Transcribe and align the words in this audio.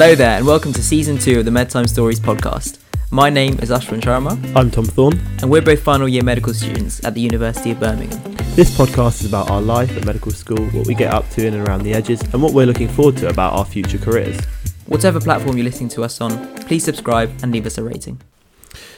Hello 0.00 0.14
there, 0.14 0.38
and 0.38 0.46
welcome 0.46 0.72
to 0.72 0.82
season 0.82 1.18
two 1.18 1.40
of 1.40 1.44
the 1.44 1.50
Medtime 1.50 1.86
Stories 1.86 2.18
podcast. 2.18 2.78
My 3.10 3.28
name 3.28 3.58
is 3.58 3.68
Ashwin 3.68 4.00
Sharma, 4.00 4.30
I'm 4.56 4.70
Tom 4.70 4.86
Thorne. 4.86 5.20
and 5.42 5.50
we're 5.50 5.60
both 5.60 5.82
final 5.82 6.08
year 6.08 6.24
medical 6.24 6.54
students 6.54 7.04
at 7.04 7.12
the 7.12 7.20
University 7.20 7.72
of 7.72 7.80
Birmingham. 7.80 8.18
This 8.56 8.74
podcast 8.74 9.20
is 9.20 9.26
about 9.26 9.50
our 9.50 9.60
life 9.60 9.94
at 9.98 10.06
medical 10.06 10.32
school, 10.32 10.64
what 10.68 10.86
we 10.86 10.94
get 10.94 11.12
up 11.12 11.28
to 11.32 11.46
in 11.46 11.52
and 11.52 11.68
around 11.68 11.82
the 11.82 11.92
edges, 11.92 12.22
and 12.32 12.42
what 12.42 12.54
we're 12.54 12.64
looking 12.64 12.88
forward 12.88 13.18
to 13.18 13.28
about 13.28 13.52
our 13.52 13.66
future 13.66 13.98
careers. 13.98 14.42
Whatever 14.86 15.20
platform 15.20 15.58
you're 15.58 15.64
listening 15.64 15.90
to 15.90 16.02
us 16.02 16.18
on, 16.22 16.54
please 16.60 16.82
subscribe 16.82 17.30
and 17.42 17.52
leave 17.52 17.66
us 17.66 17.76
a 17.76 17.82
rating. 17.82 18.22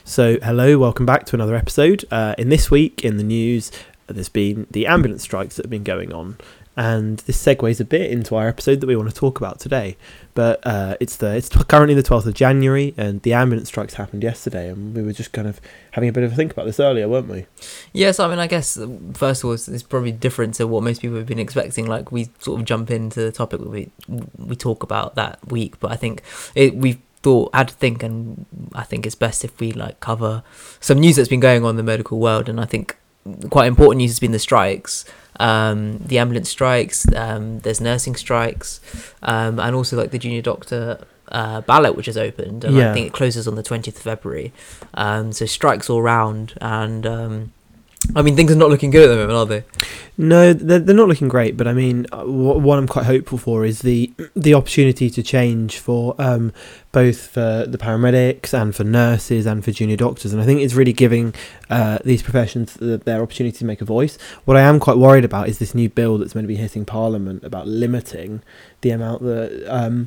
So, 0.05 0.39
hello, 0.41 0.79
welcome 0.79 1.05
back 1.05 1.27
to 1.27 1.35
another 1.35 1.57
episode. 1.57 2.05
Uh, 2.13 2.37
in 2.39 2.49
this 2.49 2.71
week 2.71 3.05
in 3.05 3.17
the 3.17 3.25
news, 3.25 3.73
there's 4.07 4.29
been 4.29 4.69
the 4.71 4.87
ambulance 4.87 5.25
strikes 5.25 5.57
that 5.57 5.65
have 5.65 5.71
been 5.71 5.83
going 5.83 6.13
on, 6.13 6.39
and 6.77 7.19
this 7.19 7.43
segues 7.43 7.81
a 7.81 7.85
bit 7.85 8.11
into 8.11 8.35
our 8.35 8.49
episode 8.49 8.81
that 8.81 8.87
we 8.87 8.97
want 8.97 9.09
to 9.09 9.15
talk 9.15 9.39
about 9.39 9.61
today. 9.61 9.97
But 10.35 10.67
uh, 10.67 10.97
it's 11.01 11.17
the 11.17 11.37
it's 11.37 11.49
currently 11.49 11.95
the 11.95 12.03
12th 12.03 12.27
of 12.27 12.35
January, 12.35 12.95
and 12.97 13.21
the 13.23 13.35
ambulance 13.35 13.69
strikes 13.69 13.95
happened 13.95 14.23
yesterday, 14.23 14.71
and 14.71 14.95
we 14.95 15.03
were 15.03 15.13
just 15.13 15.33
kind 15.33 15.47
of 15.47 15.61
having 15.91 16.09
a 16.09 16.13
bit 16.13 16.25
of 16.25 16.33
a 16.33 16.35
think 16.35 16.53
about 16.53 16.65
this 16.65 16.81
earlier, 16.81 17.09
weren't 17.09 17.29
we? 17.29 17.47
Yes, 17.93 18.19
I 18.19 18.29
mean, 18.29 18.39
I 18.39 18.47
guess 18.47 18.79
first 19.13 19.43
of 19.43 19.49
all, 19.49 19.53
it's, 19.53 19.69
it's 19.69 19.83
probably 19.83 20.13
different 20.13 20.55
to 20.55 20.67
what 20.67 20.83
most 20.83 21.03
people 21.03 21.19
have 21.19 21.27
been 21.27 21.39
expecting. 21.39 21.87
Like 21.87 22.11
we 22.11 22.31
sort 22.41 22.61
of 22.61 22.67
jump 22.67 22.91
into 22.91 23.21
the 23.21 23.33
topic 23.33 23.61
we 23.61 23.91
we 24.39 24.57
talk 24.57 24.83
about 24.83 25.15
that 25.17 25.39
week, 25.49 25.79
but 25.81 25.93
I 25.93 25.97
think 25.97 26.23
it, 26.55 26.75
we've 26.75 27.01
thought 27.23 27.55
had 27.55 27.69
to 27.69 27.75
think, 27.75 28.03
and 28.03 28.47
I 28.75 28.85
think 28.85 29.05
it's 29.05 29.15
best 29.15 29.45
if 29.45 29.61
we 29.61 29.73
like 29.73 30.01
cover 30.01 30.43
some 30.81 30.99
news 31.01 31.17
that's 31.17 31.29
been 31.29 31.41
going 31.41 31.65
on 31.65 31.71
in 31.71 31.77
the 31.77 31.83
medical 31.83 32.19
world, 32.19 32.49
and 32.49 32.59
I 32.59 32.65
think 32.65 32.97
quite 33.51 33.67
important 33.67 33.99
news 33.99 34.13
has 34.13 34.21
been 34.21 34.33
the 34.33 34.39
strikes. 34.39 35.05
Um, 35.43 35.99
the 35.99 36.19
ambulance 36.19 36.49
strikes, 36.51 36.99
um, 37.15 37.59
there's 37.61 37.81
nursing 37.81 38.15
strikes, 38.17 38.81
um, 39.23 39.59
and 39.59 39.75
also 39.75 39.97
like 39.97 40.11
the 40.13 40.19
junior 40.19 40.43
doctor 40.43 41.05
uh, 41.29 41.61
ballot, 41.63 41.97
which 41.97 42.07
has 42.07 42.17
opened, 42.17 42.65
and 42.65 42.77
I 42.91 42.95
think 42.95 43.07
it 43.09 43.13
closes 43.13 43.49
on 43.49 43.55
the 43.57 43.63
20th 43.63 43.97
of 43.97 44.03
February. 44.03 44.53
Um, 44.95 45.33
so 45.33 45.47
strikes 45.47 45.89
all 45.91 46.03
round, 46.03 46.55
and 46.61 47.07
um, 47.07 47.53
I 48.15 48.23
mean 48.23 48.37
things 48.37 48.53
are 48.53 48.57
not 48.57 48.69
looking 48.69 48.91
good 48.91 49.09
at 49.09 49.13
the 49.13 49.17
moment, 49.17 49.33
are 49.33 49.47
they? 49.47 49.65
No, 50.19 50.53
they're, 50.53 50.79
they're 50.79 50.95
not 50.95 51.09
looking 51.09 51.29
great. 51.29 51.57
But 51.57 51.67
I 51.67 51.73
mean, 51.73 52.07
uh, 52.13 52.25
what, 52.25 52.79
I'm 52.79 52.89
quite 52.89 53.07
hopeful 53.07 53.39
for 53.39 53.65
is 53.65 53.81
the 53.81 54.13
the 54.37 54.55
opportunity 54.55 55.09
to 55.11 55.23
change 55.23 55.79
for 55.79 56.15
um, 56.19 56.53
both 56.91 57.29
for 57.29 57.65
the 57.67 57.79
paramedics 57.79 58.53
and 58.53 58.75
for 58.75 58.85
nurses 58.85 59.47
and 59.47 59.65
for 59.65 59.71
junior 59.71 59.97
doctors. 59.97 60.33
And 60.33 60.43
I 60.43 60.45
think 60.45 60.61
it's 60.61 60.75
really 60.75 60.93
giving 60.93 61.35
uh, 61.71 61.99
these 62.05 62.23
professions 62.23 62.75
the, 62.75 62.99
their 62.99 63.23
opportunity 63.23 63.57
to 63.59 63.65
make 63.65 63.81
a 63.81 63.87
voice. 63.87 64.19
What 64.45 64.57
I 64.57 64.61
am 64.61 64.79
quite 64.81 64.99
worried 64.99 65.25
about 65.25 65.49
is 65.49 65.59
this 65.59 65.75
new 65.75 65.89
bill 65.89 66.19
that's 66.19 66.35
meant 66.35 66.45
to 66.45 66.49
be 66.49 66.57
hitting 66.57 66.85
Parliament 66.85 67.45
about 67.45 67.67
limiting 67.67 68.43
the 68.83 68.91
amount 68.91 69.23
that. 69.23 69.65
Um, 69.69 70.07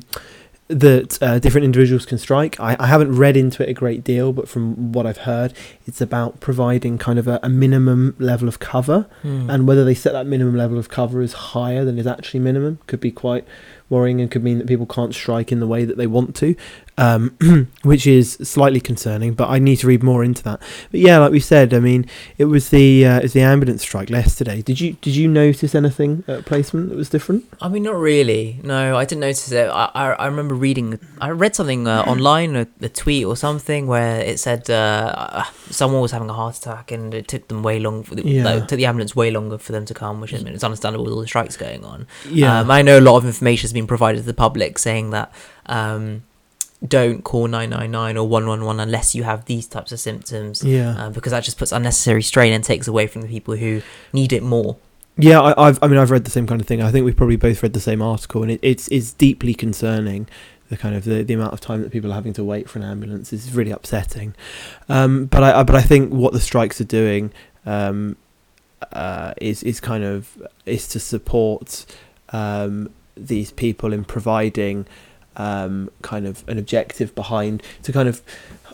that 0.68 1.22
uh, 1.22 1.38
different 1.38 1.64
individuals 1.64 2.04
can 2.04 2.18
strike. 2.18 2.58
I, 2.58 2.76
I 2.80 2.88
haven't 2.88 3.14
read 3.16 3.36
into 3.36 3.62
it 3.62 3.68
a 3.68 3.72
great 3.72 4.02
deal, 4.02 4.32
but 4.32 4.48
from 4.48 4.92
what 4.92 5.06
I've 5.06 5.18
heard, 5.18 5.52
it's 5.86 6.00
about 6.00 6.40
providing 6.40 6.98
kind 6.98 7.18
of 7.18 7.28
a, 7.28 7.38
a 7.42 7.48
minimum 7.48 8.16
level 8.18 8.48
of 8.48 8.58
cover 8.58 9.06
Hmm. 9.22 9.48
and 9.48 9.68
whether 9.68 9.84
they 9.84 9.94
set 9.94 10.12
that 10.12 10.26
minimum 10.26 10.56
level 10.56 10.76
of 10.78 10.88
cover 10.88 11.20
as 11.20 11.32
higher 11.32 11.84
than 11.84 11.98
is 11.98 12.06
actually 12.06 12.40
minimum 12.40 12.80
could 12.88 13.00
be 13.00 13.12
quite 13.12 13.44
worrying 13.88 14.20
and 14.20 14.28
could 14.30 14.42
mean 14.42 14.58
that 14.58 14.66
people 14.66 14.86
can't 14.86 15.14
strike 15.14 15.52
in 15.52 15.60
the 15.60 15.66
way 15.68 15.84
that 15.84 15.96
they 15.96 16.08
want 16.08 16.34
to, 16.36 16.56
um, 16.98 17.36
which 17.82 18.06
is 18.06 18.32
slightly 18.42 18.80
concerning. 18.80 19.34
But 19.34 19.48
I 19.50 19.58
need 19.58 19.76
to 19.76 19.86
read 19.86 20.02
more 20.02 20.24
into 20.24 20.42
that. 20.44 20.60
But 20.90 21.00
yeah, 21.00 21.18
like 21.18 21.32
we 21.32 21.40
said, 21.40 21.74
I 21.74 21.80
mean, 21.80 22.06
it 22.38 22.46
was 22.46 22.70
the 22.70 23.04
uh, 23.06 23.18
it 23.18 23.22
was 23.24 23.32
the 23.34 23.42
ambulance 23.42 23.82
strike 23.82 24.10
yesterday. 24.10 24.62
Did 24.62 24.80
you 24.80 24.92
did 25.00 25.14
you 25.16 25.28
notice 25.28 25.74
anything 25.74 26.24
at 26.28 26.44
placement 26.46 26.88
that 26.90 26.96
was 26.96 27.08
different? 27.10 27.44
I 27.60 27.68
mean, 27.68 27.82
not 27.82 27.96
really. 27.96 28.60
No, 28.62 28.96
I 28.96 29.04
didn't 29.04 29.20
notice 29.20 29.50
it. 29.52 29.68
I 29.68 29.90
I, 29.94 30.10
I 30.12 30.26
remember 30.26 30.54
reading. 30.54 30.98
I 31.20 31.30
read 31.30 31.54
something 31.54 31.86
uh, 31.86 32.02
online, 32.06 32.56
a, 32.56 32.66
a 32.80 32.88
tweet 32.88 33.24
or 33.26 33.36
something, 33.36 33.86
where 33.86 34.20
it 34.20 34.38
said 34.40 34.68
uh, 34.70 35.44
someone 35.70 36.00
was 36.00 36.12
having 36.12 36.30
a 36.30 36.34
heart 36.34 36.56
attack, 36.56 36.90
and 36.92 37.12
it 37.14 37.28
took 37.28 37.48
them 37.48 37.62
way 37.62 37.78
long. 37.78 38.02
For 38.04 38.14
the, 38.14 38.26
Yeah. 38.26 38.44
like, 38.44 38.62
it 38.64 38.68
took 38.68 38.76
the 38.78 38.86
ambulance 38.86 39.14
way 39.14 39.30
longer 39.30 39.58
for 39.58 39.72
them 39.72 39.84
to 39.86 39.94
come, 39.94 40.20
which 40.20 40.32
I 40.34 40.38
mean, 40.38 40.48
it's 40.54 40.64
understandable 40.64 41.04
with 41.04 41.14
all 41.14 41.20
the 41.20 41.26
strikes 41.26 41.56
going 41.56 41.84
on. 41.84 42.06
Yeah, 42.28 42.60
Um, 42.60 42.70
I 42.70 42.82
know 42.82 42.98
a 42.98 43.00
lot 43.00 43.16
of 43.16 43.24
information 43.26 43.62
has 43.64 43.72
been 43.72 43.86
provided 43.86 44.18
to 44.20 44.26
the 44.26 44.34
public 44.34 44.78
saying 44.78 45.10
that 45.10 45.32
um, 45.66 46.22
don't 46.86 47.22
call 47.22 47.48
999 47.48 48.16
or 48.16 48.28
111 48.28 48.80
unless 48.80 49.14
you 49.14 49.22
have 49.22 49.44
these 49.46 49.66
types 49.66 49.92
of 49.92 50.00
symptoms. 50.00 50.62
yeah. 50.64 51.06
Uh, 51.06 51.10
because 51.10 51.32
that 51.32 51.44
just 51.44 51.58
puts 51.58 51.72
unnecessary 51.72 52.22
strain 52.22 52.52
and 52.52 52.62
takes 52.62 52.86
away 52.86 53.06
from 53.06 53.22
the 53.22 53.28
people 53.28 53.56
who 53.56 53.82
need 54.12 54.32
it 54.32 54.42
more. 54.42 54.76
Yeah, 55.18 55.40
I, 55.40 55.68
I've. 55.68 55.78
I 55.82 55.88
mean, 55.88 55.98
I've 55.98 56.10
read 56.10 56.24
the 56.24 56.30
same 56.30 56.46
kind 56.46 56.60
of 56.60 56.66
thing. 56.66 56.82
I 56.82 56.90
think 56.90 57.06
we've 57.06 57.16
probably 57.16 57.36
both 57.36 57.62
read 57.62 57.72
the 57.72 57.80
same 57.80 58.02
article, 58.02 58.42
and 58.42 58.52
it, 58.52 58.60
it's 58.62 58.86
it's 58.88 59.12
deeply 59.12 59.54
concerning. 59.54 60.28
The 60.68 60.76
kind 60.76 60.94
of 60.94 61.04
the, 61.04 61.22
the 61.22 61.32
amount 61.32 61.52
of 61.52 61.60
time 61.60 61.80
that 61.82 61.92
people 61.92 62.10
are 62.10 62.14
having 62.14 62.32
to 62.34 62.44
wait 62.44 62.68
for 62.68 62.80
an 62.80 62.84
ambulance 62.84 63.32
is 63.32 63.54
really 63.54 63.70
upsetting. 63.70 64.34
Um, 64.88 65.26
but 65.26 65.42
I, 65.42 65.60
I 65.60 65.62
but 65.62 65.74
I 65.76 65.80
think 65.80 66.12
what 66.12 66.34
the 66.34 66.40
strikes 66.40 66.80
are 66.80 66.84
doing 66.84 67.32
um, 67.64 68.16
uh, 68.92 69.32
is 69.40 69.62
is 69.62 69.80
kind 69.80 70.04
of 70.04 70.36
is 70.66 70.86
to 70.88 71.00
support 71.00 71.86
um, 72.30 72.90
these 73.16 73.52
people 73.52 73.92
in 73.92 74.04
providing 74.04 74.86
um, 75.36 75.90
kind 76.02 76.26
of 76.26 76.46
an 76.48 76.58
objective 76.58 77.14
behind 77.14 77.62
to 77.82 77.92
kind 77.92 78.08
of 78.08 78.22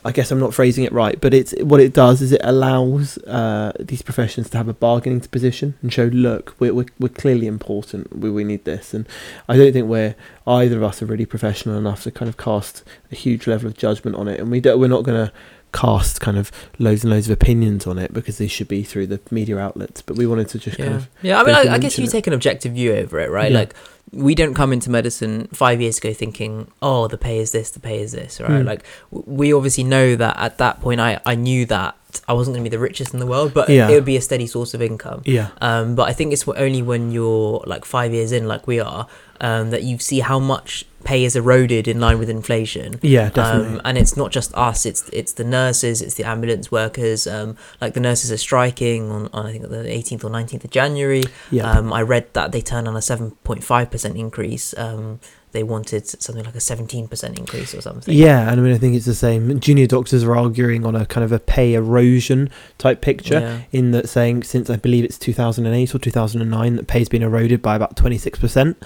I 0.04 0.10
guess 0.10 0.32
I'm 0.32 0.40
not 0.40 0.52
phrasing 0.52 0.82
it 0.84 0.92
right, 0.92 1.20
but 1.20 1.32
it's 1.32 1.54
what 1.60 1.80
it 1.80 1.92
does 1.92 2.20
is 2.22 2.32
it 2.32 2.40
allows 2.42 3.18
uh, 3.18 3.72
these 3.78 4.02
professions 4.02 4.50
to 4.50 4.56
have 4.56 4.66
a 4.66 4.74
bargaining 4.74 5.20
position 5.20 5.74
and 5.80 5.92
show, 5.92 6.06
look, 6.06 6.56
we're, 6.58 6.74
we're, 6.74 6.86
we're 6.98 7.08
clearly 7.08 7.46
important. 7.46 8.18
We, 8.18 8.28
we 8.28 8.42
need 8.42 8.64
this, 8.64 8.94
and 8.94 9.06
I 9.48 9.56
don't 9.56 9.72
think 9.72 9.88
we're 9.88 10.16
either 10.44 10.78
of 10.78 10.82
us 10.82 11.02
are 11.02 11.06
really 11.06 11.26
professional 11.26 11.78
enough 11.78 12.02
to 12.02 12.10
kind 12.10 12.28
of 12.28 12.36
cast 12.36 12.82
a 13.12 13.14
huge 13.14 13.46
level 13.46 13.68
of 13.68 13.76
judgment 13.76 14.16
on 14.16 14.26
it, 14.26 14.40
and 14.40 14.50
we 14.50 14.60
don't, 14.60 14.80
we're 14.80 14.88
not 14.88 15.04
going 15.04 15.26
to 15.26 15.32
cast 15.72 16.20
kind 16.20 16.36
of 16.36 16.50
loads 16.78 17.04
and 17.04 17.12
loads 17.12 17.28
of 17.28 17.32
opinions 17.32 17.86
on 17.86 17.98
it 17.98 18.12
because 18.12 18.38
they 18.38 18.48
should 18.48 18.68
be 18.68 18.82
through 18.82 19.06
the 19.06 19.20
media 19.30 19.58
outlets. 19.58 20.02
But 20.02 20.16
we 20.16 20.26
wanted 20.26 20.48
to 20.48 20.58
just 20.58 20.78
kind 20.78 20.94
of 20.94 21.08
yeah. 21.22 21.40
I 21.40 21.44
mean, 21.44 21.54
I, 21.54 21.74
I 21.74 21.78
guess 21.78 21.96
you 21.96 22.04
it. 22.04 22.10
take 22.10 22.26
an 22.26 22.32
objective 22.32 22.72
view 22.72 22.92
over 22.94 23.20
it, 23.20 23.30
right? 23.30 23.52
Yeah. 23.52 23.58
Like, 23.58 23.74
we 24.10 24.34
don't 24.34 24.54
come 24.54 24.72
into 24.72 24.90
medicine 24.90 25.48
five 25.54 25.80
years 25.80 25.98
ago 25.98 26.12
thinking, 26.12 26.68
"Oh, 26.82 27.08
the 27.08 27.16
pay 27.18 27.38
is 27.38 27.52
this, 27.52 27.70
the 27.70 27.80
pay 27.80 28.00
is 28.00 28.12
this," 28.12 28.40
right? 28.40 28.50
Mm. 28.50 28.66
Like, 28.66 28.84
we 29.10 29.52
obviously 29.52 29.84
know 29.84 30.16
that 30.16 30.36
at 30.38 30.58
that 30.58 30.80
point, 30.80 31.00
I 31.00 31.20
I 31.24 31.34
knew 31.34 31.64
that 31.66 31.96
I 32.28 32.34
wasn't 32.34 32.54
going 32.56 32.64
to 32.64 32.70
be 32.70 32.76
the 32.76 32.82
richest 32.82 33.14
in 33.14 33.20
the 33.20 33.26
world, 33.26 33.54
but 33.54 33.70
Yeah. 33.70 33.88
it 33.88 33.94
would 33.94 34.04
be 34.04 34.16
a 34.18 34.20
steady 34.20 34.46
source 34.46 34.74
of 34.74 34.82
income. 34.82 35.22
yeah. 35.24 35.48
Um, 35.62 35.94
but 35.94 36.10
I 36.10 36.12
think 36.12 36.34
it's 36.34 36.46
only 36.46 36.82
when 36.82 37.10
you're 37.10 37.64
like 37.66 37.86
five 37.86 38.12
years 38.12 38.32
in, 38.32 38.46
like 38.46 38.66
we 38.66 38.80
are, 38.80 39.06
um, 39.40 39.70
that 39.70 39.82
you 39.82 39.98
see 39.98 40.20
how 40.20 40.38
much 40.38 40.84
pay 41.04 41.24
is 41.24 41.34
eroded 41.34 41.88
in 41.88 41.98
line 41.98 42.18
with 42.18 42.28
inflation. 42.28 43.00
Yeah, 43.02 43.30
definitely. 43.30 43.76
Um, 43.76 43.80
and 43.86 43.98
it's 43.98 44.14
not 44.16 44.30
just 44.30 44.54
us; 44.54 44.84
it's 44.84 45.08
it's 45.08 45.32
the 45.32 45.42
nurses, 45.42 46.02
it's 46.02 46.14
the 46.14 46.24
ambulance 46.24 46.70
workers. 46.70 47.26
Um, 47.26 47.56
like 47.80 47.94
the 47.94 48.00
nurses 48.00 48.30
are 48.30 48.36
striking 48.36 49.10
on, 49.10 49.30
on 49.32 49.46
I 49.46 49.52
think 49.52 49.68
the 49.68 49.78
18th 49.78 50.22
or 50.22 50.30
19th 50.30 50.64
of 50.64 50.70
January. 50.70 51.24
yeah. 51.50 51.68
Um, 51.72 51.92
I 51.94 52.02
read 52.02 52.26
that 52.34 52.52
they 52.52 52.60
turned 52.60 52.86
on 52.86 52.94
a 52.94 53.00
7.5 53.00 53.90
percent 53.92 54.16
increase. 54.16 54.76
Um, 54.76 55.20
they 55.52 55.62
wanted 55.62 56.06
something 56.08 56.44
like 56.44 56.54
a 56.54 56.60
17 56.60 57.08
percent 57.08 57.38
increase 57.38 57.74
or 57.74 57.80
something. 57.82 58.12
Yeah, 58.14 58.50
and 58.50 58.58
I 58.58 58.62
mean, 58.64 58.72
I 58.74 58.78
think 58.78 58.96
it's 58.96 59.04
the 59.06 59.14
same. 59.14 59.60
Junior 59.60 59.86
doctors 59.86 60.24
are 60.24 60.34
arguing 60.34 60.84
on 60.86 60.96
a 60.96 61.04
kind 61.06 61.22
of 61.24 61.30
a 61.30 61.38
pay 61.38 61.74
erosion 61.74 62.50
type 62.78 63.02
picture, 63.02 63.38
Yeah. 63.40 63.60
in 63.70 63.90
that 63.92 64.08
saying 64.08 64.44
since 64.44 64.70
I 64.70 64.76
believe 64.76 65.04
it's 65.04 65.18
2008 65.18 65.94
or 65.94 65.98
2009 65.98 66.76
that 66.76 66.86
pay's 66.86 67.08
been 67.08 67.22
eroded 67.22 67.60
by 67.62 67.76
about 67.76 67.96
26%. 67.96 68.76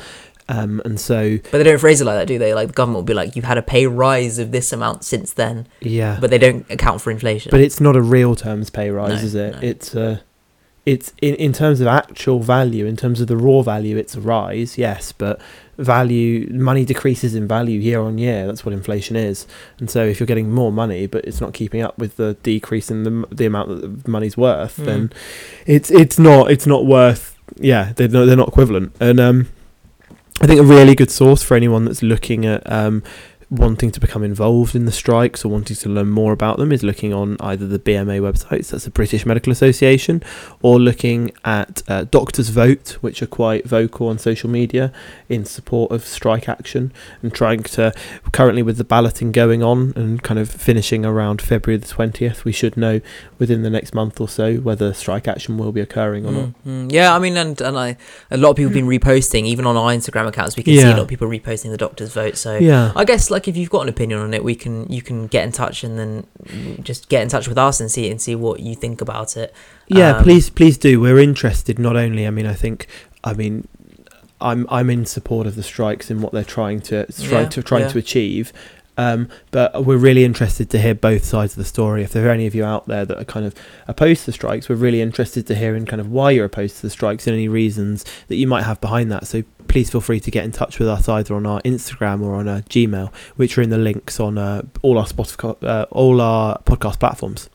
Um, 0.48 0.80
and 0.84 1.00
so, 1.00 1.38
But 1.50 1.58
they 1.58 1.64
don't 1.64 1.78
phrase 1.78 2.00
it 2.00 2.04
like 2.04 2.16
that, 2.18 2.28
do 2.28 2.38
they? 2.38 2.54
Like 2.54 2.68
the 2.68 2.72
government 2.74 2.98
will 2.98 3.02
be 3.04 3.14
like, 3.14 3.34
"You've 3.34 3.44
had 3.46 3.58
a 3.58 3.62
pay 3.62 3.86
rise 3.88 4.38
of 4.38 4.52
this 4.52 4.72
amount 4.72 5.02
since 5.04 5.32
then," 5.32 5.66
yeah. 5.80 6.18
but 6.20 6.30
they 6.30 6.38
don't 6.38 6.64
account 6.70 7.00
for 7.00 7.10
inflation. 7.10 7.50
But 7.50 7.60
it's 7.60 7.80
not 7.80 7.96
a 7.96 8.00
real 8.02 8.36
terms 8.36 8.70
pay 8.70 8.90
rise, 8.90 9.20
No, 9.22 9.26
is 9.26 9.34
it? 9.34 9.54
no. 9.54 9.58
It's 9.60 9.96
uh, 9.96 10.18
it's 10.86 11.12
in, 11.20 11.34
in 11.34 11.52
terms 11.52 11.80
of 11.80 11.88
actual 11.88 12.38
value, 12.40 12.86
in 12.86 12.96
terms 12.96 13.20
of 13.20 13.26
the 13.26 13.36
raw 13.36 13.60
value, 13.62 13.96
it's 13.96 14.14
a 14.14 14.20
rise, 14.20 14.78
yes, 14.78 15.12
but 15.12 15.40
value 15.76 16.48
money 16.54 16.84
decreases 16.86 17.34
in 17.34 17.46
value 17.46 17.78
year 17.78 18.00
on 18.00 18.16
year. 18.16 18.46
That's 18.46 18.64
what 18.64 18.72
inflation 18.72 19.16
is. 19.16 19.46
And 19.78 19.90
so, 19.90 20.04
if 20.06 20.20
you're 20.20 20.26
getting 20.26 20.50
more 20.50 20.72
money, 20.72 21.06
but 21.06 21.24
it's 21.24 21.40
not 21.40 21.52
keeping 21.52 21.82
up 21.82 21.98
with 21.98 22.16
the 22.16 22.34
decrease 22.42 22.90
in 22.90 23.02
the 23.02 23.26
the 23.34 23.46
amount 23.46 23.68
that 23.68 24.04
the 24.04 24.10
money's 24.10 24.36
worth, 24.36 24.76
Mm. 24.78 24.84
then 24.84 25.12
it's 25.66 25.90
it's 25.90 26.18
not 26.18 26.50
it's 26.50 26.66
not 26.66 26.86
worth. 26.86 27.36
Yeah, 27.56 27.92
they're 27.96 28.08
not, 28.08 28.24
they're 28.26 28.36
not 28.36 28.48
equivalent. 28.48 28.94
And 29.00 29.18
um, 29.20 29.48
I 30.40 30.46
think 30.46 30.60
a 30.60 30.64
really 30.64 30.94
good 30.94 31.10
source 31.10 31.42
for 31.42 31.56
anyone 31.56 31.84
that's 31.84 32.02
looking 32.02 32.44
at 32.46 32.62
um, 32.70 33.02
wanting 33.48 33.92
to 33.92 34.00
become 34.00 34.24
involved 34.24 34.74
in 34.74 34.86
the 34.86 34.92
strikes 34.92 35.44
or 35.44 35.48
wanting 35.48 35.76
to 35.76 35.88
learn 35.88 36.08
more 36.08 36.32
about 36.32 36.56
them 36.56 36.72
is 36.72 36.82
looking 36.82 37.14
on 37.14 37.36
either 37.38 37.64
the 37.66 37.78
BMA 37.78 38.20
websites, 38.20 38.70
that's 38.70 38.84
the 38.84 38.90
British 38.90 39.24
Medical 39.24 39.52
Association, 39.52 40.20
or 40.62 40.80
looking 40.80 41.30
at 41.44 41.82
uh, 41.86 42.04
Doctors 42.04 42.48
Vote, 42.48 42.98
which 43.02 43.22
are 43.22 43.26
quite 43.26 43.64
vocal 43.64 44.08
on 44.08 44.18
social 44.18 44.50
media 44.50 44.92
in 45.28 45.44
support 45.44 45.92
of 45.92 46.04
strike 46.04 46.48
action 46.48 46.92
and 47.22 47.32
trying 47.32 47.62
to. 47.62 47.92
Currently, 48.32 48.62
with 48.62 48.78
the 48.78 48.84
balloting 48.84 49.30
going 49.30 49.62
on 49.62 49.92
and 49.94 50.22
kind 50.22 50.40
of 50.40 50.50
finishing 50.50 51.04
around 51.04 51.40
February 51.40 51.78
the 51.78 51.86
20th, 51.86 52.44
we 52.44 52.52
should 52.52 52.76
know 52.76 53.00
within 53.38 53.62
the 53.62 53.70
next 53.70 53.94
month 53.94 54.20
or 54.20 54.28
so 54.28 54.56
whether 54.56 54.92
strike 54.92 55.28
action 55.28 55.56
will 55.56 55.72
be 55.72 55.80
occurring 55.80 56.26
or 56.26 56.32
not. 56.32 56.48
Mm, 56.64 56.88
mm. 56.88 56.92
Yeah, 56.92 57.14
I 57.14 57.18
mean, 57.20 57.36
and, 57.36 57.60
and 57.60 57.78
I, 57.78 57.96
a 58.30 58.36
lot 58.36 58.50
of 58.50 58.56
people 58.56 58.70
have 58.70 58.74
been 58.74 58.86
reposting, 58.86 59.44
even 59.44 59.66
on 59.66 59.76
our 59.76 59.92
Instagram 59.92 60.26
accounts, 60.26 60.56
we 60.56 60.62
can 60.64 60.74
see 60.74 60.82
a 60.82 60.90
lot 60.90 61.00
of 61.00 61.08
people 61.08 61.28
reposting 61.28 61.70
the 61.70 61.76
doctor's 61.76 62.12
vote. 62.12 62.36
So 62.36 62.56
Yeah. 62.58 62.92
I 62.96 63.04
guess 63.04 63.30
like 63.30 63.35
if 63.48 63.56
you've 63.56 63.70
got 63.70 63.82
an 63.82 63.88
opinion 63.88 64.20
on 64.20 64.32
it, 64.34 64.42
we 64.42 64.54
can 64.54 64.90
you 64.90 65.02
can 65.02 65.26
get 65.26 65.44
in 65.44 65.52
touch 65.52 65.84
and 65.84 65.98
then 65.98 66.26
just 66.82 67.08
get 67.08 67.22
in 67.22 67.28
touch 67.28 67.48
with 67.48 67.58
us 67.58 67.80
and 67.80 67.90
see 67.90 68.10
and 68.10 68.20
see 68.20 68.34
what 68.34 68.60
you 68.60 68.74
think 68.74 69.00
about 69.00 69.36
it. 69.36 69.52
Yeah, 69.88 70.16
Um, 70.16 70.22
please, 70.24 70.50
please 70.50 70.76
do. 70.78 71.00
We're 71.00 71.18
interested. 71.18 71.78
Not 71.78 71.96
only, 71.96 72.26
I 72.26 72.30
mean, 72.30 72.46
I 72.46 72.54
think, 72.54 72.86
I 73.22 73.32
mean, 73.34 73.68
I'm 74.40 74.66
I'm 74.70 74.90
in 74.90 75.06
support 75.06 75.46
of 75.46 75.54
the 75.56 75.62
strikes 75.62 76.10
and 76.10 76.22
what 76.22 76.32
they're 76.32 76.44
trying 76.44 76.80
to 76.82 77.06
try 77.12 77.42
Yeah, 77.42 77.48
to 77.48 77.62
trying 77.62 77.82
yeah. 77.82 77.88
to 77.88 77.98
achieve. 77.98 78.52
Um, 78.96 79.28
but 79.50 79.84
we're 79.84 79.96
really 79.98 80.24
interested 80.24 80.70
to 80.70 80.78
hear 80.78 80.94
both 80.94 81.24
sides 81.24 81.52
of 81.52 81.58
the 81.58 81.64
story. 81.64 82.02
If 82.02 82.12
there 82.12 82.26
are 82.28 82.30
any 82.30 82.46
of 82.46 82.54
you 82.54 82.64
out 82.64 82.86
there 82.86 83.04
that 83.04 83.18
are 83.18 83.24
kind 83.24 83.44
of 83.44 83.54
opposed 83.86 84.20
to 84.20 84.26
the 84.26 84.32
strikes, 84.32 84.68
we're 84.68 84.76
really 84.76 85.00
interested 85.02 85.46
to 85.48 85.54
hear 85.54 85.76
in 85.76 85.84
kind 85.86 86.00
of 86.00 86.10
why 86.10 86.30
you're 86.30 86.46
opposed 86.46 86.76
to 86.76 86.82
the 86.82 86.90
strikes 86.90 87.26
and 87.26 87.34
any 87.34 87.48
reasons 87.48 88.04
that 88.28 88.36
you 88.36 88.46
might 88.46 88.62
have 88.62 88.80
behind 88.80 89.12
that. 89.12 89.26
So 89.26 89.42
please 89.68 89.90
feel 89.90 90.00
free 90.00 90.20
to 90.20 90.30
get 90.30 90.44
in 90.44 90.52
touch 90.52 90.78
with 90.78 90.88
us 90.88 91.08
either 91.08 91.34
on 91.34 91.44
our 91.46 91.60
Instagram 91.62 92.22
or 92.22 92.36
on 92.36 92.48
our 92.48 92.60
Gmail, 92.62 93.12
which 93.36 93.58
are 93.58 93.62
in 93.62 93.70
the 93.70 93.78
links 93.78 94.18
on 94.20 94.38
uh, 94.38 94.62
all 94.82 94.98
our 94.98 95.06
Spotify, 95.06 95.56
uh, 95.62 95.86
all 95.90 96.20
our 96.20 96.58
podcast 96.62 96.98
platforms. 97.00 97.50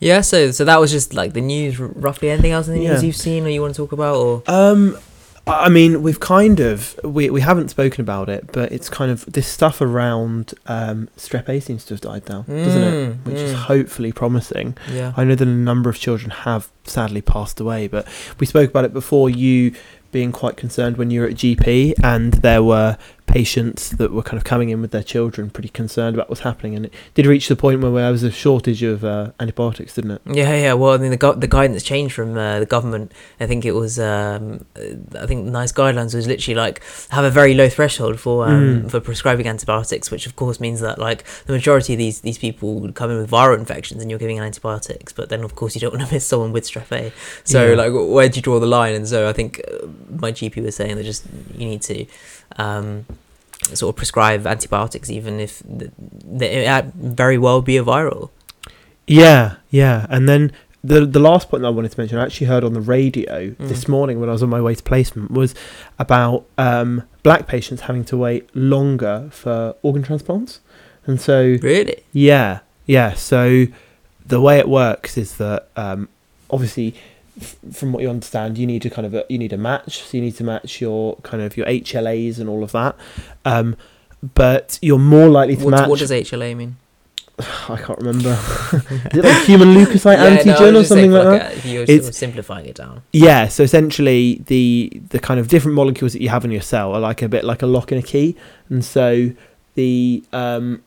Yeah, 0.00 0.20
so 0.22 0.50
so 0.50 0.64
that 0.64 0.80
was 0.80 0.90
just 0.90 1.14
like 1.14 1.32
the 1.32 1.40
news. 1.40 1.78
Roughly, 1.78 2.30
anything 2.30 2.52
else 2.52 2.68
in 2.68 2.74
the 2.74 2.80
news 2.80 3.04
you've 3.04 3.16
seen 3.16 3.44
or 3.44 3.48
you 3.50 3.60
want 3.62 3.74
to 3.74 3.82
talk 3.82 3.92
about? 3.92 4.16
Or 4.16 4.42
Um, 4.46 4.98
I 5.46 5.68
mean, 5.68 6.02
we've 6.02 6.20
kind 6.20 6.60
of 6.60 6.98
we 7.02 7.30
we 7.30 7.40
haven't 7.40 7.68
spoken 7.68 8.02
about 8.02 8.28
it, 8.28 8.52
but 8.52 8.70
it's 8.72 8.88
kind 8.88 9.10
of 9.10 9.24
this 9.26 9.46
stuff 9.46 9.80
around 9.80 10.54
um, 10.66 11.08
strep 11.16 11.48
A 11.48 11.60
seems 11.60 11.84
to 11.86 11.94
have 11.94 12.00
died 12.00 12.24
down, 12.24 12.44
doesn't 12.44 12.82
it? 12.82 12.92
Mm, 12.92 13.26
Which 13.26 13.36
is 13.36 13.52
mm. 13.52 13.56
hopefully 13.56 14.12
promising. 14.12 14.76
yeah, 14.90 15.12
I 15.16 15.24
know 15.24 15.34
that 15.34 15.46
a 15.46 15.50
number 15.50 15.90
of 15.90 15.98
children 15.98 16.30
have 16.30 16.70
sadly 16.84 17.20
passed 17.22 17.58
away, 17.60 17.88
but 17.88 18.06
we 18.38 18.46
spoke 18.46 18.70
about 18.70 18.84
it 18.84 18.92
before. 18.92 19.28
You 19.30 19.74
being 20.12 20.32
quite 20.32 20.56
concerned 20.56 20.96
when 20.96 21.10
you 21.10 21.20
were 21.20 21.26
at 21.26 21.34
GP, 21.34 21.94
and 22.02 22.32
there 22.34 22.62
were 22.62 22.96
patients 23.30 23.90
that 23.90 24.12
were 24.12 24.22
kind 24.22 24.36
of 24.36 24.44
coming 24.44 24.70
in 24.70 24.80
with 24.80 24.90
their 24.90 25.02
children, 25.02 25.50
pretty 25.50 25.68
concerned 25.68 26.16
about 26.16 26.28
what's 26.28 26.40
happening, 26.42 26.74
and 26.74 26.86
it 26.86 26.92
did 27.14 27.26
reach 27.26 27.48
the 27.48 27.56
point 27.56 27.80
where 27.80 27.90
there 27.92 28.10
was 28.10 28.22
a 28.22 28.30
shortage 28.30 28.82
of 28.82 29.04
uh, 29.04 29.30
antibiotics, 29.38 29.94
didn't 29.94 30.10
it? 30.12 30.22
yeah, 30.26 30.54
yeah. 30.56 30.72
Well, 30.74 30.92
I 30.94 30.98
mean, 30.98 31.10
the 31.10 31.16
gu- 31.16 31.36
the 31.36 31.46
guidance 31.46 31.82
changed 31.82 32.14
from 32.14 32.36
uh, 32.36 32.58
the 32.60 32.66
government. 32.66 33.12
I 33.38 33.46
think 33.46 33.64
it 33.64 33.72
was. 33.72 33.98
Um, 33.98 34.64
I 35.18 35.26
think 35.26 35.46
NICE 35.46 35.72
guidelines 35.72 36.14
was 36.14 36.26
literally 36.26 36.56
like 36.56 36.82
have 37.10 37.24
a 37.24 37.30
very 37.30 37.54
low 37.54 37.68
threshold 37.68 38.18
for 38.20 38.46
um, 38.48 38.60
Mm. 38.60 38.90
for 38.90 39.00
prescribing 39.00 39.46
antibiotics, 39.46 40.10
which 40.10 40.26
of 40.26 40.36
course 40.36 40.60
means 40.60 40.80
that 40.80 40.98
like 40.98 41.24
the 41.46 41.52
majority 41.52 41.92
of 41.94 41.98
these 41.98 42.20
these 42.20 42.38
people 42.38 42.80
would 42.80 42.94
come 42.94 43.10
in 43.10 43.18
with 43.18 43.30
viral 43.30 43.58
infections, 43.58 44.02
and 44.02 44.10
you're 44.10 44.18
giving 44.18 44.38
antibiotics. 44.40 45.12
But 45.12 45.28
then 45.28 45.42
of 45.44 45.54
course 45.54 45.74
you 45.74 45.80
don't 45.80 45.94
want 45.96 46.06
to 46.08 46.14
miss 46.14 46.26
someone 46.26 46.52
with 46.52 46.64
strep 46.64 46.90
A. 46.92 47.12
So 47.44 47.68
Yeah. 47.70 47.74
like, 47.76 47.92
where 47.92 48.28
do 48.28 48.36
you 48.38 48.42
draw 48.42 48.58
the 48.58 48.66
line? 48.66 48.94
And 48.94 49.06
so 49.08 49.28
I 49.28 49.32
think 49.32 49.60
uh, 49.70 49.86
my 50.18 50.32
GP 50.32 50.62
was 50.62 50.74
saying 50.76 50.96
that 50.96 51.04
just 51.04 51.24
you 51.56 51.66
need 51.66 51.82
to. 51.82 52.06
Um, 52.56 53.06
sort 53.74 53.92
of 53.92 53.96
prescribe 53.96 54.46
antibiotics 54.46 55.10
even 55.10 55.38
if 55.40 55.62
th- 55.78 55.90
th- 56.38 56.68
it 56.68 56.84
very 56.94 57.38
well 57.38 57.60
be 57.62 57.76
a 57.76 57.84
viral 57.84 58.30
Yeah, 59.06 59.56
yeah. 59.70 60.06
And 60.08 60.28
then 60.28 60.52
the 60.84 61.04
the 61.04 61.18
last 61.20 61.50
point 61.50 61.62
that 61.62 61.66
I 61.68 61.70
wanted 61.70 61.90
to 61.92 62.00
mention, 62.00 62.18
I 62.18 62.24
actually 62.24 62.46
heard 62.46 62.64
on 62.64 62.72
the 62.74 62.80
radio 62.80 63.50
Mm. 63.50 63.68
this 63.68 63.88
morning 63.88 64.20
when 64.20 64.28
I 64.28 64.32
was 64.32 64.42
on 64.42 64.48
my 64.48 64.60
way 64.60 64.74
to 64.74 64.82
placement, 64.82 65.30
was 65.30 65.54
about 65.98 66.44
um, 66.56 67.02
black 67.22 67.46
patients 67.46 67.82
having 67.82 68.04
to 68.06 68.16
wait 68.16 68.48
longer 68.54 69.28
for 69.30 69.74
organ 69.82 70.02
transplants. 70.02 70.60
And 71.06 71.20
so, 71.20 71.58
really 71.62 72.04
yeah, 72.12 72.60
yeah. 72.86 73.14
So 73.14 73.66
the 74.24 74.40
way 74.40 74.58
it 74.58 74.68
works 74.68 75.18
is 75.18 75.36
that 75.38 75.68
um, 75.76 76.08
obviously, 76.48 76.94
from 77.72 77.92
what 77.92 78.02
you 78.02 78.10
understand, 78.10 78.58
you 78.58 78.66
need 78.66 78.82
to 78.82 78.90
kind 78.90 79.06
of 79.06 79.14
a, 79.14 79.24
you 79.28 79.38
need 79.38 79.52
a 79.52 79.58
match. 79.58 80.02
So 80.02 80.16
you 80.16 80.22
need 80.22 80.36
to 80.36 80.44
match 80.44 80.80
your 80.80 81.16
kind 81.22 81.42
of 81.42 81.56
your 81.56 81.66
HLAs 81.66 82.38
and 82.38 82.48
all 82.48 82.62
of 82.62 82.72
that. 82.72 82.96
Um, 83.44 83.76
but 84.34 84.78
you're 84.82 84.98
more 84.98 85.28
likely 85.28 85.56
to 85.56 85.64
what, 85.64 85.70
match. 85.70 85.88
what 85.88 85.98
does 85.98 86.10
HLA 86.10 86.54
mean 86.56 86.76
I 87.70 87.76
can't 87.78 87.98
remember. 87.98 88.28
is 89.12 89.18
it 89.18 89.24
like 89.24 89.44
human 89.46 89.68
leukocyte 89.68 90.16
Yeah, 90.18 90.42
no, 90.44 90.54
antigen 90.58 90.78
or 90.78 90.84
something 90.84 91.10
saying, 91.10 91.12
like 91.12 91.40
that? 91.40 91.64
a- 91.64 91.68
you're 91.68 91.82
It's- 91.84 92.00
sort 92.00 92.08
of 92.10 92.14
simplifying 92.14 92.66
it 92.66 92.74
down 92.74 93.02
Yeah, 93.14 93.48
so 93.48 93.62
essentially 93.62 94.42
the 94.46 95.00
the 95.08 95.18
kind 95.18 95.40
of 95.40 95.48
different 95.48 95.74
molecules 95.74 96.12
that 96.12 96.20
you 96.20 96.28
have 96.28 96.44
in 96.44 96.50
your 96.50 96.60
cell 96.60 96.92
are 96.92 97.00
like 97.00 97.22
a 97.22 97.28
bit 97.30 97.44
like 97.44 97.62
a 97.62 97.66
lock 97.66 97.92
and 97.92 98.02
a 98.04 98.06
key, 98.06 98.36
and 98.68 98.84
so 98.84 99.30
the 99.74 100.22
um, 100.34 100.82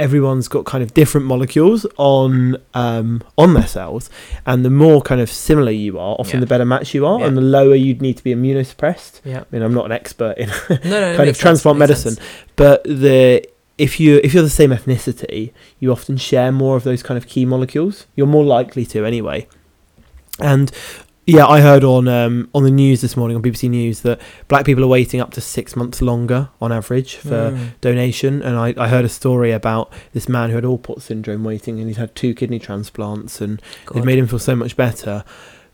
everyone's 0.00 0.48
got 0.48 0.64
kind 0.64 0.82
of 0.82 0.92
different 0.94 1.26
molecules 1.26 1.86
on 1.96 2.56
um, 2.74 3.22
on 3.38 3.54
their 3.54 3.66
cells, 3.66 4.10
and 4.46 4.64
the 4.64 4.70
more 4.70 5.00
kind 5.02 5.20
of 5.20 5.30
similar 5.30 5.70
you 5.70 5.98
are, 5.98 6.16
often 6.18 6.36
Yeah. 6.36 6.40
the 6.40 6.46
better 6.46 6.64
match 6.64 6.94
you 6.94 7.06
are, 7.06 7.20
Yeah. 7.20 7.26
and 7.26 7.36
the 7.36 7.42
lower 7.42 7.74
you'd 7.76 8.02
need 8.02 8.16
to 8.16 8.24
be 8.24 8.34
immunosuppressed. 8.34 9.20
yeah 9.24 9.40
I 9.40 9.44
mean, 9.52 9.62
I'm 9.62 9.74
not 9.74 9.84
an 9.86 9.92
expert 9.92 10.38
in 10.38 10.48
no, 10.70 10.76
no, 11.00 11.16
kind 11.16 11.28
of 11.30 11.38
transplant 11.38 11.78
medicine, 11.78 12.14
sense. 12.16 12.26
but 12.56 12.82
the 12.84 13.46
if 13.78 14.00
you 14.00 14.20
if 14.24 14.34
you're 14.34 14.42
the 14.42 14.50
same 14.50 14.70
ethnicity, 14.70 15.52
you 15.78 15.92
often 15.92 16.16
share 16.16 16.50
more 16.52 16.76
of 16.76 16.82
those 16.84 17.02
kind 17.02 17.16
of 17.18 17.26
key 17.26 17.44
molecules. 17.44 18.06
You're 18.16 18.26
more 18.26 18.44
likely 18.44 18.84
to 18.86 19.04
anyway. 19.06 19.46
And 20.38 20.70
yeah, 21.30 21.46
I 21.46 21.60
heard 21.60 21.84
on 21.84 22.08
um, 22.08 22.48
on 22.54 22.62
the 22.64 22.70
news 22.70 23.00
this 23.00 23.16
morning 23.16 23.36
on 23.36 23.42
BBC 23.42 23.68
News 23.70 24.00
that 24.02 24.20
black 24.48 24.64
people 24.64 24.82
are 24.84 24.88
waiting 24.88 25.20
up 25.20 25.30
to 25.32 25.40
six 25.40 25.76
months 25.76 26.00
longer 26.02 26.48
on 26.60 26.72
average 26.72 27.16
for 27.16 27.52
Mm. 27.52 27.70
donation. 27.80 28.42
And 28.42 28.56
I, 28.56 28.74
I 28.76 28.88
heard 28.88 29.04
a 29.04 29.08
story 29.08 29.52
about 29.52 29.92
this 30.12 30.28
man 30.28 30.50
who 30.50 30.56
had 30.56 30.64
Alport 30.64 31.02
syndrome 31.02 31.44
waiting, 31.44 31.78
and 31.78 31.88
he's 31.88 31.96
had 31.96 32.14
two 32.14 32.34
kidney 32.34 32.58
transplants, 32.58 33.40
and 33.40 33.60
God. 33.86 33.98
it 33.98 34.04
made 34.04 34.18
him 34.18 34.26
feel 34.26 34.38
so 34.38 34.54
much 34.56 34.76
better. 34.76 35.24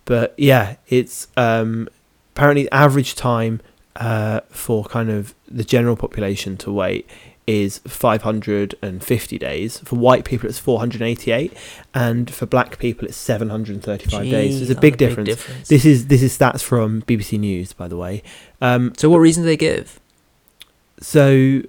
But 0.04 0.34
yeah, 0.36 0.76
it's 0.88 1.28
um, 1.36 1.88
apparently 2.34 2.64
the 2.64 2.74
average 2.74 3.14
time 3.14 3.60
uh, 3.96 4.40
for 4.50 4.84
kind 4.84 5.10
of 5.10 5.34
the 5.48 5.64
general 5.64 5.96
population 5.96 6.56
to 6.58 6.70
wait 6.72 7.08
is 7.46 7.78
550 7.78 9.38
days. 9.38 9.78
For 9.78 9.96
white 9.96 10.24
people, 10.24 10.48
it's 10.48 10.58
488, 10.58 11.52
and 11.94 12.32
for 12.32 12.46
black 12.46 12.78
people, 12.78 13.06
it's 13.06 13.16
735 13.16 14.24
days. 14.24 14.58
There's 14.58 14.70
Jeez, 14.70 14.76
a 14.76 14.80
big 14.80 14.98
that's 14.98 15.14
difference. 15.16 15.68
This 15.68 15.84
is 15.84 16.06
this 16.08 16.22
is 16.22 16.36
stats 16.36 16.62
from 16.62 17.02
BBC 17.02 17.38
News, 17.38 17.72
by 17.72 17.88
the 17.88 17.96
way. 17.96 18.22
Um, 18.60 18.92
so 18.96 19.08
what 19.10 19.18
reason 19.18 19.42
do 19.42 19.46
they 19.46 19.56
give 19.56 20.00
so 21.00 21.60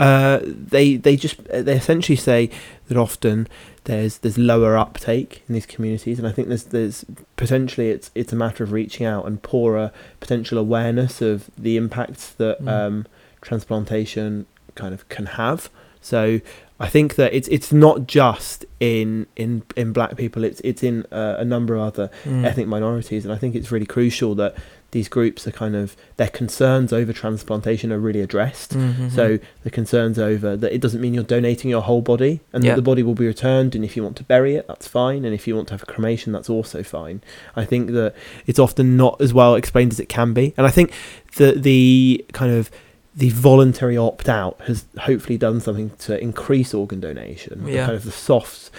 uh, 0.00 0.40
they 0.42 0.96
they 0.96 1.16
just 1.16 1.42
they 1.44 1.74
essentially 1.76 2.16
say 2.16 2.50
that 2.88 2.96
often 2.96 3.46
there's 3.84 4.18
there's 4.18 4.36
lower 4.36 4.76
uptake 4.76 5.42
in 5.48 5.54
these 5.54 5.66
communities, 5.66 6.18
and 6.18 6.26
I 6.26 6.32
think 6.32 6.48
there's 6.48 6.64
there's 6.64 7.04
potentially 7.36 7.90
it's 7.90 8.10
it's 8.16 8.32
a 8.32 8.36
matter 8.36 8.64
of 8.64 8.72
reaching 8.72 9.06
out 9.06 9.26
and 9.26 9.40
poorer 9.42 9.92
potential 10.18 10.58
awareness 10.58 11.22
of 11.22 11.48
the 11.56 11.76
impacts 11.76 12.30
that 12.32 12.60
Mm. 12.60 12.68
um, 12.68 13.06
transplantation 13.40 14.46
kind 14.74 14.94
of 14.94 15.08
can 15.08 15.26
have. 15.26 15.70
So 16.00 16.40
I 16.78 16.88
think 16.88 17.14
that 17.14 17.32
it's 17.32 17.48
it's 17.48 17.72
not 17.72 18.06
just 18.06 18.64
in 18.80 19.26
in 19.36 19.62
in 19.76 19.92
black 19.92 20.16
people; 20.16 20.44
it's 20.44 20.60
it's 20.64 20.82
in 20.82 21.06
uh, 21.10 21.36
a 21.38 21.44
number 21.44 21.74
of 21.76 21.82
other 21.82 22.10
Mm. 22.24 22.44
ethnic 22.44 22.66
minorities, 22.66 23.24
and 23.24 23.32
I 23.32 23.36
think 23.38 23.54
it's 23.54 23.70
really 23.72 23.86
crucial 23.86 24.34
that 24.36 24.54
these 24.90 25.08
groups 25.08 25.44
are 25.44 25.50
kind 25.50 25.74
of 25.74 25.96
their 26.18 26.28
concerns 26.28 26.92
over 26.92 27.12
transplantation 27.12 27.90
are 27.90 27.98
really 27.98 28.20
addressed. 28.20 28.76
Mhm. 28.76 29.10
So 29.10 29.38
the 29.64 29.70
concerns 29.70 30.20
over 30.20 30.56
that 30.56 30.72
it 30.72 30.80
doesn't 30.80 31.00
mean 31.00 31.14
you're 31.14 31.24
donating 31.24 31.68
your 31.70 31.80
whole 31.82 32.00
body, 32.02 32.40
and 32.52 32.62
Yeah. 32.62 32.70
that 32.72 32.76
the 32.76 32.82
body 32.82 33.02
will 33.02 33.14
be 33.16 33.26
returned, 33.26 33.74
and 33.74 33.84
if 33.84 33.96
you 33.96 34.04
want 34.04 34.14
to 34.16 34.24
bury 34.24 34.54
it, 34.54 34.66
that's 34.68 34.86
fine, 34.86 35.24
and 35.24 35.34
if 35.34 35.48
you 35.48 35.56
want 35.56 35.66
to 35.68 35.74
have 35.74 35.82
a 35.82 35.86
cremation, 35.86 36.32
that's 36.32 36.48
also 36.50 36.82
fine. 36.84 37.22
I 37.56 37.64
think 37.64 37.90
that 37.92 38.14
it's 38.46 38.58
often 38.60 38.96
not 38.96 39.20
as 39.20 39.32
well 39.34 39.54
explained 39.56 39.90
as 39.92 39.98
it 39.98 40.08
can 40.08 40.32
be, 40.32 40.54
and 40.56 40.64
I 40.66 40.70
think 40.70 40.92
that 41.38 41.62
the 41.64 42.24
kind 42.32 42.52
of 42.52 42.70
the 43.16 43.30
voluntary 43.30 43.96
opt 43.96 44.28
out 44.28 44.60
has 44.62 44.84
hopefully 44.98 45.38
done 45.38 45.60
something 45.60 45.90
to 45.98 46.20
increase 46.20 46.74
organ 46.74 47.00
donation. 47.00 47.64
The 47.64 47.76
kind 47.76 47.92
of 47.92 48.04
the 48.04 48.10
soft, 48.10 48.70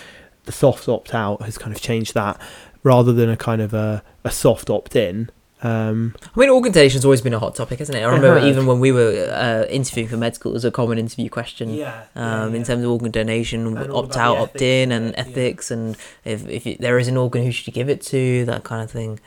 the 0.43 0.51
soft 0.51 0.89
opt 0.89 1.13
out 1.13 1.41
has 1.41 1.57
kind 1.57 1.73
of 1.75 1.81
changed 1.81 2.13
that 2.15 2.39
rather 2.83 3.13
than 3.13 3.29
a 3.29 3.37
kind 3.37 3.61
of 3.61 3.73
a, 3.73 4.03
a 4.23 4.31
soft 4.31 4.69
opt 4.69 4.95
in. 4.95 5.29
Um, 5.63 6.15
I 6.35 6.39
mean, 6.39 6.49
organ 6.49 6.73
donation's 6.73 7.05
always 7.05 7.21
been 7.21 7.33
a 7.33 7.39
hot 7.39 7.55
topic, 7.55 7.79
hasn't 7.79 7.97
it? 7.97 8.01
I 8.01 8.05
remember 8.05 8.39
has. 8.39 8.49
even 8.49 8.67
when 8.67 8.79
we 8.79 8.91
were 8.91 9.29
uh, 9.31 9.65
interviewing 9.71 10.09
for 10.09 10.17
med 10.17 10.35
school, 10.35 10.51
it 10.51 10.53
was 10.53 10.65
a 10.65 10.69
common 10.69 10.99
interview 10.99 11.29
question. 11.29 11.69
yeah, 11.69 12.03
Um, 12.15 12.53
in 12.53 12.63
terms 12.63 12.83
of 12.83 12.91
organ 12.91 13.09
donation, 13.09 13.75
opt 13.77 14.17
out, 14.17 14.37
opt 14.37 14.61
in, 14.61 14.91
and 14.91 15.11
yeah. 15.13 15.19
ethics, 15.21 15.71
and 15.71 15.97
if 16.23 16.47
if 16.47 16.65
you, 16.65 16.75
there 16.77 16.99
is 16.99 17.07
an 17.07 17.17
organ, 17.17 17.43
who 17.43 17.51
should 17.51 17.65
you 17.67 17.73
give 17.73 17.89
it 17.89 18.01
to? 18.03 18.45
That 18.45 18.63
kind 18.63 18.83
of 18.83 18.91
thing. 18.91 19.19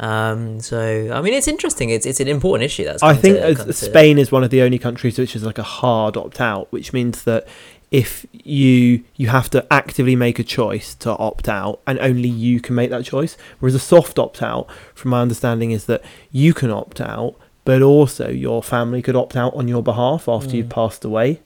Um, 0.00 0.60
so 0.60 1.10
I 1.12 1.20
mean, 1.20 1.34
it's 1.34 1.46
interesting. 1.48 1.90
It's 1.90 2.04
it's 2.06 2.20
an 2.20 2.28
important 2.28 2.64
issue. 2.64 2.84
That's 2.84 3.02
I 3.02 3.14
think 3.14 3.36
to- 3.40 3.54
come 3.54 3.66
to- 3.66 3.72
Spain 3.72 4.18
is 4.18 4.32
one 4.32 4.42
of 4.44 4.50
the 4.50 4.62
only 4.62 4.78
countries 4.78 5.18
which 5.18 5.36
is 5.36 5.44
like 5.44 5.58
a 5.58 5.62
hard 5.62 6.16
opt 6.16 6.40
out, 6.40 6.66
which 6.72 6.92
means 6.92 7.24
that 7.24 7.46
if 7.90 8.26
you 8.32 9.04
you 9.14 9.28
have 9.28 9.48
to 9.50 9.64
actively 9.72 10.16
make 10.16 10.38
a 10.40 10.44
choice 10.44 10.94
to 10.96 11.10
opt 11.18 11.48
out, 11.48 11.80
and 11.86 11.98
only 12.00 12.28
you 12.28 12.60
can 12.60 12.74
make 12.74 12.90
that 12.90 13.04
choice. 13.04 13.36
Whereas 13.60 13.74
a 13.76 13.78
soft 13.78 14.18
opt 14.18 14.42
out, 14.42 14.66
from 14.94 15.12
my 15.12 15.20
understanding, 15.22 15.70
is 15.70 15.86
that 15.86 16.02
you 16.32 16.54
can 16.54 16.70
opt 16.70 17.00
out, 17.00 17.36
but 17.64 17.80
also 17.80 18.28
your 18.30 18.64
family 18.64 19.00
could 19.00 19.14
opt 19.14 19.36
out 19.36 19.54
on 19.54 19.68
your 19.68 19.82
behalf 19.82 20.28
after 20.28 20.56
you've 20.56 20.66
Mm. 20.66 20.70
passed 20.70 21.04
away. 21.04 21.40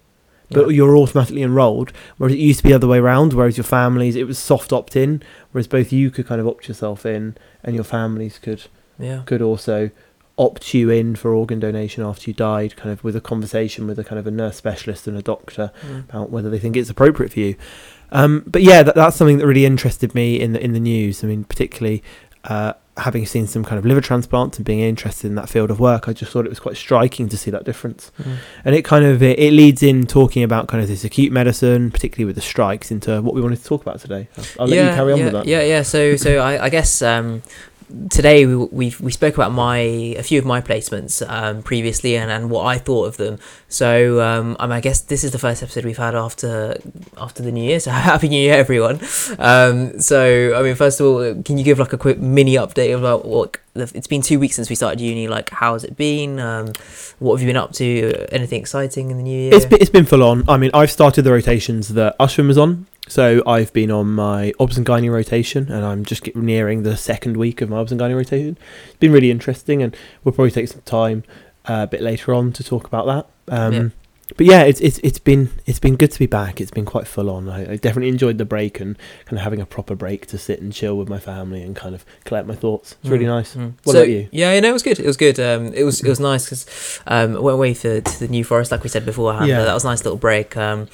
But 0.51 0.69
Yeah. 0.69 0.77
you're 0.77 0.97
automatically 0.97 1.43
enrolled, 1.43 1.93
whereas 2.17 2.35
it 2.35 2.39
used 2.39 2.61
to 2.61 2.63
be 2.65 2.71
the 2.71 2.77
other 2.77 2.87
way 2.89 2.99
around. 2.99 3.33
Whereas 3.35 3.57
your 3.59 3.65
families, 3.65 4.17
it 4.17 4.27
was 4.27 4.39
soft 4.39 4.73
opt 4.73 4.97
in, 4.97 5.23
whereas 5.53 5.67
both 5.67 5.93
you 5.93 6.11
could 6.11 6.27
kind 6.27 6.41
of 6.41 6.47
opt 6.49 6.69
yourself 6.69 7.05
in, 7.05 7.37
and 7.63 7.75
your 7.75 7.85
families 7.85 8.39
could 8.39 8.63
yeah. 8.99 9.23
could 9.27 9.43
also 9.43 9.91
opt 10.39 10.73
you 10.73 10.89
in 10.89 11.17
for 11.17 11.33
organ 11.35 11.59
donation 11.59 12.05
after 12.05 12.31
you 12.31 12.35
died, 12.35 12.77
kind 12.77 12.93
of 12.93 13.03
with 13.03 13.17
a 13.17 13.21
conversation 13.21 13.87
with 13.89 13.99
a 13.99 14.05
kind 14.05 14.19
of 14.21 14.27
a 14.27 14.31
nurse 14.31 14.57
specialist 14.57 15.07
and 15.09 15.17
a 15.19 15.23
doctor 15.23 15.73
Mm. 15.85 16.09
about 16.09 16.31
whether 16.31 16.49
they 16.49 16.59
think 16.61 16.77
it's 16.77 16.89
appropriate 16.91 17.33
for 17.33 17.41
you. 17.41 17.57
Um, 18.13 18.45
but 18.47 18.63
yeah, 18.63 18.83
that, 18.85 18.95
that's 18.95 19.17
something 19.17 19.39
that 19.39 19.47
really 19.47 19.67
interested 19.67 20.15
me 20.15 20.41
in 20.41 20.53
the 20.53 20.65
in 20.65 20.73
the 20.73 20.81
news. 20.81 21.23
I 21.23 21.27
mean, 21.27 21.45
particularly 21.45 22.03
uh, 22.45 22.73
having 22.99 23.27
seen 23.27 23.47
some 23.47 23.65
kind 23.65 23.79
of 23.79 23.85
liver 23.85 24.01
transplants 24.01 24.59
and 24.59 24.65
being 24.65 24.81
interested 24.81 25.27
in 25.29 25.35
that 25.37 25.49
field 25.49 25.71
of 25.71 25.81
work, 25.81 26.09
I 26.09 26.13
just 26.13 26.33
thought 26.33 26.45
it 26.45 26.49
was 26.49 26.61
quite 26.61 26.77
striking 26.77 27.29
to 27.29 27.37
see 27.37 27.51
that 27.51 27.65
difference. 27.65 28.11
Mm. 28.21 28.37
And 28.65 28.75
it 28.75 28.85
kind 28.85 29.05
of 29.05 29.23
it, 29.23 29.39
it 29.39 29.53
leads 29.53 29.83
in 29.83 30.07
talking 30.07 30.43
about 30.43 30.69
kind 30.69 30.83
of 30.83 30.89
this 30.89 31.05
acute 31.05 31.33
medicine, 31.33 31.91
particularly 31.91 32.27
with 32.27 32.35
the 32.35 32.43
strikes, 32.43 32.91
into 32.91 33.23
what 33.23 33.35
we 33.35 33.41
wanted 33.41 33.59
to 33.59 33.65
talk 33.65 33.83
about 33.83 34.01
today. 34.01 34.29
I'll, 34.37 34.45
I'll 34.61 34.67
let 34.67 34.85
you 34.85 34.95
carry 34.95 35.13
on 35.13 35.19
yeah, 35.19 35.25
with 35.25 35.33
that. 35.35 35.47
Yeah, 35.47 35.63
yeah. 35.63 35.83
So, 35.83 36.17
so 36.17 36.39
I, 36.39 36.65
I 36.65 36.69
guess 36.69 37.03
um, 37.03 37.43
today 38.11 38.47
we 38.47 38.57
we 38.57 38.95
we 39.01 39.11
spoke 39.11 39.35
about 39.35 39.53
my 39.53 39.79
a 39.79 40.23
few 40.23 40.39
of 40.39 40.45
my 40.45 40.61
placements 40.61 41.27
um, 41.29 41.63
previously 41.63 42.17
and, 42.17 42.31
and 42.31 42.51
what 42.51 42.65
I 42.65 42.79
thought 42.79 43.05
of 43.05 43.17
them. 43.17 43.39
So, 43.69 44.21
um, 44.21 44.57
I, 44.59 44.67
mean, 44.67 44.73
I 44.73 44.81
guess 44.81 45.01
this 45.01 45.25
is 45.25 45.33
the 45.33 45.39
first 45.39 45.63
episode 45.63 45.85
we've 45.85 45.99
had 45.99 46.15
after 46.15 46.79
after 47.17 47.43
the 47.43 47.53
new 47.53 47.65
year. 47.65 47.81
So, 47.81 47.91
happy 48.11 48.29
New 48.29 48.41
Year, 48.41 48.55
everyone. 48.55 49.01
Um, 49.39 50.01
so, 50.01 50.55
I 50.55 50.63
mean, 50.63 50.75
first 50.75 51.01
of 51.01 51.07
all, 51.07 51.43
can 51.43 51.59
you 51.59 51.65
give 51.65 51.79
like 51.79 51.93
a 51.93 51.99
quick 51.99 52.19
mini 52.19 52.55
update 52.55 52.97
about 52.97 53.25
what? 53.25 53.57
It's 53.75 54.09
been 54.09 54.23
two 54.23 54.41
weeks 54.41 54.57
since 54.57 54.69
we 54.69 54.75
started 54.75 55.01
uni. 55.01 55.29
Like, 55.29 55.51
how 55.51 55.75
has 55.75 55.85
it 55.85 55.97
been? 55.97 56.41
Um, 56.41 56.73
what 57.21 57.35
have 57.35 57.43
you 57.43 57.47
been 57.47 57.57
up 57.57 57.73
to? 57.75 58.27
Anything 58.33 58.61
exciting 58.61 59.11
in 59.11 59.17
the 59.19 59.23
new 59.23 59.39
year? 59.39 59.55
It's 59.55 59.67
been, 59.67 59.81
it's 59.81 59.91
been 59.91 60.07
full 60.07 60.25
on. 60.25 60.45
I 60.49 60.57
mean, 60.57 60.73
I've 60.75 60.91
started 60.91 61.23
the 61.23 61.31
rotations 61.31 61.89
that 61.91 62.19
Ashwin 62.19 62.49
was 62.49 62.59
on. 62.59 62.87
So 63.09 63.43
I've 63.47 63.73
been 63.73 63.91
on 63.91 64.13
my 64.15 64.53
obs 64.61 64.77
and 64.77 64.87
gynae 64.87 65.11
rotation, 65.11 65.71
and 65.73 65.85
I'm 65.85 66.05
just 66.05 66.35
nearing 66.37 66.83
the 66.83 66.97
second 66.97 67.37
week 67.37 67.61
of 67.61 67.71
my 67.71 67.79
obs 67.79 67.91
and 67.93 68.01
gynae 68.01 68.15
rotation. 68.17 68.59
It's 68.87 68.97
been 68.97 69.13
really 69.13 69.31
interesting, 69.31 69.83
and 69.83 69.97
we'll 70.25 70.33
probably 70.33 70.51
take 70.51 70.69
some 70.69 70.83
time 70.83 71.25
uh, 71.69 71.83
a 71.85 71.87
bit 71.87 72.01
later 72.03 72.35
on 72.35 72.53
to 72.53 72.63
talk 72.65 72.87
about 72.87 73.07
that. 73.07 73.55
Um, 73.55 73.73
Yeah. 73.73 73.89
But 74.37 74.45
yeah, 74.45 74.65
it's 74.65 74.79
it's 74.81 74.99
it's 74.99 75.19
been 75.19 75.49
it's 75.65 75.79
been 75.81 75.97
good 75.97 76.11
to 76.11 76.19
be 76.19 76.27
back. 76.27 76.61
It's 76.61 76.71
been 76.71 76.85
quite 76.85 77.07
full 77.07 77.31
on. 77.31 77.49
I, 77.49 77.73
I 77.73 77.77
definitely 77.77 78.09
enjoyed 78.11 78.37
the 78.37 78.45
break 78.45 78.79
and 78.79 78.95
kind 79.25 79.39
of 79.39 79.43
having 79.43 79.59
a 79.59 79.65
proper 79.65 79.95
break 79.95 80.27
to 80.27 80.37
sit 80.37 80.61
and 80.61 80.71
chill 80.71 80.99
with 80.99 81.09
my 81.09 81.19
family 81.19 81.63
and 81.63 81.75
kind 81.75 81.95
of 81.95 82.05
collect 82.27 82.47
my 82.47 82.55
thoughts. 82.55 82.95
It's 83.01 83.09
really 83.09 83.25
Mm, 83.25 83.29
nice. 83.29 83.55
mm. 83.57 83.73
What 83.85 83.93
so, 83.95 84.01
about 84.01 84.11
you? 84.11 84.29
Yeah, 84.31 84.53
you 84.53 84.61
know, 84.61 84.69
it 84.69 84.73
was 84.75 84.83
good. 84.83 85.01
It 85.01 85.07
was 85.07 85.17
good. 85.17 85.41
Um, 85.41 85.73
it 85.73 85.83
was 85.83 86.03
it 86.03 86.09
was 86.11 86.21
nice 86.31 86.45
because 86.45 87.01
um, 87.07 87.37
I 87.37 87.41
went 87.41 87.55
away 87.55 87.73
to, 87.73 88.03
to 88.03 88.19
the 88.21 88.29
New 88.29 88.45
Forest, 88.45 88.71
like 88.71 88.83
we 88.83 88.91
said 88.91 89.07
beforehand. 89.07 89.49
Yeah. 89.49 89.61
Yeah. 89.61 89.65
that 89.65 89.73
was 89.73 89.85
a 89.85 89.89
nice 89.89 90.05
little 90.05 90.19
break. 90.19 90.55
Um, 90.59 90.89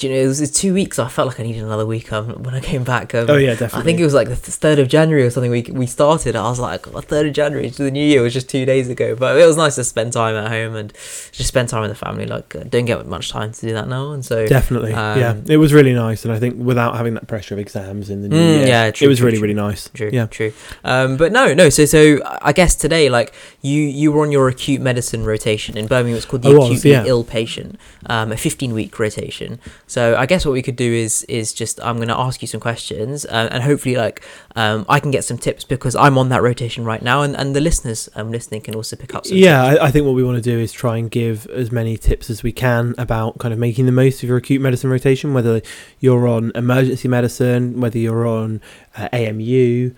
do 0.00 0.08
you 0.08 0.14
know, 0.14 0.20
it 0.20 0.26
was, 0.26 0.40
it 0.40 0.44
was 0.44 0.50
two 0.50 0.74
weeks. 0.74 0.96
So 0.96 1.04
I 1.04 1.08
felt 1.08 1.28
like 1.28 1.38
I 1.38 1.42
needed 1.44 1.62
another 1.62 1.86
week. 1.86 2.12
Um, 2.12 2.42
when 2.42 2.54
I 2.54 2.60
came 2.60 2.82
back. 2.84 3.14
Um, 3.14 3.28
Oh 3.30 3.36
yeah, 3.36 3.50
definitely. 3.50 3.80
I 3.80 3.84
think 3.84 4.00
it 4.00 4.04
was 4.04 4.14
like 4.14 4.28
the 4.28 4.36
third 4.36 4.78
of 4.78 4.88
January 4.88 5.24
or 5.24 5.30
something. 5.30 5.50
We 5.50 5.62
we 5.70 5.86
started. 5.86 6.34
I 6.34 6.42
was 6.48 6.58
like, 6.58 6.92
oh, 6.92 7.00
third 7.00 7.26
of 7.26 7.32
January 7.34 7.70
to 7.70 7.82
the 7.84 7.90
new 7.90 8.04
year 8.04 8.22
was 8.22 8.32
just 8.32 8.48
two 8.48 8.64
days 8.64 8.88
ago. 8.88 9.14
But 9.14 9.36
it 9.38 9.46
was 9.46 9.56
nice 9.56 9.74
to 9.76 9.84
spend 9.84 10.12
time 10.12 10.34
at 10.34 10.48
home 10.50 10.74
and 10.74 10.92
just 11.32 11.46
spend 11.48 11.68
time 11.68 11.82
with 11.82 11.90
the 11.90 11.96
family. 12.06 12.26
Like, 12.26 12.56
uh, 12.56 12.64
don't 12.64 12.86
get 12.86 13.06
much 13.06 13.30
time 13.30 13.52
to 13.52 13.60
do 13.60 13.72
that 13.74 13.88
now. 13.88 14.10
And 14.12 14.24
so 14.24 14.46
Definitely, 14.46 14.90
yeah. 14.92 15.30
Um, 15.30 15.44
It 15.48 15.58
was 15.58 15.72
really 15.72 15.92
nice, 15.92 16.24
and 16.24 16.32
I 16.32 16.38
think 16.38 16.56
without 16.58 16.96
having 16.96 17.14
that 17.14 17.28
pressure 17.28 17.54
of 17.54 17.60
exams 17.60 18.10
in 18.10 18.22
the 18.22 18.28
new 18.28 18.36
Mm, 18.36 18.58
year, 18.58 18.66
yeah, 18.66 18.90
true, 18.90 19.06
it 19.06 19.08
was 19.08 19.18
true, 19.18 19.26
really 19.26 19.38
true. 19.38 19.42
really 19.42 19.54
nice. 19.54 19.88
True, 19.92 20.10
Yeah, 20.12 20.26
true. 20.26 20.52
Um, 20.82 21.16
but 21.18 21.30
no, 21.32 21.52
no. 21.54 21.68
So, 21.68 21.84
so 21.84 22.18
I 22.40 22.52
guess 22.52 22.74
today, 22.74 23.08
like 23.10 23.32
you, 23.60 23.82
you 23.82 24.10
were 24.12 24.22
on 24.22 24.32
your 24.32 24.48
acute 24.48 24.80
medicine 24.80 25.24
rotation 25.24 25.76
in 25.76 25.86
Birmingham. 25.86 26.16
It's 26.16 26.24
called 26.26 26.42
the 26.42 26.50
I 26.50 26.54
was, 26.54 26.68
acutely 26.70 26.92
yeah. 26.92 27.04
ill 27.06 27.24
patient, 27.24 27.78
um, 28.06 28.32
a 28.32 28.36
fifteen 28.36 28.72
week 28.72 28.98
rotation. 28.98 29.60
So, 29.90 30.16
I 30.16 30.24
guess 30.24 30.46
what 30.46 30.52
we 30.52 30.62
could 30.62 30.76
do 30.76 30.92
is 30.92 31.24
is 31.24 31.52
just 31.52 31.80
I'm 31.82 31.96
going 31.96 32.06
to 32.08 32.16
ask 32.16 32.40
you 32.42 32.46
some 32.46 32.60
questions, 32.60 33.26
uh, 33.26 33.48
and 33.50 33.60
hopefully, 33.64 33.96
like 33.96 34.22
um, 34.54 34.86
I 34.88 35.00
can 35.00 35.10
get 35.10 35.24
some 35.24 35.36
tips 35.36 35.64
because 35.64 35.96
I'm 35.96 36.16
on 36.16 36.28
that 36.28 36.42
rotation 36.42 36.84
right 36.84 37.02
now, 37.02 37.22
and, 37.22 37.34
and 37.36 37.56
the 37.56 37.60
listeners 37.60 38.08
um, 38.14 38.30
listening 38.30 38.60
can 38.60 38.76
also 38.76 38.94
pick 38.94 39.16
up 39.16 39.26
some. 39.26 39.36
yeah. 39.36 39.64
I, 39.64 39.86
I 39.86 39.90
think 39.90 40.06
what 40.06 40.14
we 40.14 40.22
want 40.22 40.36
to 40.36 40.42
do 40.42 40.60
is 40.60 40.70
try 40.72 40.96
and 40.96 41.10
give 41.10 41.46
as 41.48 41.72
many 41.72 41.96
tips 41.96 42.30
as 42.30 42.44
we 42.44 42.52
can 42.52 42.94
about 42.98 43.38
kind 43.38 43.52
of 43.52 43.58
making 43.58 43.86
the 43.86 43.92
most 43.92 44.22
of 44.22 44.28
your 44.28 44.38
acute 44.38 44.62
medicine 44.62 44.90
rotation, 44.90 45.34
whether 45.34 45.60
you're 45.98 46.28
on 46.28 46.52
emergency 46.54 47.08
medicine, 47.08 47.80
whether 47.80 47.98
you're 47.98 48.28
on 48.28 48.60
uh, 48.96 49.08
AMU. 49.12 49.90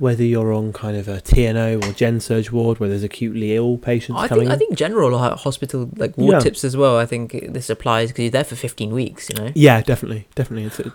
Whether 0.00 0.24
you're 0.24 0.52
on 0.52 0.72
kind 0.72 0.96
of 0.96 1.06
a 1.08 1.20
T&O 1.20 1.76
or 1.76 1.92
Gen 1.92 2.18
Surg 2.20 2.50
ward 2.50 2.80
where 2.80 2.88
there's 2.88 3.02
acutely 3.04 3.54
ill 3.54 3.76
patients 3.78 4.16
I 4.18 4.26
coming 4.28 4.46
think 4.48 4.54
I 4.54 4.58
think 4.58 4.74
general 4.76 5.16
hospital 5.36 5.90
like 5.96 6.16
ward 6.18 6.32
Yeah. 6.32 6.38
tips 6.40 6.64
as 6.64 6.76
well. 6.76 6.96
I 6.98 7.06
think 7.06 7.52
this 7.52 7.68
applies 7.70 8.08
because 8.08 8.22
you're 8.22 8.30
there 8.30 8.44
for 8.44 8.56
15 8.56 8.92
weeks. 8.92 9.28
You 9.30 9.36
know. 9.44 9.52
Yeah, 9.54 9.82
definitely, 9.82 10.26
definitely. 10.34 10.64
It's 10.66 10.80
a, 10.80 10.92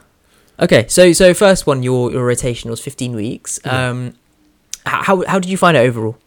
Okay, 0.60 0.86
so 0.88 1.14
so 1.14 1.34
first 1.34 1.68
one, 1.68 1.84
your 1.84 2.12
your 2.12 2.26
rotation 2.26 2.70
was 2.70 2.82
15 2.82 3.16
weeks. 3.16 3.60
Yeah. 3.64 3.90
Um, 3.90 4.08
h- 4.88 5.04
how 5.06 5.24
how 5.28 5.38
did 5.40 5.50
you 5.52 5.58
find 5.58 5.78
it 5.78 5.82
overall? 5.82 6.18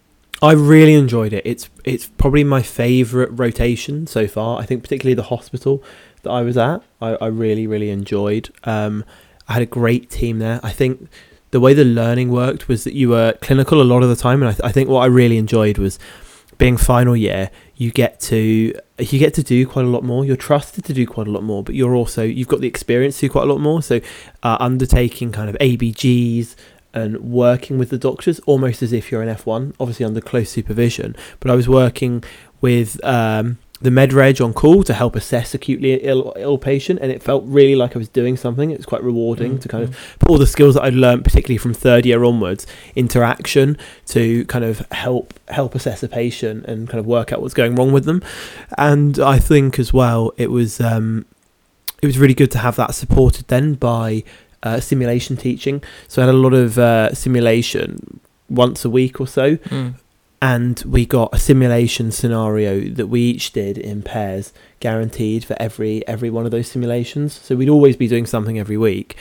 I 0.40 0.52
really 0.52 0.94
enjoyed 0.94 1.32
it. 1.32 1.42
It's 1.44 1.68
it's 1.84 2.06
probably 2.16 2.44
my 2.44 2.62
favourite 2.62 3.30
rotation 3.36 4.06
so 4.06 4.28
far. 4.28 4.60
I 4.60 4.66
think 4.66 4.82
particularly 4.84 5.14
the 5.14 5.24
hospital 5.34 5.82
that 6.22 6.30
I 6.30 6.42
was 6.42 6.56
at, 6.56 6.82
I, 7.02 7.16
I 7.16 7.26
really 7.26 7.66
really 7.66 7.90
enjoyed. 7.90 8.50
Um, 8.64 9.04
I 9.48 9.54
had 9.54 9.62
a 9.62 9.66
great 9.66 10.10
team 10.10 10.38
there. 10.38 10.60
I 10.62 10.70
think 10.70 11.08
the 11.50 11.60
way 11.60 11.74
the 11.74 11.84
learning 11.84 12.30
worked 12.30 12.68
was 12.68 12.84
that 12.84 12.94
you 12.94 13.10
were 13.10 13.32
clinical 13.40 13.80
a 13.80 13.84
lot 13.84 14.02
of 14.02 14.08
the 14.08 14.16
time, 14.16 14.42
and 14.42 14.48
I, 14.48 14.52
th- 14.52 14.64
I 14.64 14.72
think 14.72 14.88
what 14.88 15.00
I 15.00 15.06
really 15.06 15.38
enjoyed 15.38 15.78
was 15.78 15.98
being 16.58 16.76
final 16.76 17.16
year. 17.16 17.50
You 17.76 17.90
get 17.90 18.20
to 18.22 18.74
you 18.98 19.18
get 19.18 19.32
to 19.34 19.42
do 19.42 19.66
quite 19.66 19.84
a 19.84 19.88
lot 19.88 20.04
more. 20.04 20.24
You're 20.24 20.36
trusted 20.36 20.84
to 20.84 20.92
do 20.92 21.06
quite 21.06 21.28
a 21.28 21.30
lot 21.30 21.44
more, 21.44 21.62
but 21.62 21.74
you're 21.74 21.94
also 21.94 22.22
you've 22.22 22.48
got 22.48 22.60
the 22.60 22.66
experience 22.66 23.18
to 23.20 23.26
do 23.26 23.32
quite 23.32 23.44
a 23.44 23.52
lot 23.52 23.60
more. 23.60 23.82
So 23.82 24.00
uh, 24.42 24.56
undertaking 24.60 25.32
kind 25.32 25.48
of 25.48 25.56
ABGs 25.56 26.56
and 26.92 27.18
working 27.20 27.78
with 27.78 27.90
the 27.90 27.98
doctors 27.98 28.40
almost 28.40 28.82
as 28.82 28.92
if 28.92 29.12
you're 29.12 29.22
an 29.22 29.34
F1, 29.34 29.74
obviously 29.78 30.04
under 30.04 30.20
close 30.20 30.50
supervision. 30.50 31.14
But 31.38 31.50
I 31.50 31.54
was 31.54 31.68
working 31.68 32.24
with 32.60 33.02
um, 33.04 33.58
the 33.80 33.90
MedReg 33.90 34.44
on 34.44 34.52
call 34.52 34.82
to 34.82 34.92
help 34.92 35.14
assess 35.14 35.54
acutely 35.54 35.94
ill, 35.94 36.32
ill 36.36 36.58
patient, 36.58 36.98
and 37.00 37.12
it 37.12 37.22
felt 37.22 37.44
really 37.46 37.76
like 37.76 37.94
I 37.94 37.98
was 37.98 38.08
doing 38.08 38.36
something. 38.36 38.70
It 38.70 38.76
was 38.76 38.86
quite 38.86 39.02
rewarding 39.04 39.58
Mm, 39.58 39.60
to 39.62 39.68
kind 39.68 39.84
of 39.84 39.96
put 40.18 40.28
all 40.30 40.38
the 40.38 40.46
skills 40.48 40.74
that 40.74 40.82
I'd 40.82 40.94
learned, 40.94 41.22
particularly 41.24 41.58
from 41.58 41.74
third 41.74 42.04
year 42.04 42.24
onwards, 42.24 42.66
into 42.96 43.22
action 43.22 43.76
to 44.06 44.44
kind 44.46 44.64
of 44.64 44.80
help 44.90 45.32
help 45.48 45.74
assess 45.74 46.02
a 46.02 46.08
patient 46.08 46.64
and 46.66 46.88
kind 46.88 46.98
of 46.98 47.06
work 47.06 47.32
out 47.32 47.40
what's 47.40 47.54
going 47.54 47.76
wrong 47.76 47.92
with 47.92 48.04
them. 48.04 48.22
And 48.76 49.18
I 49.20 49.38
think 49.38 49.78
as 49.78 49.92
well, 49.92 50.32
it 50.36 50.50
was 50.50 50.80
um, 50.80 51.24
it 52.02 52.06
was 52.06 52.18
really 52.18 52.34
good 52.34 52.50
to 52.52 52.58
have 52.58 52.76
that 52.76 52.94
supported 52.94 53.46
then 53.48 53.74
by 53.74 54.24
uh, 54.64 54.80
simulation 54.80 55.36
teaching. 55.36 55.82
So 56.08 56.20
I 56.20 56.26
had 56.26 56.34
a 56.34 56.38
lot 56.38 56.52
of 56.54 56.78
uh, 56.78 57.14
simulation 57.14 58.18
once 58.50 58.84
a 58.84 58.90
week 58.90 59.20
or 59.20 59.26
so, 59.28 59.56
Mm. 59.56 59.94
And 60.40 60.80
we 60.86 61.04
got 61.06 61.34
a 61.34 61.38
simulation 61.38 62.10
scenario 62.12 62.88
that 62.94 63.08
we 63.08 63.22
each 63.22 63.52
did 63.52 63.76
in 63.78 64.02
pairs, 64.02 64.52
guaranteed 64.80 65.44
for 65.44 65.56
every 65.60 66.06
every 66.06 66.30
one 66.30 66.44
of 66.44 66.50
those 66.50 66.68
simulations. 66.70 67.32
So 67.32 67.56
we'd 67.56 67.68
always 67.68 67.96
be 67.96 68.08
doing 68.08 68.26
something 68.26 68.58
every 68.58 68.76
week. 68.76 69.16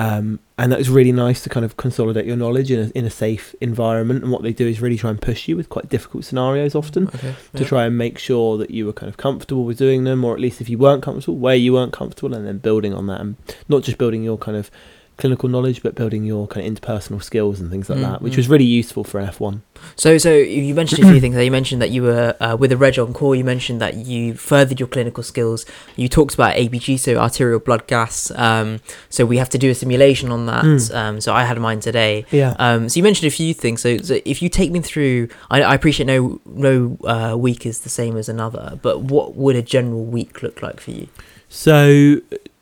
Um, 0.00 0.38
and 0.56 0.70
that 0.70 0.78
was 0.78 0.88
really 0.88 1.10
nice 1.10 1.42
to 1.42 1.48
kind 1.48 1.64
of 1.66 1.76
consolidate 1.76 2.24
your 2.24 2.36
knowledge 2.36 2.70
in 2.70 2.78
a, 2.78 2.98
in 2.98 3.04
a 3.04 3.10
safe 3.10 3.52
environment. 3.60 4.22
And 4.22 4.30
what 4.30 4.42
they 4.42 4.52
do 4.52 4.64
is 4.68 4.80
really 4.80 4.96
try 4.96 5.10
and 5.10 5.20
push 5.20 5.48
you 5.48 5.56
with 5.56 5.68
quite 5.68 5.88
difficult 5.88 6.24
scenarios 6.24 6.76
often 6.76 7.08
Okay. 7.08 7.34
to 7.56 7.64
try 7.64 7.84
and 7.84 7.98
make 7.98 8.16
sure 8.16 8.56
that 8.58 8.70
you 8.70 8.86
were 8.86 8.92
kind 8.92 9.08
of 9.08 9.16
comfortable 9.16 9.64
with 9.64 9.76
doing 9.76 10.04
them, 10.04 10.24
or 10.24 10.34
at 10.34 10.40
least 10.40 10.60
if 10.60 10.68
you 10.68 10.78
weren't 10.78 11.02
comfortable, 11.02 11.36
where 11.36 11.56
you 11.56 11.72
weren't 11.72 11.92
comfortable, 11.92 12.32
and 12.32 12.46
then 12.46 12.58
building 12.58 12.94
on 12.94 13.08
that, 13.08 13.20
and 13.20 13.34
not 13.68 13.82
just 13.82 13.98
building 13.98 14.22
your 14.22 14.38
kind 14.38 14.56
of 14.56 14.70
clinical 15.18 15.48
knowledge, 15.48 15.82
but 15.82 15.94
building 15.94 16.24
your 16.24 16.46
kind 16.46 16.64
of 16.66 16.72
interpersonal 16.72 17.22
skills 17.22 17.60
and 17.60 17.70
things 17.70 17.90
like 17.90 17.98
Mm, 17.98 18.02
that, 18.02 18.22
which 18.22 18.34
mm. 18.34 18.38
was 18.38 18.48
really 18.48 18.64
useful 18.64 19.02
for 19.04 19.20
F 19.20 19.40
one. 19.40 19.62
So 19.96 20.16
so 20.16 20.32
you 20.32 20.74
mentioned 20.74 21.04
a 21.04 21.10
few 21.10 21.20
things. 21.20 21.34
there. 21.34 21.44
You 21.44 21.50
mentioned 21.50 21.82
that 21.82 21.90
you 21.90 22.02
were 22.04 22.36
uh, 22.40 22.56
with 22.58 22.72
a 22.72 22.76
reg 22.76 22.98
on 22.98 23.12
call. 23.12 23.34
You 23.34 23.44
mentioned 23.44 23.80
that 23.80 23.94
you 23.96 24.34
furthered 24.34 24.80
your 24.80 24.88
clinical 24.88 25.22
skills. 25.22 25.66
You 25.96 26.08
talked 26.08 26.34
about 26.34 26.54
ABG, 26.56 26.98
so 26.98 27.16
arterial 27.16 27.58
blood 27.58 27.86
gas. 27.88 28.30
Um, 28.32 28.80
so 29.10 29.26
we 29.26 29.36
have 29.38 29.50
to 29.50 29.58
do 29.58 29.70
a 29.70 29.74
simulation 29.74 30.30
on 30.30 30.46
that. 30.46 30.64
Mm. 30.64 30.94
Um, 30.94 31.20
so 31.20 31.34
I 31.34 31.44
had 31.44 31.58
mine 31.58 31.80
today. 31.80 32.24
Yeah. 32.30 32.54
Um, 32.58 32.88
so 32.88 32.96
you 32.96 33.02
mentioned 33.02 33.26
a 33.26 33.34
few 33.34 33.52
things. 33.54 33.82
So, 33.82 33.98
so 33.98 34.20
if 34.24 34.40
you 34.40 34.48
take 34.48 34.70
me 34.70 34.80
through, 34.80 35.28
I, 35.50 35.62
I 35.62 35.74
appreciate 35.74 36.06
no 36.06 36.40
no 36.46 36.96
uh, 37.04 37.36
week 37.36 37.66
is 37.66 37.80
the 37.80 37.88
same 37.88 38.16
as 38.16 38.28
another, 38.28 38.78
but 38.82 39.00
what 39.00 39.34
would 39.34 39.56
a 39.56 39.62
general 39.62 40.04
week 40.04 40.42
look 40.42 40.62
like 40.62 40.80
for 40.80 40.92
you? 40.92 41.08
So 41.48 42.20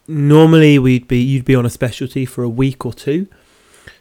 normally 0.08 0.78
we'd 0.78 1.08
be 1.08 1.18
you'd 1.18 1.44
be 1.44 1.54
on 1.54 1.66
a 1.66 1.70
specialty 1.70 2.24
for 2.26 2.42
a 2.42 2.48
week 2.48 2.84
or 2.86 2.92
two. 2.92 3.26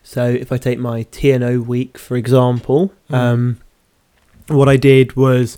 So 0.04 0.26
if 0.28 0.52
I 0.52 0.58
take 0.58 0.78
my 0.80 1.04
T&O 1.04 1.60
week, 1.62 1.98
for 1.98 2.16
example, 2.16 2.92
Mm. 3.10 3.16
um, 3.16 3.58
what 4.48 4.70
I 4.70 4.78
did 4.78 5.16
was 5.16 5.58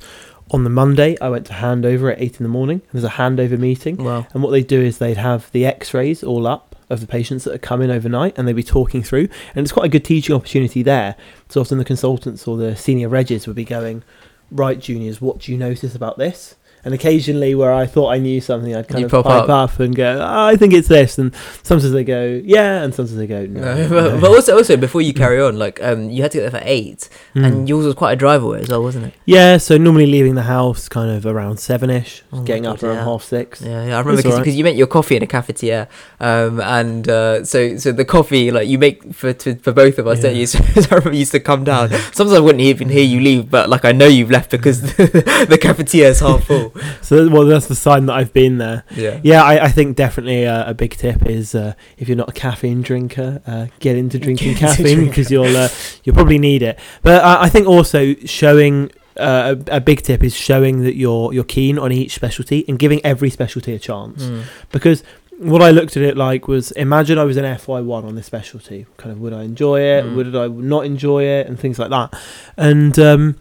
on 0.51 0.63
the 0.63 0.69
Monday, 0.69 1.17
I 1.19 1.27
went 1.27 1.45
to 1.47 1.53
handover 1.53 2.11
at 2.13 2.21
eight 2.21 2.37
in 2.39 2.43
the 2.43 2.49
morning. 2.49 2.81
There's 2.93 3.03
a 3.03 3.09
handover 3.09 3.59
meeting. 3.59 3.97
Well, 3.97 4.25
And 4.33 4.41
what 4.41 4.51
they 4.51 4.63
do 4.63 4.81
is 4.81 4.97
they'd 4.99 5.17
have 5.17 5.51
the 5.51 5.65
x 5.65 5.93
rays 5.93 6.23
all 6.23 6.47
up 6.47 6.75
of 6.89 7.01
the 7.01 7.07
patients 7.07 7.43
that 7.43 7.53
are 7.53 7.57
coming 7.57 7.91
overnight 7.91 8.37
and 8.37 8.47
they'd 8.47 8.55
be 8.55 8.63
talking 8.63 9.03
through. 9.03 9.27
And 9.53 9.65
it's 9.65 9.73
quite 9.73 9.87
a 9.87 9.89
good 9.89 10.05
teaching 10.05 10.33
opportunity 10.33 10.81
there. 10.83 11.15
So 11.49 11.59
often 11.59 11.77
the 11.79 11.83
consultants 11.83 12.47
or 12.47 12.55
the 12.55 12.77
senior 12.77 13.09
regs 13.09 13.45
would 13.47 13.57
be 13.57 13.65
going, 13.65 14.03
Right, 14.49 14.79
juniors, 14.79 15.19
what 15.19 15.39
do 15.39 15.51
you 15.51 15.57
notice 15.57 15.93
about 15.93 16.17
this? 16.17 16.55
And 16.85 16.93
occasionally, 16.93 17.53
where 17.53 17.73
I 17.73 17.85
thought 17.85 18.09
I 18.13 18.17
knew 18.17 18.39
something, 18.39 18.73
I'd 18.73 18.87
kind 18.87 19.01
You 19.01 19.05
of 19.07 19.11
pop 19.11 19.25
pipe 19.25 19.49
up. 19.49 19.71
up. 19.73 19.79
and 19.81 19.93
go, 19.93 20.19
oh, 20.21 20.45
I 20.45 20.55
think 20.55 20.73
it's 20.73 20.87
this. 20.87 21.17
And 21.17 21.35
sometimes 21.63 21.91
they 21.91 22.05
go, 22.05 22.39
Yeah, 22.45 22.81
and 22.83 22.93
sometimes 22.95 23.17
they 23.17 23.27
go, 23.27 23.45
No. 23.45 23.59
no, 23.75 23.89
but, 23.89 24.13
no." 24.15 24.21
but 24.21 24.29
also, 24.35 24.55
also 24.55 24.77
before 24.77 25.01
you 25.01 25.13
carry 25.13 25.41
on, 25.41 25.59
like 25.59 25.83
um, 25.83 26.09
you 26.09 26.21
had 26.21 26.31
to 26.31 26.37
get 26.37 26.51
there 26.51 26.61
for 26.61 26.65
eight, 26.67 27.09
Mm. 27.35 27.45
and 27.45 27.69
yours 27.69 27.85
was 27.85 27.93
quite 27.95 28.13
a 28.13 28.15
drive 28.15 28.41
away 28.41 28.61
as 28.61 28.69
well, 28.69 28.81
wasn't 28.81 29.05
it? 29.07 29.13
yeah, 29.25 29.57
so 29.57 29.77
normally 29.77 30.05
leaving 30.07 30.35
the 30.35 30.43
house 30.43 30.87
kind 30.87 31.11
of 31.11 31.25
around 31.25 31.57
seven 31.59 31.89
ish, 31.89 32.23
Oh 32.31 32.41
getting 32.43 32.65
up 32.65 32.79
God, 32.79 32.87
around 32.87 32.95
yeah. 32.97 33.03
half 33.03 33.23
six. 33.23 33.61
Yeah, 33.61 33.85
yeah, 33.85 33.95
I 33.95 33.99
remember 33.99 34.17
because 34.17 34.33
alright. 34.39 34.53
you 34.53 34.63
make 34.63 34.77
your 34.77 34.87
coffee 34.87 35.17
in 35.17 35.23
a 35.23 35.27
cafetiere, 35.27 35.87
um, 36.21 36.61
and 36.61 37.07
uh, 37.09 37.43
so 37.43 37.75
so 37.77 37.91
the 37.91 38.05
coffee 38.05 38.49
like 38.49 38.67
you 38.67 38.77
make 38.77 39.13
for 39.13 39.33
to, 39.33 39.55
for 39.57 39.73
both 39.73 39.97
of 39.99 40.07
us, 40.07 40.21
don't 40.21 40.35
you? 40.35 40.47
So, 40.47 40.59
I 40.59 40.95
remember 40.95 41.11
you 41.13 41.19
used 41.19 41.31
to 41.33 41.39
come 41.41 41.63
down. 41.65 41.89
Sometimes 42.13 42.33
I 42.33 42.39
wouldn't 42.39 42.61
even 42.61 42.87
hear 42.89 43.03
you 43.03 43.19
leave, 43.19 43.49
but 43.51 43.69
like 43.69 43.83
I 43.83 43.91
know 43.91 44.07
you've 44.07 44.31
left 44.31 44.51
because 44.51 44.81
the 44.81 45.59
cafetiere 45.61 46.05
is 46.09 46.19
half 46.21 46.45
full. 46.45 46.66
So, 47.01 47.29
well, 47.29 47.45
that's 47.45 47.67
the 47.67 47.75
sign 47.75 48.05
that 48.07 48.13
I've 48.13 48.33
been 48.33 48.57
there. 48.57 48.83
Yeah. 48.93 49.19
Yeah, 49.23 49.43
I, 49.43 49.65
I 49.65 49.67
think 49.69 49.95
definitely 49.95 50.43
a, 50.43 50.69
a 50.69 50.73
big 50.73 50.95
tip 50.97 51.25
is 51.25 51.55
uh, 51.55 51.73
if 51.97 52.07
you're 52.07 52.17
not 52.17 52.29
a 52.29 52.33
caffeine 52.33 52.81
drinker, 52.81 53.41
uh, 53.47 53.67
get 53.79 53.95
into 53.95 54.19
drinking 54.19 54.53
Get 54.53 54.59
caffeine 54.59 55.05
because 55.05 55.31
you'll 55.31 55.55
uh, 55.55 55.69
you'll 56.03 56.15
probably 56.15 56.39
need 56.39 56.63
it. 56.63 56.77
But 57.01 57.23
I, 57.23 57.43
I 57.43 57.49
think 57.49 57.67
also 57.67 58.15
showing 58.25 58.91
uh, 59.17 59.55
a, 59.67 59.77
a 59.77 59.81
big 59.81 60.01
tip 60.01 60.23
is 60.23 60.35
showing 60.35 60.81
that 60.81 60.95
you're 60.95 61.33
you're 61.33 61.43
keen 61.43 61.79
on 61.79 61.91
each 61.91 62.13
specialty 62.13 62.65
and 62.67 62.77
giving 62.77 63.03
every 63.05 63.29
specialty 63.29 63.73
a 63.73 63.79
chance. 63.79 64.23
Mm. 64.23 64.43
Because 64.71 65.03
what 65.37 65.61
I 65.61 65.71
looked 65.71 65.95
at 65.95 66.03
it 66.03 66.17
like 66.17 66.47
was 66.47 66.71
imagine 66.71 67.17
I 67.17 67.23
was 67.23 67.37
an 67.37 67.57
FY 67.57 67.81
one 67.81 68.05
on 68.05 68.15
this 68.15 68.25
specialty. 68.25 68.85
Kind 68.97 69.11
of 69.11 69.19
would 69.19 69.33
I 69.33 69.43
enjoy 69.43 69.81
it? 69.81 70.05
Mm. 70.05 70.15
Would 70.15 70.35
I 70.35 70.47
not 70.47 70.85
enjoy 70.85 71.23
it? 71.23 71.47
And 71.47 71.59
things 71.59 71.79
like 71.79 71.89
that. 71.89 72.19
And 72.57 72.97
um, 72.99 73.39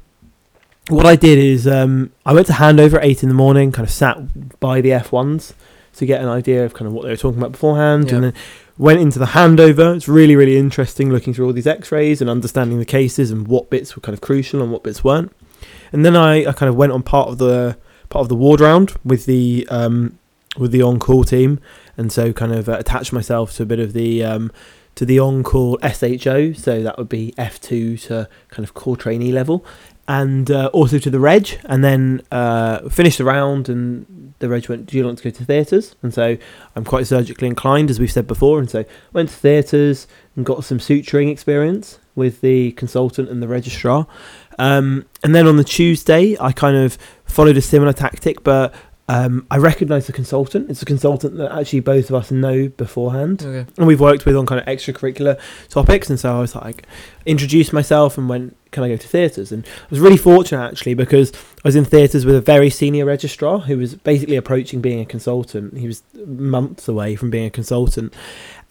what 0.89 1.07
I 1.07 1.17
did 1.17 1.39
is 1.39 1.67
um, 1.67 2.13
I 2.25 2.33
went 2.33 2.47
to 2.49 2.53
handover 2.55 2.95
at 2.95 3.05
eight 3.05 3.23
in 3.23 3.29
the 3.29 3.35
morning. 3.35 3.73
Kind 3.73 3.87
of 3.87 3.93
sat 3.93 4.61
by 4.61 4.81
the 4.81 4.93
F 4.93 5.13
ones 5.13 5.55
to 5.95 6.07
get 6.07 6.21
an 6.21 6.29
idea 6.29 6.65
of 6.65 6.75
kind 6.75 6.87
of 6.87 6.93
what 6.93 7.03
they 7.05 7.11
were 7.11 7.17
talking 7.17 7.39
about 7.39 7.53
beforehand, 7.53 8.09
Yeah. 8.09 8.15
and 8.17 8.25
then 8.25 8.35
went 8.79 9.01
into 9.01 9.19
the 9.19 9.27
handover. 9.27 9.97
It's 9.97 10.07
really 10.09 10.37
really 10.37 10.57
interesting 10.59 11.11
looking 11.11 11.33
through 11.35 11.47
all 11.47 11.53
these 11.53 11.67
X-rays 11.67 12.21
and 12.21 12.29
understanding 12.31 12.79
the 12.79 12.85
cases 12.85 13.31
and 13.31 13.49
what 13.49 13.71
bits 13.71 13.97
were 13.97 14.03
kind 14.03 14.15
of 14.15 14.21
crucial 14.21 14.63
and 14.63 14.71
what 14.71 14.83
bits 14.83 15.03
weren't. 15.03 15.33
And 15.93 16.05
then 16.05 16.15
I, 16.17 16.47
I 16.47 16.53
kind 16.53 16.69
of 16.69 16.77
went 16.77 16.93
on 16.93 17.03
part 17.03 17.29
of 17.29 17.39
the 17.39 17.77
part 18.09 18.23
of 18.23 18.29
the 18.29 18.37
ward 18.37 18.61
round 18.61 18.95
with 19.05 19.27
the 19.27 19.67
um, 19.71 20.19
with 20.59 20.71
the 20.73 20.83
on 20.83 20.99
call 20.99 21.25
team, 21.25 21.61
and 21.97 22.13
so 22.13 22.33
kind 22.33 22.53
of 22.53 22.69
uh, 22.69 22.77
attached 22.79 23.13
myself 23.13 23.55
to 23.57 23.63
a 23.63 23.67
bit 23.67 23.81
of 23.81 23.93
the 23.93 24.23
um, 24.25 24.53
to 24.95 25.05
the 25.07 25.19
on 25.19 25.43
call 25.43 25.79
SHO. 25.83 26.53
So 26.53 26.83
that 26.83 26.99
would 26.99 27.09
be 27.09 27.33
F 27.39 27.61
two 27.61 27.97
to 27.99 28.29
kind 28.51 28.65
of 28.65 28.75
core 28.75 28.97
trainee 28.97 29.33
level, 29.33 29.65
and 30.09 30.51
uh, 30.51 30.71
also 30.73 30.99
to 30.99 31.11
the 31.11 31.21
reg. 31.21 31.59
And 31.65 31.83
then 31.83 32.23
uh, 32.31 32.89
finished 32.89 33.19
the 33.19 33.25
round, 33.25 33.69
and 33.69 34.35
the 34.39 34.49
reg 34.49 34.69
went, 34.69 34.87
"Do 34.87 34.97
you 34.97 35.05
want 35.05 35.19
to 35.19 35.25
go 35.25 35.31
to 35.31 35.45
theatres?" 35.45 35.95
And 36.03 36.13
so 36.13 36.37
I'm 36.75 36.85
quite 36.85 37.07
surgically 37.07 37.49
inclined, 37.49 37.91
as 37.91 37.99
we've 37.99 38.13
said 38.13 38.27
before, 38.27 38.59
and 38.59 38.71
so 38.71 38.85
went 39.13 39.29
to 39.31 39.35
theatres 39.35 40.07
and 40.35 40.45
got 40.45 40.65
some 40.65 40.79
suturing 40.79 41.31
experience 41.31 41.99
with 42.15 42.41
the 42.41 42.73
consultant 42.73 43.29
and 43.29 43.43
the 43.43 43.49
registrar. 43.49 44.07
Um, 44.59 45.07
and 45.23 45.35
then 45.35 45.47
on 45.47 45.57
the 45.57 45.65
Tuesday, 45.65 46.37
I 46.41 46.53
kind 46.53 46.77
of 46.77 46.97
followed 47.25 47.57
a 47.57 47.63
similar 47.63 47.93
tactic, 47.93 48.43
but 48.43 48.75
um, 49.09 49.47
I 49.53 49.59
recognise 49.59 50.07
the 50.09 50.13
consultant. 50.13 50.69
It's 50.69 50.83
a 50.83 50.85
consultant 50.85 51.37
that 51.37 51.53
actually 51.53 51.81
both 51.81 52.11
of 52.11 52.17
us 52.17 52.31
know 52.33 52.69
beforehand, 52.69 53.43
Okay. 53.45 53.71
and 53.79 53.87
we've 53.87 54.01
worked 54.01 54.27
with 54.27 54.37
on 54.37 54.47
kind 54.47 54.61
of 54.61 54.67
extracurricular 54.67 55.39
topics. 55.69 56.11
And 56.11 56.19
so 56.19 56.37
I 56.37 56.41
was 56.41 56.55
like, 56.57 56.87
introduced 57.25 57.73
myself 57.73 58.19
and 58.19 58.29
went, 58.29 58.57
"Can 58.73 58.83
I 58.83 58.89
go 58.89 58.97
to 58.97 59.07
theatres?" 59.09 59.53
And 59.53 59.65
I 59.65 59.87
was 59.91 60.01
really 60.01 60.17
fortunate 60.17 60.61
actually 60.65 60.95
because 60.95 61.31
I 61.33 61.69
was 61.69 61.77
in 61.77 61.85
theatres 61.85 62.25
with 62.27 62.35
a 62.35 62.41
very 62.41 62.69
senior 62.69 63.05
registrar 63.05 63.61
who 63.61 63.79
was 63.79 63.95
basically 63.95 64.35
approaching 64.37 64.81
being 64.81 65.01
a 65.01 65.07
consultant. 65.07 65.77
He 65.79 65.87
was 65.87 66.03
months 66.27 66.89
away 66.89 67.15
from 67.15 67.31
being 67.31 67.47
a 67.47 67.51
consultant. 67.51 68.13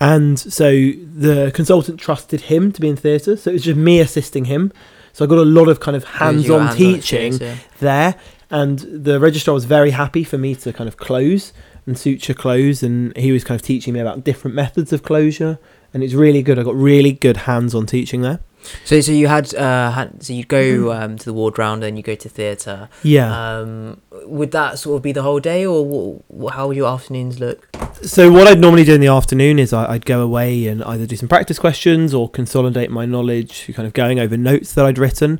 And 0.01 0.37
so 0.37 0.69
the 0.69 1.51
consultant 1.53 1.97
trusted 1.99 2.41
him 2.41 2.73
to 2.73 2.81
be 2.81 2.89
in 2.89 2.97
theatre. 2.97 3.37
So 3.37 3.51
it 3.51 3.53
was 3.53 3.63
just 3.63 3.77
me 3.77 4.01
assisting 4.01 4.45
him. 4.45 4.73
So 5.13 5.23
I 5.23 5.29
got 5.29 5.37
a 5.37 5.43
lot 5.43 5.69
of 5.69 5.79
kind 5.79 5.95
of 5.95 6.03
hands 6.03 6.43
You 6.43 6.49
got 6.49 6.71
on 6.71 6.75
teaching 6.75 7.27
experience, 7.27 7.61
there. 7.79 8.15
And 8.49 8.79
the 8.79 9.19
registrar 9.19 9.53
was 9.53 9.65
very 9.65 9.91
happy 9.91 10.23
for 10.23 10.37
me 10.37 10.55
to 10.55 10.71
kind 10.73 10.87
of 10.87 10.97
close 10.97 11.51
and 11.85 11.97
suture 11.97 12.33
close. 12.33 12.83
And 12.83 13.15
he 13.17 13.31
was 13.31 13.43
kind 13.43 13.59
of 13.59 13.65
teaching 13.65 13.93
me 13.93 13.99
about 13.99 14.23
different 14.23 14.55
methods 14.55 14.93
of 14.93 15.03
closure. 15.03 15.57
And 15.93 16.03
it's 16.03 16.13
really 16.13 16.41
good. 16.43 16.59
I 16.59 16.63
got 16.63 16.75
really 16.75 17.11
good 17.13 17.37
hands 17.37 17.73
on 17.73 17.85
teaching 17.85 18.21
there. 18.21 18.39
So 18.83 18.99
so 18.99 19.11
you 19.11 19.27
had 19.27 19.53
uh 19.53 19.91
had, 19.91 20.23
so 20.23 20.33
you'd 20.33 20.47
go 20.47 20.57
Mm-hmm. 20.63 21.03
um 21.03 21.17
to 21.19 21.25
the 21.25 21.33
ward 21.33 21.59
round, 21.59 21.83
and 21.83 21.97
you 21.97 22.03
go 22.03 22.15
to 22.15 22.27
theatre. 22.27 22.89
Yeah. 23.03 23.29
Um, 23.59 24.01
would 24.25 24.49
that 24.51 24.79
sort 24.79 24.97
of 24.97 25.03
be 25.03 25.11
the 25.11 25.21
whole 25.21 25.39
day, 25.39 25.67
or 25.67 25.85
wh- 25.85 26.43
wh- 26.43 26.51
how 26.51 26.67
would 26.67 26.75
your 26.75 26.89
afternoons 26.91 27.39
look? 27.39 27.69
So 28.01 28.31
what 28.31 28.47
I'd 28.47 28.59
normally 28.59 28.83
do 28.83 28.95
in 28.95 29.01
the 29.01 29.07
afternoon 29.07 29.59
is 29.59 29.71
I, 29.71 29.93
I'd 29.93 30.05
go 30.07 30.19
away 30.21 30.65
and 30.65 30.83
either 30.83 31.05
do 31.05 31.15
some 31.15 31.29
practice 31.29 31.59
questions 31.59 32.11
or 32.11 32.27
consolidate 32.27 32.89
my 32.89 33.05
knowledge, 33.05 33.69
kind 33.75 33.85
of 33.85 33.93
going 33.93 34.19
over 34.19 34.35
notes 34.35 34.73
that 34.73 34.83
I'd 34.83 34.97
written. 34.97 35.39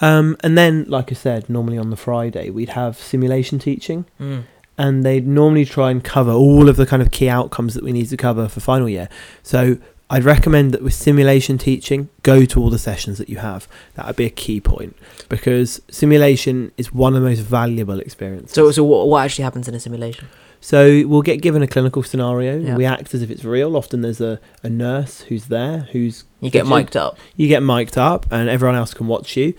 Um, 0.00 0.36
and 0.42 0.56
then, 0.56 0.84
like 0.88 1.10
I 1.12 1.14
said, 1.14 1.48
normally 1.50 1.76
on 1.78 1.90
the 1.90 1.96
Friday 1.96 2.50
we'd 2.50 2.70
have 2.70 2.96
simulation 2.96 3.58
teaching, 3.58 4.06
Mm. 4.20 4.44
and 4.78 5.04
they'd 5.04 5.26
normally 5.26 5.64
try 5.66 5.90
and 5.90 6.02
cover 6.02 6.32
all 6.32 6.68
of 6.68 6.76
the 6.76 6.86
kind 6.86 7.02
of 7.02 7.10
key 7.10 7.28
outcomes 7.28 7.74
that 7.74 7.84
we 7.84 7.92
need 7.92 8.08
to 8.08 8.16
cover 8.16 8.48
for 8.48 8.60
final 8.60 8.88
year. 8.88 9.08
So 9.42 9.76
I'd 10.08 10.24
recommend 10.24 10.72
that 10.72 10.82
with 10.82 10.94
simulation 10.94 11.58
teaching, 11.58 12.08
go 12.22 12.44
to 12.46 12.60
all 12.60 12.70
the 12.70 12.78
sessions 12.78 13.18
that 13.18 13.28
you 13.28 13.36
have. 13.38 13.68
That 13.94 14.06
would 14.06 14.16
be 14.16 14.24
a 14.24 14.30
key 14.30 14.60
point 14.60 14.96
because 15.28 15.80
simulation 15.90 16.72
is 16.76 16.92
one 16.92 17.14
of 17.14 17.22
the 17.22 17.28
most 17.28 17.40
valuable 17.40 18.00
experiences. 18.00 18.52
So 18.52 18.70
so 18.72 18.82
what 18.82 19.06
what 19.08 19.24
actually 19.24 19.44
happens 19.44 19.68
in 19.68 19.74
a 19.74 19.80
simulation? 19.80 20.28
So 20.62 21.06
we'll 21.06 21.22
get 21.22 21.40
given 21.40 21.62
a 21.62 21.66
clinical 21.66 22.02
scenario. 22.02 22.58
Yeah. 22.58 22.76
We 22.76 22.84
act 22.84 23.14
as 23.14 23.22
if 23.22 23.30
it's 23.30 23.44
real. 23.44 23.76
Often 23.78 24.02
there's 24.02 24.20
a, 24.20 24.38
a 24.62 24.68
nurse 24.68 25.22
who's 25.22 25.46
there, 25.46 25.88
who's 25.92 26.24
You 26.40 26.50
get 26.50 26.64
you- 26.64 26.70
mic'd 26.74 26.96
up. 26.98 27.16
you 27.36 27.48
get 27.48 27.62
mic'd 27.62 27.96
up, 27.96 28.26
and 28.30 28.48
everyone 28.50 28.76
else 28.76 28.92
can 28.92 29.06
watch 29.06 29.36
you. 29.38 29.54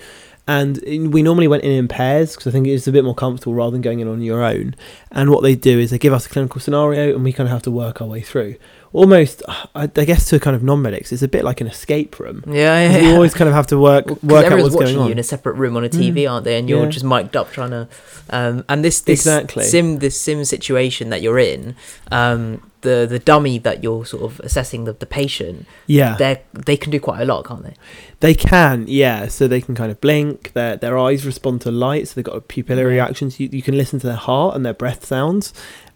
And 0.48 0.80
we 1.14 1.22
normally 1.22 1.48
went 1.48 1.64
in 1.64 1.72
in 1.72 1.88
pairs 1.88 2.34
because 2.36 2.48
I 2.48 2.52
think 2.52 2.68
it's 2.68 2.88
a 2.88 2.92
bit 2.92 3.04
more 3.06 3.16
comfortable 3.16 3.54
rather 3.54 3.72
than 3.72 3.82
going 3.82 4.00
in 4.00 4.08
on 4.08 4.22
your 4.22 4.44
own. 4.44 4.76
And 5.12 5.30
what 5.30 5.44
they 5.44 5.56
do 5.56 5.80
is 5.80 5.92
they 5.92 5.98
give 6.00 6.14
us 6.14 6.26
a 6.26 6.30
clinical 6.30 6.60
scenario, 6.60 7.14
and 7.16 7.24
we 7.24 7.32
kind 7.32 7.48
of 7.48 7.52
have 7.54 7.62
to 7.64 7.72
work 7.72 8.02
our 8.02 8.08
way 8.08 8.22
through. 8.22 8.56
Almost, 8.94 9.44
I, 9.48 9.84
I 9.96 10.04
guess, 10.04 10.28
to 10.30 10.40
kind 10.40 10.54
of 10.56 10.64
non-medics, 10.64 11.14
it's 11.14 11.22
a 11.22 11.28
bit 11.28 11.46
like 11.46 11.62
an 11.62 11.68
escape 11.68 12.20
room. 12.20 12.44
Yeah, 12.48 12.54
yeah. 12.54 12.88
'Cause 12.92 13.02
yeah. 13.02 13.08
You 13.10 13.14
always 13.16 13.34
kind 13.34 13.48
of 13.48 13.54
have 13.56 13.68
to 13.68 13.80
work 13.80 14.08
Well, 14.08 14.18
work 14.24 14.46
out 14.46 14.52
everyone's 14.52 14.74
what's 14.74 14.84
watching 14.84 14.96
going 14.98 15.08
you 15.08 15.12
in 15.14 15.20
a 15.20 15.24
separate 15.24 15.56
room 15.56 15.78
on 15.78 15.86
a 15.86 15.90
TV, 15.90 16.30
aren't 16.30 16.44
they? 16.44 16.58
And 16.58 16.68
you're 16.68 16.84
Yeah. 16.84 16.90
just 16.90 17.06
mic'd 17.06 17.38
up 17.38 17.52
trying 17.54 17.70
to. 17.70 17.88
Um, 18.32 18.66
and 18.68 18.84
this 18.84 19.00
this 19.00 19.22
Exactly. 19.22 19.64
sim 19.64 20.00
this 20.00 20.20
sim 20.20 20.44
situation 20.44 21.10
that 21.12 21.22
you're 21.22 21.40
in, 21.40 21.76
um, 22.12 22.62
the 22.82 23.06
the 23.10 23.20
dummy 23.20 23.58
that 23.60 23.84
you're 23.84 24.06
sort 24.06 24.24
of 24.24 24.40
assessing 24.42 24.86
the, 24.86 24.94
the 24.94 25.06
patient, 25.06 25.66
Yeah, 25.88 26.16
they 26.18 26.42
they 26.54 26.78
can 26.78 26.92
do 26.92 27.00
quite 27.00 27.22
a 27.22 27.26
lot, 27.26 27.46
can't 27.46 27.64
they? 27.64 27.76
They 28.20 28.34
can, 28.36 28.86
yeah. 28.88 29.28
So 29.28 29.48
they 29.48 29.62
can 29.62 29.76
kind 29.76 29.92
of 29.92 30.00
blink. 30.02 30.54
Their 30.54 30.78
their 30.78 30.98
eyes 30.98 31.26
respond 31.26 31.62
to 31.62 31.72
light. 31.72 32.08
So 32.08 32.16
they've 32.16 32.26
got 32.26 32.36
a 32.38 32.42
pupillary 32.42 32.78
Yeah. 32.96 33.04
reactions. 33.04 33.40
You, 33.40 33.50
you 33.52 33.62
can 33.62 33.78
listen 33.78 34.00
to 34.00 34.08
their 34.08 34.16
heart 34.16 34.56
and 34.56 34.66
their 34.66 34.74
breath 34.74 35.06
sounds, 35.06 35.54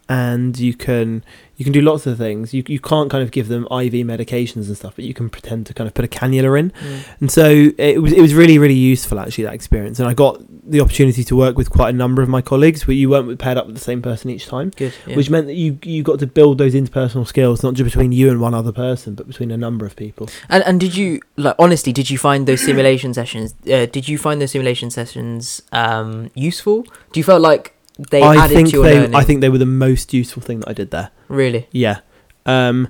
and 0.07 0.57
you 0.59 0.73
can 0.73 1.23
you 1.57 1.63
can 1.63 1.71
do 1.73 1.81
lots 1.81 2.05
of 2.05 2.17
things. 2.17 2.53
You 2.53 2.63
you 2.67 2.79
can't 2.79 3.09
kind 3.09 3.23
of 3.23 3.31
give 3.31 3.47
them 3.47 3.63
IV 3.63 3.93
medications 4.05 4.67
and 4.67 4.77
stuff, 4.77 4.93
but 4.95 5.05
you 5.05 5.13
can 5.13 5.29
pretend 5.29 5.65
to 5.67 5.73
kind 5.73 5.87
of 5.87 5.93
put 5.93 6.05
a 6.05 6.07
cannula 6.07 6.59
in. 6.59 6.71
Mm. 6.71 7.03
And 7.21 7.31
so 7.31 7.71
it 7.77 8.01
was 8.01 8.11
it 8.13 8.21
was 8.21 8.33
really 8.33 8.57
really 8.59 8.73
useful 8.75 9.19
actually 9.19 9.45
that 9.45 9.53
experience. 9.53 9.99
And 9.99 10.07
I 10.07 10.13
got 10.13 10.41
the 10.67 10.81
opportunity 10.81 11.23
to 11.23 11.35
work 11.35 11.57
with 11.57 11.69
quite 11.69 11.89
a 11.89 11.97
number 11.97 12.21
of 12.21 12.29
my 12.29 12.41
colleagues, 12.41 12.87
where 12.87 12.95
you 12.95 13.09
weren't 13.09 13.37
paired 13.39 13.57
up 13.57 13.67
with 13.67 13.75
the 13.75 13.81
same 13.81 14.01
person 14.01 14.29
each 14.29 14.47
time, 14.47 14.71
Good. 14.75 14.93
Yeah. 15.05 15.15
which 15.15 15.29
meant 15.29 15.45
that 15.47 15.53
you 15.53 15.77
you 15.83 16.01
got 16.03 16.19
to 16.19 16.27
build 16.27 16.57
those 16.57 16.73
interpersonal 16.73 17.27
skills 17.27 17.61
not 17.63 17.75
just 17.75 17.85
between 17.85 18.11
you 18.11 18.29
and 18.31 18.41
one 18.41 18.53
other 18.53 18.71
person, 18.71 19.15
but 19.15 19.27
between 19.27 19.51
a 19.51 19.57
number 19.57 19.85
of 19.85 19.95
people. 19.95 20.29
And 20.49 20.63
and 20.63 20.79
did 20.79 20.95
you 20.95 21.21
like 21.37 21.55
honestly? 21.59 21.93
Did 21.93 22.09
you 22.09 22.17
find 22.17 22.47
those 22.47 22.61
simulation 22.61 23.13
sessions? 23.13 23.53
Uh, 23.69 23.85
did 23.85 24.07
you 24.07 24.17
find 24.17 24.41
those 24.41 24.51
simulation 24.51 24.89
sessions 24.89 25.61
um, 25.71 26.31
useful? 26.33 26.83
Do 27.11 27.19
you 27.19 27.23
feel 27.23 27.39
like 27.39 27.73
they 27.97 28.21
I 28.21 28.35
added 28.35 28.55
think 28.55 28.69
to 28.69 28.75
your 28.75 28.83
they 28.83 28.95
learning? 28.99 29.15
I 29.15 29.23
think 29.23 29.41
they 29.41 29.49
were 29.49 29.57
the 29.59 29.65
most 29.65 30.13
useful 30.13 30.41
thing 30.41 30.59
that 30.61 30.69
I 30.69 30.73
did 30.73 30.91
there. 30.91 31.11
really. 31.27 31.67
Yeah. 31.71 31.99
Um, 32.45 32.89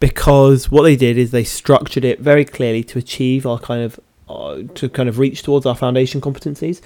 because 0.00 0.70
what 0.70 0.82
they 0.82 0.96
did 0.96 1.16
is 1.18 1.30
they 1.30 1.44
structured 1.44 2.04
it 2.04 2.20
very 2.20 2.44
clearly 2.44 2.84
to 2.84 2.98
achieve 2.98 3.46
our 3.46 3.58
kind 3.58 3.82
of 3.82 3.98
uh, 4.28 4.62
to 4.74 4.88
kind 4.88 5.08
of 5.08 5.18
reach 5.18 5.42
towards 5.42 5.66
our 5.66 5.74
foundation 5.74 6.20
competencies 6.20 6.80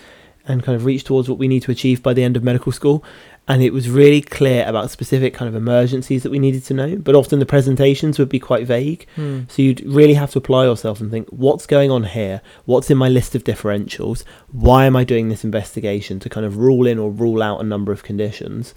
and 0.49 0.63
kind 0.63 0.75
of 0.77 0.85
reach 0.85 1.05
towards 1.05 1.29
what 1.29 1.39
we 1.39 1.47
need 1.49 1.63
to 1.63 1.71
achieve 1.71 2.03
by 2.03 2.13
the 2.15 2.25
end 2.25 2.37
of 2.37 2.43
medical 2.43 2.73
school. 2.73 3.05
and 3.51 3.63
it 3.63 3.73
was 3.73 3.89
really 3.89 4.21
clear 4.21 4.63
about 4.69 4.91
specific 4.91 5.33
kind 5.33 5.49
of 5.49 5.55
emergencies 5.55 6.23
that 6.23 6.29
we 6.31 6.39
needed 6.39 6.63
to 6.67 6.75
know. 6.75 6.97
But 6.97 7.15
often 7.15 7.39
the 7.39 7.47
presentations 7.47 8.19
would 8.19 8.29
be 8.29 8.39
quite 8.39 8.67
vague, 8.67 9.07
Hmm. 9.17 9.45
so 9.49 9.63
you'd 9.63 9.81
really 9.87 10.13
have 10.13 10.31
to 10.33 10.39
apply 10.39 10.65
yourself 10.67 11.01
and 11.01 11.11
think, 11.11 11.29
what's 11.31 11.65
going 11.65 11.91
on 11.91 12.05
here? 12.05 12.43
What's 12.67 12.91
in 12.91 12.99
my 12.99 13.09
list 13.09 13.35
of 13.35 13.45
differentials? 13.45 14.23
Why 14.53 14.85
am 14.85 14.97
I 14.97 15.05
doing 15.05 15.31
this 15.31 15.45
investigation 15.45 16.21
to 16.21 16.29
kind 16.29 16.45
of 16.45 16.59
rule 16.59 16.87
in 16.87 16.99
or 16.99 17.11
rule 17.11 17.43
out 17.43 17.63
a 17.63 17.65
number 17.65 17.91
of 17.91 18.03
conditions, 18.03 18.75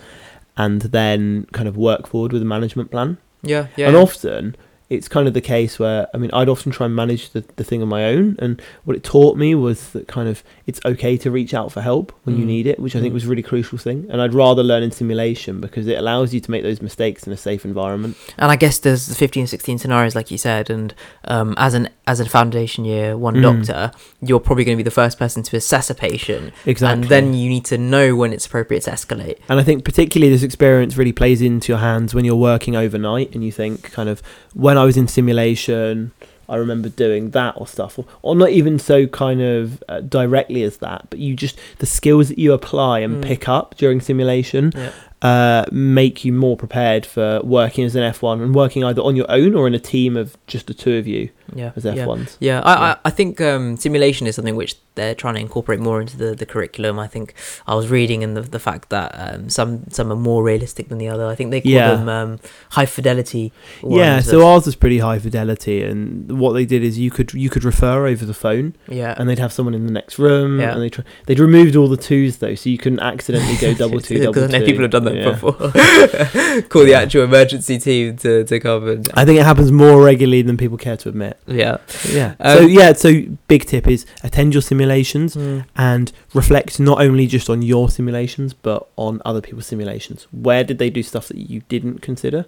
and 0.55 0.83
then 0.83 1.47
kind 1.51 1.67
of 1.67 1.75
work 1.75 2.07
forward 2.07 2.31
with 2.31 2.41
a 2.41 2.45
management 2.45 2.91
plan? 2.91 3.17
Yeah, 3.43 3.67
yeah. 3.75 3.87
and 3.87 3.95
yeah. 3.97 4.01
often 4.03 4.55
it's 4.95 5.07
kind 5.07 5.25
of 5.29 5.33
the 5.33 5.41
case 5.55 5.79
where 5.79 6.07
I 6.13 6.17
mean 6.17 6.29
I'd 6.33 6.49
often 6.49 6.71
try 6.71 6.85
and 6.85 6.95
manage 6.95 7.23
the, 7.31 7.41
the 7.55 7.63
thing 7.63 7.81
on 7.81 7.87
my 7.87 8.03
own 8.13 8.35
and 8.39 8.61
what 8.85 8.97
it 8.97 9.03
taught 9.03 9.37
me 9.37 9.55
was 9.55 9.91
that 9.95 10.07
kind 10.07 10.27
of 10.27 10.43
it's 10.67 10.81
okay 10.85 11.15
to 11.23 11.31
reach 11.31 11.53
out 11.53 11.71
for 11.71 11.81
help 11.81 12.11
when 12.23 12.35
you 12.37 12.43
Mm. 12.43 12.47
need 12.55 12.67
it 12.67 12.77
which 12.79 12.95
I 12.95 12.99
think 12.99 13.11
Mm. 13.11 13.19
was 13.19 13.25
a 13.25 13.29
really 13.29 13.41
crucial 13.51 13.77
thing 13.77 14.05
and 14.11 14.21
I'd 14.21 14.33
rather 14.33 14.63
learn 14.63 14.83
in 14.83 14.91
simulation 14.91 15.61
because 15.61 15.87
it 15.87 15.97
allows 15.97 16.33
you 16.33 16.39
to 16.41 16.51
make 16.51 16.63
those 16.63 16.81
mistakes 16.81 17.25
in 17.25 17.31
a 17.31 17.37
safe 17.37 17.63
environment 17.63 18.17
And 18.37 18.51
I 18.51 18.57
guess 18.57 18.79
there's 18.79 19.07
the 19.07 19.15
15, 19.15 19.47
16 19.47 19.77
scenarios, 19.77 20.13
like 20.15 20.29
you 20.29 20.37
said, 20.37 20.69
and 20.69 20.93
um, 21.25 21.53
as 21.57 21.73
an 21.73 21.87
as 22.07 22.19
a 22.19 22.25
foundation 22.25 22.83
year 22.83 23.15
one 23.17 23.35
Mm. 23.35 23.41
doctor, 23.49 23.91
you're 24.21 24.41
probably 24.47 24.65
going 24.65 24.75
to 24.77 24.83
be 24.83 24.89
the 24.91 24.97
first 25.01 25.17
person 25.17 25.41
to 25.43 25.55
assess 25.55 25.89
a 25.89 25.95
patient, 25.95 26.53
exactly 26.65 26.93
and 27.03 27.09
then 27.09 27.33
you 27.33 27.47
need 27.47 27.63
to 27.65 27.77
know 27.77 28.15
when 28.15 28.33
it's 28.33 28.45
appropriate 28.45 28.83
to 28.83 28.91
escalate. 28.91 29.37
And 29.47 29.57
I 29.59 29.63
think 29.63 29.85
particularly 29.85 30.33
this 30.33 30.43
experience 30.43 30.97
really 30.97 31.13
plays 31.13 31.41
into 31.41 31.71
your 31.71 31.79
hands 31.79 32.13
when 32.13 32.25
you're 32.25 32.35
working 32.53 32.75
overnight 32.75 33.33
and 33.33 33.41
you 33.45 33.51
think 33.53 33.91
kind 33.93 34.09
of 34.09 34.21
when 34.53 34.77
I 34.81 34.85
was 34.85 34.97
in 34.97 35.07
simulation, 35.07 36.11
I 36.49 36.55
remember 36.57 36.89
doing 36.89 37.31
that 37.31 37.53
or 37.57 37.67
stuff, 37.67 37.97
or, 37.99 38.05
or 38.21 38.35
not 38.35 38.49
even 38.49 38.79
so 38.79 39.07
kind 39.07 39.41
of 39.41 39.83
uh, 39.87 40.01
directly 40.01 40.63
as 40.63 40.77
that, 40.77 41.07
but 41.09 41.19
you 41.19 41.35
just 41.35 41.57
the 41.79 41.85
skills 41.85 42.29
that 42.29 42.39
you 42.39 42.51
apply 42.53 42.99
and 42.99 43.13
Mm. 43.23 43.27
pick 43.31 43.47
up 43.47 43.75
during 43.77 44.01
simulation 44.01 44.71
Yeah. 44.75 44.91
uh, 45.21 45.65
make 45.71 46.25
you 46.25 46.33
more 46.33 46.57
prepared 46.57 47.05
for 47.05 47.41
working 47.43 47.83
as 47.85 47.95
an 47.95 48.03
F1 48.03 48.41
and 48.41 48.55
working 48.55 48.83
either 48.83 49.01
on 49.01 49.15
your 49.15 49.29
own 49.29 49.53
or 49.55 49.67
in 49.67 49.73
a 49.75 49.79
team 49.79 50.17
of 50.17 50.35
just 50.47 50.65
the 50.67 50.73
two 50.73 50.95
of 50.97 51.05
you 51.07 51.29
Yeah, 51.53 51.71
as. 51.75 51.83
F1s. 51.85 52.37
Yeah, 52.39 52.61
I, 52.61 52.91
I, 52.91 52.97
I 53.05 53.09
think 53.09 53.39
um, 53.41 53.77
simulation 53.77 54.27
is 54.27 54.35
something 54.35 54.55
which 54.55 54.75
they're 54.95 55.15
trying 55.15 55.35
to 55.35 55.39
incorporate 55.39 55.79
more 55.79 56.01
into 56.01 56.17
the, 56.17 56.35
the 56.35 56.45
curriculum. 56.45 56.99
I 56.99 57.07
think 57.07 57.33
I 57.65 57.75
was 57.75 57.89
reading 57.89 58.21
in 58.23 58.33
the, 58.33 58.41
the 58.41 58.59
fact 58.59 58.89
that 58.89 59.11
um, 59.17 59.49
some 59.49 59.85
some 59.89 60.11
are 60.11 60.15
more 60.15 60.43
realistic 60.43 60.89
than 60.89 60.97
the 60.97 61.07
other. 61.09 61.25
I 61.27 61.35
think 61.35 61.51
they 61.51 61.61
call 61.61 61.71
Yeah. 61.71 61.95
them 61.95 62.09
um, 62.09 62.39
high 62.71 62.85
fidelity. 62.85 63.53
Yeah, 63.87 64.19
so 64.19 64.45
ours 64.47 64.65
was 64.65 64.75
pretty 64.75 64.99
high 64.99 65.19
fidelity, 65.19 65.81
and 65.83 66.39
what 66.39 66.53
they 66.53 66.65
did 66.65 66.83
is 66.83 66.97
you 66.99 67.09
could 67.11 67.33
you 67.33 67.49
could 67.49 67.63
refer 67.63 68.05
over 68.07 68.25
the 68.25 68.33
phone, 68.33 68.75
yeah, 68.87 69.15
and 69.17 69.29
they'd 69.29 69.39
have 69.39 69.53
someone 69.53 69.73
in 69.73 69.85
the 69.85 69.93
next 69.93 70.19
room, 70.19 70.59
Yeah. 70.59 70.73
and 70.73 70.81
they 70.81 70.89
tr- 70.89 71.01
they'd 71.25 71.39
removed 71.39 71.75
all 71.75 71.87
the 71.87 71.97
twos 71.97 72.37
though, 72.37 72.55
so 72.55 72.69
you 72.69 72.77
couldn't 72.77 72.99
accidentally 72.99 73.57
go 73.57 73.73
double 73.73 73.99
two, 74.01 74.19
double 74.19 74.33
two. 74.33 74.39
Because 74.41 74.53
I 74.53 74.59
know 74.59 74.65
people 74.65 74.81
have 74.81 74.91
done 74.91 75.05
that 75.05 75.15
Yeah. 75.15 75.31
before. 75.31 75.53
call 76.69 76.83
the 76.85 76.93
actual 76.93 77.23
emergency 77.23 77.77
team 77.79 78.17
to, 78.17 78.43
to 78.43 78.59
come 78.59 78.87
and 78.87 79.09
I 79.13 79.25
think 79.25 79.39
it 79.39 79.43
happens 79.45 79.71
more 79.71 80.01
regularly 80.03 80.41
than 80.41 80.57
people 80.57 80.77
care 80.77 80.97
to 80.97 81.09
admit. 81.09 81.37
Yeah. 81.47 81.77
Yeah. 82.09 82.35
Um, 82.39 82.57
so 82.57 82.61
yeah, 82.65 82.93
so 82.93 83.23
big 83.47 83.65
tip 83.65 83.87
is 83.87 84.05
attend 84.23 84.53
your 84.53 84.61
simulations 84.61 85.35
and 85.75 86.11
reflect 86.33 86.79
not 86.79 87.01
only 87.01 87.27
just 87.27 87.49
on 87.49 87.61
your 87.61 87.89
simulations 87.89 88.53
but 88.53 88.87
on 88.95 89.21
other 89.25 89.41
people's 89.41 89.67
simulations. 89.67 90.27
Where 90.31 90.63
did 90.63 90.77
they 90.77 90.89
do 90.89 91.03
stuff 91.03 91.27
that 91.27 91.37
you 91.37 91.61
didn't 91.69 92.01
consider, 92.01 92.45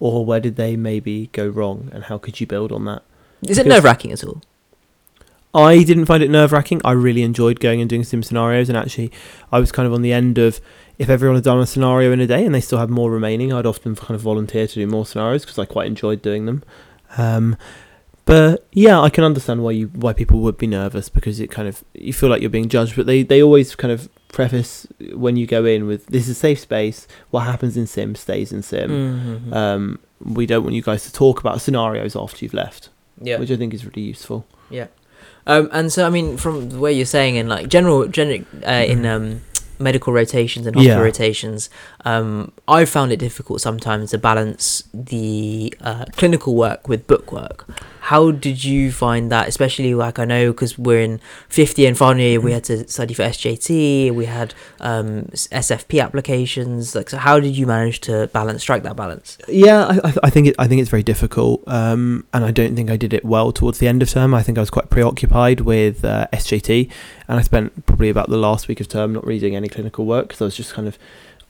or 0.00 0.24
where 0.24 0.40
did 0.40 0.56
they 0.56 0.76
maybe 0.76 1.28
go 1.32 1.46
wrong, 1.46 1.90
and 1.92 2.04
how 2.04 2.18
could 2.18 2.40
you 2.40 2.46
build 2.46 2.72
on 2.72 2.84
that? 2.84 3.02
Is 3.42 3.58
it 3.58 3.66
nerve 3.66 3.84
wracking 3.84 4.12
at 4.12 4.24
all? 4.24 4.42
I 5.54 5.84
didn't 5.84 6.06
find 6.06 6.20
it 6.22 6.30
nerve 6.30 6.50
wracking. 6.50 6.80
I 6.84 6.92
really 6.92 7.22
enjoyed 7.22 7.60
going 7.60 7.80
and 7.80 7.88
doing 7.88 8.02
sim 8.02 8.22
scenarios, 8.22 8.68
and 8.68 8.76
actually, 8.76 9.12
I 9.52 9.60
was 9.60 9.70
kind 9.70 9.86
of 9.86 9.92
on 9.92 10.02
the 10.02 10.12
end 10.12 10.36
of 10.36 10.60
if 10.98 11.08
everyone 11.08 11.36
had 11.36 11.44
done 11.44 11.60
a 11.60 11.66
scenario 11.66 12.12
in 12.12 12.20
a 12.20 12.26
day 12.26 12.44
and 12.44 12.54
they 12.54 12.60
still 12.60 12.78
had 12.78 12.90
more 12.90 13.10
remaining, 13.10 13.52
I'd 13.52 13.66
often 13.66 13.94
kind 13.94 14.14
of 14.14 14.20
volunteer 14.20 14.66
to 14.66 14.74
do 14.74 14.86
more 14.86 15.06
scenarios 15.06 15.42
because 15.42 15.58
I 15.58 15.64
quite 15.64 15.86
enjoyed 15.86 16.22
doing 16.22 16.46
them. 16.46 16.62
Um, 17.16 17.56
but 18.26 18.66
yeah, 18.72 19.00
I 19.00 19.10
can 19.10 19.24
understand 19.24 19.62
why 19.62 19.72
you 19.72 19.88
why 19.88 20.12
people 20.12 20.40
would 20.40 20.56
be 20.56 20.66
nervous 20.66 21.08
because 21.08 21.40
it 21.40 21.50
kind 21.50 21.68
of 21.68 21.84
you 21.94 22.12
feel 22.12 22.28
like 22.28 22.40
you're 22.40 22.50
being 22.50 22.68
judged. 22.68 22.96
But 22.96 23.06
they 23.06 23.22
they 23.22 23.42
always 23.42 23.74
kind 23.74 23.92
of 23.92 24.08
preface 24.28 24.86
when 25.12 25.36
you 25.36 25.46
go 25.46 25.64
in 25.64 25.86
with 25.86 26.06
this 26.06 26.24
is 26.24 26.30
a 26.30 26.34
safe 26.34 26.60
space. 26.60 27.06
What 27.30 27.40
happens 27.40 27.76
in 27.76 27.86
sim 27.86 28.14
stays 28.14 28.52
in 28.52 28.62
sim. 28.62 28.90
Mhm. 28.90 29.52
Um, 29.54 29.98
we 30.20 30.46
don't 30.46 30.62
want 30.64 30.74
you 30.74 30.82
guys 30.82 31.04
to 31.04 31.12
talk 31.12 31.40
about 31.40 31.60
scenarios 31.60 32.16
after 32.16 32.44
you've 32.44 32.54
left, 32.54 32.88
yeah. 33.20 33.38
which 33.38 33.50
I 33.50 33.56
think 33.56 33.74
is 33.74 33.84
really 33.84 34.02
useful. 34.02 34.46
Um, 35.46 35.68
and 35.72 35.92
so, 35.92 36.06
I 36.06 36.10
mean, 36.10 36.38
from 36.38 36.70
the 36.70 36.78
way 36.78 36.90
you're 36.92 37.04
saying 37.04 37.36
in 37.36 37.48
like 37.48 37.68
general, 37.68 38.08
gen- 38.08 38.46
uh, 38.66 38.84
in 38.88 39.04
um, 39.04 39.42
medical 39.78 40.10
rotations 40.12 40.66
and 40.66 40.74
hospital 40.74 40.96
Yeah. 41.00 41.04
rotations, 41.04 41.68
um, 42.06 42.52
I've 42.66 42.88
found 42.88 43.12
it 43.12 43.18
difficult 43.18 43.60
sometimes 43.60 44.12
to 44.12 44.18
balance 44.18 44.84
the 44.94 45.74
uh, 45.82 46.06
clinical 46.16 46.54
work 46.54 46.88
with 46.88 47.06
book 47.06 47.30
work. 47.30 47.66
How 48.08 48.30
did 48.32 48.64
you 48.64 48.92
find 48.92 49.32
that? 49.32 49.48
Especially 49.48 49.94
like 49.94 50.18
I 50.18 50.24
know 50.26 50.52
because 50.52 50.78
we're 50.78 51.00
in 51.00 51.20
50 51.48 51.86
and 51.86 51.96
final 51.96 52.20
year, 52.22 52.40
we 52.40 52.52
had 52.52 52.64
to 52.64 52.86
study 52.88 53.14
for 53.14 53.22
SJT, 53.22 54.12
we 54.14 54.26
had 54.26 54.52
um, 54.80 55.22
SFP 55.32 56.02
applications. 56.02 56.94
Like, 56.94 57.08
so 57.10 57.16
how 57.18 57.40
did 57.40 57.56
you 57.56 57.66
manage 57.66 58.00
to 58.02 58.26
balance, 58.34 58.60
strike 58.62 58.82
that 58.82 58.96
balance? 58.96 59.38
Yeah, 59.48 59.86
I, 59.86 60.08
I- 60.08 60.14
I 60.24 60.30
think 60.30 60.48
it. 60.48 60.54
I 60.58 60.66
think 60.68 60.80
it's 60.80 60.90
very 60.90 61.02
difficult, 61.02 61.62
um, 61.66 62.26
and 62.32 62.44
I 62.44 62.50
don't 62.50 62.74
think 62.76 62.90
I 62.90 62.96
did 62.96 63.12
it 63.14 63.24
well 63.24 63.52
towards 63.52 63.78
the 63.78 63.88
end 63.88 64.02
of 64.02 64.08
term. 64.10 64.34
I 64.34 64.42
think 64.42 64.58
I 64.58 64.60
was 64.62 64.70
quite 64.70 64.90
preoccupied 64.90 65.60
with 65.60 66.04
uh, 66.04 66.26
SJT, 66.32 66.90
and 67.28 67.38
I 67.38 67.42
spent 67.42 67.86
probably 67.86 68.10
about 68.10 68.28
the 68.30 68.36
last 68.36 68.68
week 68.68 68.80
of 68.80 68.88
term 68.88 69.12
not 69.12 69.26
reading 69.26 69.56
any 69.56 69.68
clinical 69.68 70.04
work 70.06 70.28
because 70.28 70.40
I 70.42 70.44
was 70.44 70.56
just 70.56 70.74
kind 70.74 70.86
of 70.88 70.98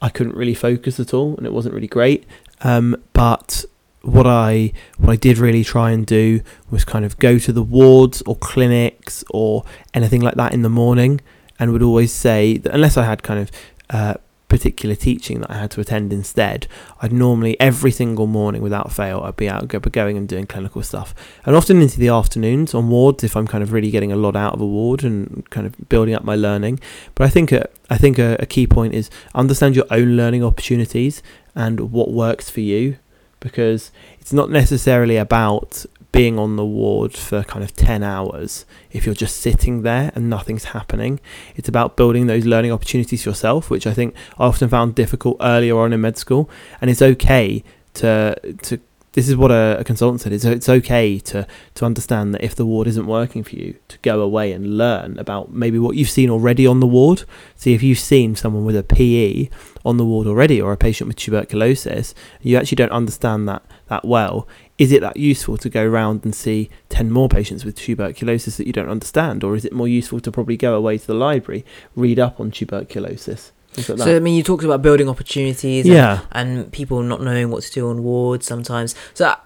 I 0.03 0.09
couldn't 0.09 0.35
really 0.37 0.55
focus 0.55 1.01
at 1.01 1.13
all, 1.15 1.37
and 1.37 1.47
it 1.47 1.53
wasn't 1.53 1.75
really 1.75 1.87
great. 1.89 2.25
Um, 2.63 2.97
but 3.13 3.65
what 4.05 4.27
I 4.27 4.73
what 4.99 5.11
I 5.11 5.17
did 5.17 5.39
really 5.39 5.65
try 5.65 5.91
and 5.91 6.07
do 6.07 6.41
was 6.71 6.85
kind 6.85 7.05
of 7.05 7.19
go 7.19 7.39
to 7.39 7.53
the 7.53 7.63
wards 7.63 8.23
or 8.27 8.37
clinics 8.37 9.25
or 9.31 9.65
anything 9.93 10.21
like 10.21 10.35
that 10.35 10.53
in 10.53 10.63
the 10.63 10.69
morning, 10.69 11.21
and 11.59 11.73
would 11.73 11.83
always 11.83 12.13
say 12.13 12.59
that 12.59 12.75
unless 12.75 12.97
I 12.97 13.05
had 13.05 13.23
kind 13.23 13.41
of 13.41 13.51
uh, 13.91 14.15
particular 14.49 14.95
teaching 14.95 15.41
that 15.41 15.51
I 15.51 15.55
had 15.55 15.71
to 15.73 15.81
attend 15.81 16.13
instead, 16.13 16.69
I'd 17.03 17.13
normally 17.13 17.59
every 17.59 17.91
single 17.91 18.27
morning 18.27 18.63
without 18.63 18.93
fail 18.93 19.21
I'd 19.21 19.37
be 19.37 19.49
out 19.49 19.69
going 19.69 20.17
and 20.17 20.29
doing 20.29 20.47
clinical 20.47 20.83
stuff, 20.83 21.15
and 21.45 21.57
often 21.57 21.81
into 21.81 21.99
the 21.99 22.09
afternoons 22.09 22.75
on 22.75 22.89
wards 22.89 23.25
if 23.25 23.37
I'm 23.37 23.47
kind 23.47 23.65
of 23.65 23.73
really 23.73 23.91
getting 23.91 24.13
a 24.13 24.17
lot 24.17 24.37
out 24.37 24.55
of 24.55 24.61
a 24.61 24.67
ward 24.67 25.03
and 25.03 25.49
kind 25.51 25.67
of 25.67 25.89
building 25.89 26.15
up 26.15 26.25
my 26.25 26.37
learning. 26.37 26.79
But 27.15 27.25
I 27.25 27.31
think 27.31 27.53
a, 27.53 27.69
I 27.91 27.97
think 27.97 28.19
a, 28.19 28.37
a 28.39 28.47
key 28.47 28.67
point 28.67 28.95
is 28.95 29.11
understand 29.35 29.75
your 29.75 29.87
own 29.91 30.17
learning 30.17 30.45
opportunities 30.45 31.23
and 31.55 31.93
what 31.93 32.13
works 32.13 32.51
for 32.51 32.61
you, 32.61 32.97
because 33.45 33.93
it's 34.19 34.33
not 34.33 34.51
necessarily 34.51 35.19
about 35.19 35.85
being 36.13 36.39
on 36.39 36.57
the 36.57 36.65
ward 36.65 37.13
for 37.13 37.43
kind 37.45 37.63
of 37.63 37.77
10 37.77 38.03
hours 38.03 38.65
if 38.91 39.05
you're 39.05 39.15
just 39.15 39.37
sitting 39.37 39.83
there 39.83 40.11
and 40.15 40.31
nothing's 40.31 40.65
happening. 40.67 41.21
It's 41.55 41.69
about 41.69 41.97
building 41.97 42.27
those 42.27 42.47
learning 42.47 42.73
opportunities 42.73 43.27
yourself, 43.27 43.69
which 43.69 43.87
I 43.87 43.93
think 43.93 44.15
I 44.39 44.47
often 44.47 44.69
found 44.71 44.95
difficult 44.95 45.37
earlier 45.41 45.77
on 45.79 45.93
in 45.93 46.01
med 46.01 46.17
school. 46.17 46.49
And 46.81 46.89
it's 46.91 47.03
okay 47.03 47.63
to 47.95 48.35
to 48.63 48.81
this 49.15 49.29
is 49.29 49.37
what 49.37 49.53
a, 49.53 49.79
a 49.79 49.85
consultant 49.85 50.21
said. 50.21 50.33
It's 50.33 50.45
it's 50.45 50.69
okay 50.69 51.19
to 51.21 51.47
to 51.75 51.85
understand 51.85 52.35
that 52.35 52.45
if 52.45 52.55
the 52.55 52.67
ward 52.67 52.87
isn't 52.89 53.07
working 53.07 53.43
for 53.43 53.55
you, 53.55 53.77
to 53.89 53.99
go 53.99 54.21
away 54.21 54.53
and 54.53 54.77
learn 54.77 55.19
about 55.19 55.53
maybe 55.53 55.79
what 55.79 55.97
you've 55.97 56.11
seen 56.11 56.29
already 56.29 56.67
on 56.67 56.81
the 56.81 56.87
ward. 56.87 57.23
See 57.55 57.75
if 57.75 57.83
you've 57.83 57.99
seen 57.99 58.35
someone 58.35 58.65
with 58.65 58.77
a 58.77 58.83
PE 58.83 59.49
on 59.85 59.99
the 59.99 60.05
ward 60.05 60.27
already, 60.27 60.61
or 60.61 60.73
a 60.73 60.77
patient 60.77 61.09
with 61.09 61.17
tuberculosis, 61.17 62.15
you 62.43 62.57
actually 62.57 62.77
don't 62.77 62.93
understand 62.93 63.49
that 63.49 63.63
that 63.87 64.05
well. 64.05 64.49
Is 64.79 64.91
it 64.91 65.01
that 65.03 65.17
useful 65.17 65.57
to 65.59 65.71
go 65.71 65.85
around 65.87 66.25
and 66.25 66.35
see 66.35 66.69
ten 66.89 67.11
more 67.11 67.29
patients 67.29 67.65
with 67.65 67.77
tuberculosis 67.77 68.57
that 68.57 68.67
you 68.67 68.73
don't 68.73 68.89
understand, 68.89 69.45
or 69.45 69.55
is 69.55 69.65
it 69.65 69.73
more 69.73 69.89
useful 69.89 70.19
to 70.21 70.33
probably 70.33 70.57
go 70.57 70.75
away 70.75 70.99
to 70.99 71.07
the 71.07 71.15
library, 71.15 71.65
read 71.95 72.19
up 72.19 72.41
on 72.41 72.51
tuberculosis? 72.51 73.53
Things 73.75 73.89
like 73.89 73.99
So, 73.99 74.17
I 74.17 74.21
mean, 74.21 74.35
you 74.35 74.43
talked 74.43 74.65
about 74.65 74.83
building 74.83 75.09
opportunities. 75.09 75.87
yeah. 75.87 76.21
and 76.33 76.71
people 76.73 77.03
not 77.03 77.21
knowing 77.23 77.51
what 77.51 77.63
to 77.65 77.71
do 77.73 77.89
on 77.91 78.03
wards 78.03 78.47
sometimes. 78.47 78.95
So, 79.15 79.27
uh, 79.27 79.37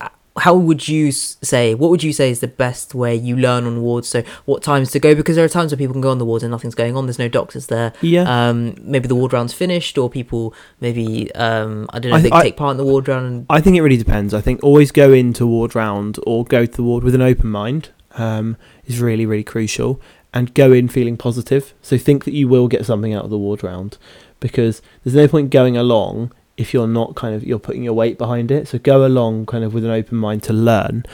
uh, 0.00 0.08
how 0.38 0.54
would 0.54 0.86
you 0.88 1.10
say? 1.12 1.74
What 1.74 1.90
would 1.90 2.02
you 2.02 2.12
say 2.12 2.30
is 2.30 2.40
the 2.40 2.46
best 2.48 2.94
way 2.94 3.14
you 3.14 3.36
learn 3.36 3.64
on 3.64 3.82
wards? 3.82 4.08
So, 4.08 4.22
what 4.44 4.62
times 4.62 4.90
to 4.92 4.98
go? 5.00 5.14
Because 5.14 5.36
there 5.36 5.44
are 5.44 5.48
times 5.48 5.72
where 5.72 5.76
people 5.78 5.92
can 5.94 6.00
go 6.00 6.10
on 6.10 6.18
the 6.18 6.24
wards 6.24 6.44
and 6.44 6.50
nothing's 6.50 6.74
going 6.74 6.96
on. 6.96 7.06
There's 7.06 7.18
no 7.18 7.28
doctors 7.28 7.66
there. 7.66 7.92
Yeah. 8.00 8.24
Um, 8.48 8.74
maybe 8.80 9.08
the 9.08 9.14
ward 9.16 9.32
round's 9.32 9.52
finished, 9.52 9.98
or 9.98 10.08
people 10.08 10.54
maybe 10.80 11.34
um, 11.34 11.86
I 11.90 11.98
don't 11.98 12.10
know. 12.10 12.16
I- 12.16 12.18
if 12.20 12.24
they 12.24 12.30
I- 12.30 12.42
take 12.44 12.56
part 12.56 12.70
in 12.72 12.76
the 12.76 12.84
ward 12.84 13.08
round. 13.08 13.26
And, 13.26 13.46
I 13.50 13.60
think 13.60 13.76
it 13.76 13.82
really 13.82 13.96
depends. 13.98 14.32
I 14.32 14.40
think 14.40 14.62
always 14.62 14.92
go 14.92 15.12
into 15.12 15.46
ward 15.46 15.74
round 15.74 16.18
or 16.26 16.44
go 16.44 16.64
to 16.64 16.72
the 16.76 16.82
ward 16.84 17.02
with 17.04 17.14
an 17.14 17.22
open 17.22 17.50
mind 17.50 17.90
um, 18.16 18.56
is 18.86 19.00
really, 19.00 19.26
really 19.26 19.44
crucial. 19.44 20.00
And 20.32 20.54
go 20.54 20.72
in 20.72 20.88
feeling 20.88 21.16
positive. 21.16 21.74
So 21.82 21.98
think 21.98 22.24
that 22.24 22.34
you 22.34 22.46
will 22.46 22.68
get 22.68 22.86
something 22.86 23.12
out 23.12 23.24
of 23.24 23.30
the 23.30 23.38
ward 23.38 23.64
round 23.64 23.98
because 24.38 24.80
there's 25.02 25.16
no 25.16 25.26
point 25.26 25.50
going 25.50 25.76
along 25.76 26.32
if 26.56 26.74
you're 26.74 26.86
not 26.86 27.14
kind 27.14 27.34
of 27.34 27.42
you're 27.42 27.58
putting 27.58 27.82
your 27.82 27.94
weight 27.94 28.18
behind 28.18 28.50
it. 28.50 28.68
So 28.68 28.78
go 28.78 29.04
along 29.04 29.46
kind 29.46 29.64
of 29.64 29.74
with 29.74 29.84
an 29.84 29.90
open 29.90 30.18
mind 30.18 30.42
to 30.44 30.52
learn. 30.52 31.04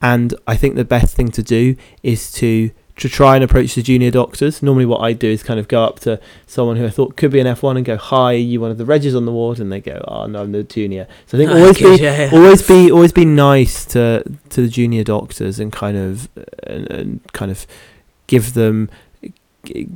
And 0.00 0.34
I 0.46 0.56
think 0.56 0.76
the 0.76 0.84
best 0.84 1.14
thing 1.14 1.30
to 1.32 1.42
do 1.42 1.76
is 2.02 2.30
to 2.32 2.70
to 2.96 3.08
try 3.08 3.34
and 3.34 3.42
approach 3.42 3.74
the 3.74 3.82
junior 3.82 4.10
doctors. 4.10 4.62
Normally, 4.62 4.86
what 4.86 5.00
I 5.00 5.14
do 5.14 5.28
is 5.28 5.42
kind 5.42 5.58
of 5.58 5.66
go 5.66 5.82
up 5.82 5.98
to 6.00 6.20
someone 6.46 6.76
who 6.76 6.86
I 6.86 6.90
thought 6.90 7.16
could 7.16 7.32
be 7.32 7.40
an 7.40 7.46
F1 7.46 7.76
and 7.76 7.84
go, 7.84 7.96
"Hi, 7.96 8.32
you 8.32 8.60
one 8.60 8.70
of 8.70 8.78
the 8.78 8.84
regs 8.84 9.16
on 9.16 9.24
the 9.24 9.32
ward?" 9.32 9.58
And 9.58 9.72
they 9.72 9.80
go, 9.80 10.04
"Oh 10.06 10.26
no, 10.26 10.42
I'm 10.42 10.52
the 10.52 10.62
junior." 10.62 11.08
So 11.26 11.36
I 11.36 11.40
think 11.40 11.50
always 11.58 11.78
good, 11.78 11.98
be 11.98 12.04
yeah, 12.04 12.26
yeah. 12.26 12.30
always 12.32 12.66
be 12.66 12.90
always 12.92 13.12
be 13.12 13.24
nice 13.24 13.84
to 13.86 14.22
to 14.50 14.62
the 14.62 14.68
junior 14.68 15.02
doctors 15.02 15.58
and 15.58 15.72
kind 15.72 15.96
of 15.96 16.28
and, 16.62 16.90
and 16.90 17.32
kind 17.32 17.50
of 17.50 17.66
give 18.26 18.54
them 18.54 18.90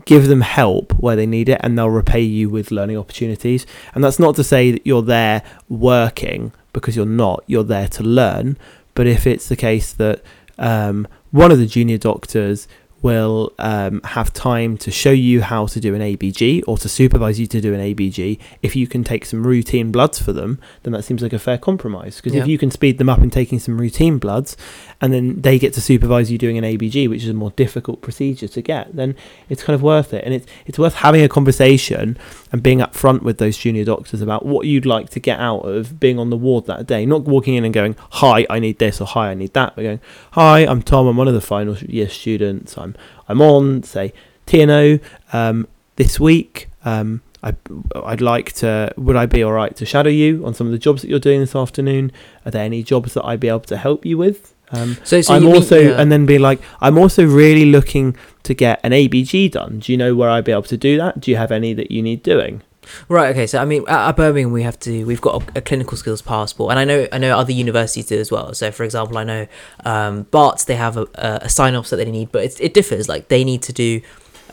give 0.05 0.29
them 0.29 0.41
help 0.41 0.93
where 0.95 1.14
they 1.14 1.27
need 1.27 1.49
it 1.49 1.61
and 1.62 1.77
they'll 1.77 1.91
repay 1.91 2.23
you 2.23 2.49
with 2.49 2.71
learning 2.71 2.97
opportunities. 2.97 3.67
And 3.95 4.03
that's 4.03 4.19
not 4.19 4.35
to 4.37 4.45
say 4.45 4.71
that 4.71 4.87
you're 4.87 5.03
there 5.03 5.43
working 5.69 6.53
because 6.73 6.97
you're 6.97 7.05
not. 7.05 7.45
You're 7.47 7.64
there 7.64 7.88
to 7.88 8.03
learn. 8.03 8.57
But 8.95 9.07
if 9.07 9.27
it's 9.27 9.49
the 9.49 9.57
case 9.57 9.93
that 9.93 10.23
um, 10.59 11.07
one 11.31 11.53
of 11.53 11.59
the 11.59 11.67
junior 11.67 11.99
doctors 11.99 12.67
will 13.01 13.53
um, 13.59 14.01
have 14.03 14.33
time 14.33 14.77
to 14.79 14.91
show 14.91 15.11
you 15.13 15.41
how 15.43 15.67
to 15.67 15.79
do 15.81 15.95
an 15.95 16.01
ABG 16.01 16.63
or 16.67 16.77
to 16.79 16.89
supervise 16.89 17.39
you 17.39 17.47
to 17.47 17.61
do 17.61 17.73
an 17.73 17.81
ABG. 17.81 18.39
If 18.63 18.75
you 18.75 18.87
can 18.87 19.05
take 19.05 19.25
some 19.25 19.47
routine 19.47 19.93
bloods 19.93 20.21
for 20.21 20.33
them, 20.33 20.59
then 20.83 20.93
that 20.95 21.05
seems 21.05 21.23
like 21.23 21.33
a 21.33 21.39
fair 21.39 21.59
compromise. 21.59 22.17
Because 22.17 22.35
Yeah. 22.35 22.43
if 22.43 22.49
you 22.49 22.59
can 22.59 22.71
speed 22.71 22.99
them 22.99 23.09
up 23.09 23.21
in 23.21 23.31
taking 23.31 23.59
some 23.61 23.81
routine 23.81 24.19
bloods, 24.19 24.57
and 25.01 25.13
then 25.13 25.41
they 25.41 25.59
get 25.59 25.73
to 25.75 25.81
supervise 25.81 26.31
you 26.33 26.39
doing 26.39 26.59
an 26.59 26.65
ABG, 26.65 27.07
which 27.09 27.23
is 27.23 27.29
a 27.29 27.35
more 27.35 27.53
difficult 27.53 28.01
procedure 28.01 28.49
to 28.49 28.61
get, 28.63 28.97
then 28.97 29.15
it's 29.49 29.63
kind 29.63 29.75
of 29.75 29.83
worth 29.83 30.13
it. 30.13 30.25
And 30.25 30.35
it's 30.35 30.47
it's 30.67 30.79
worth 30.79 30.95
having 30.95 31.23
a 31.23 31.29
conversation 31.29 32.19
and 32.53 32.63
being 32.63 32.81
upfront 32.81 33.23
with 33.23 33.39
those 33.39 33.57
junior 33.57 33.85
doctors 33.85 34.21
about 34.21 34.45
what 34.45 34.67
you'd 34.67 34.87
like 34.87 35.11
to 35.11 35.21
get 35.21 35.39
out 35.39 35.61
of 35.61 36.01
being 36.01 36.19
on 36.19 36.31
the 36.31 36.37
ward 36.37 36.67
that 36.67 36.87
day. 36.87 37.07
Not 37.07 37.23
walking 37.27 37.55
in 37.55 37.65
and 37.65 37.73
going, 37.73 37.95
"Hi, 38.11 38.45
I 38.51 38.59
need 38.59 38.79
this," 38.79 39.01
or 39.01 39.07
"Hi, 39.07 39.31
I 39.31 39.35
need 39.35 39.53
that." 39.55 39.75
But 39.77 39.83
going, 39.83 40.01
"Hi, 40.33 40.61
I'm 40.67 40.83
Tom. 40.83 41.07
I'm 41.07 41.17
one 41.17 41.29
of 41.29 41.35
the 41.35 41.41
final 41.41 41.77
year 41.79 42.09
students. 42.09 42.77
I'm 42.77 42.88
I'm 43.29 43.40
on 43.42 43.83
say 43.83 44.12
T&O 44.46 44.98
um, 45.33 45.66
this 45.96 46.18
week. 46.20 46.68
Um, 46.85 47.22
I, 47.42 47.55
I'd 47.94 48.20
like 48.20 48.53
to. 48.55 48.92
Would 48.96 49.14
I 49.16 49.27
be 49.27 49.42
all 49.42 49.53
right 49.53 49.74
to 49.77 49.87
shadow 49.87 50.11
you 50.11 50.44
on 50.44 50.55
some 50.55 50.66
of 50.66 50.72
the 50.72 50.79
jobs 50.79 51.03
that 51.03 51.09
you're 51.09 51.18
doing 51.20 51.40
this 51.40 51.55
afternoon? 51.55 52.11
Are 52.44 52.51
there 52.51 52.64
any 52.64 52.83
jobs 52.83 53.14
that 53.14 53.24
I'd 53.24 53.40
be 53.40 53.48
able 53.48 53.61
to 53.61 53.77
help 53.77 54.05
you 54.05 54.18
with? 54.18 54.55
Um, 54.70 54.96
So, 55.05 55.20
so 55.20 55.35
I'm 55.35 55.42
you 55.42 55.48
mean- 55.48 55.57
also, 55.57 55.79
yeah. 55.79 56.01
and 56.01 56.11
then 56.11 56.27
be 56.27 56.38
like, 56.38 56.61
I'm 56.81 56.98
also 56.98 57.24
really 57.24 57.64
looking 57.66 58.16
to 58.42 58.55
get 58.55 58.81
an 58.83 58.92
ABG 58.92 59.51
done. 59.53 59.79
Do 59.79 59.92
you 59.92 59.96
know 59.98 60.14
where 60.16 60.29
I'd 60.31 60.44
be 60.44 60.53
able 60.53 60.62
to 60.64 60.77
do 60.77 60.96
that? 60.98 61.20
Do 61.20 61.31
you 61.31 61.37
have 61.37 61.53
any 61.53 61.72
that 61.74 61.90
you 61.90 62.03
need 62.03 62.22
doing? 62.22 62.62
Right. 63.09 63.31
Okay. 63.31 63.46
So 63.46 63.59
I 63.59 63.64
mean, 63.64 63.85
at, 63.88 64.09
at 64.09 64.16
Birmingham, 64.16 64.53
we 64.53 64.62
have 64.62 64.79
to. 64.81 65.05
We've 65.05 65.20
got 65.20 65.42
a, 65.42 65.59
a 65.59 65.61
clinical 65.61 65.96
skills 65.96 66.22
passport, 66.22 66.70
and 66.70 66.79
I 66.79 66.85
know 66.85 67.07
I 67.12 67.18
know 67.18 67.37
other 67.37 67.53
universities 67.53 68.07
do 68.07 68.18
as 68.18 68.31
well. 68.31 68.55
So, 68.55 68.70
for 68.70 68.85
example, 68.85 69.18
I 69.18 69.24
know 69.24 69.46
um, 69.85 70.22
Barts 70.24 70.64
they 70.64 70.77
have 70.77 70.96
a, 70.96 71.07
a, 71.14 71.48
sign 71.48 71.74
offs 71.74 71.90
that 71.90 71.96
they 71.96 72.11
need, 72.11 72.33
but 72.33 72.44
it's, 72.44 72.61
it 72.61 72.74
differs. 72.74 73.09
Like 73.09 73.29
they 73.29 73.44
need 73.44 73.62
to 73.62 73.72
do. 73.72 74.01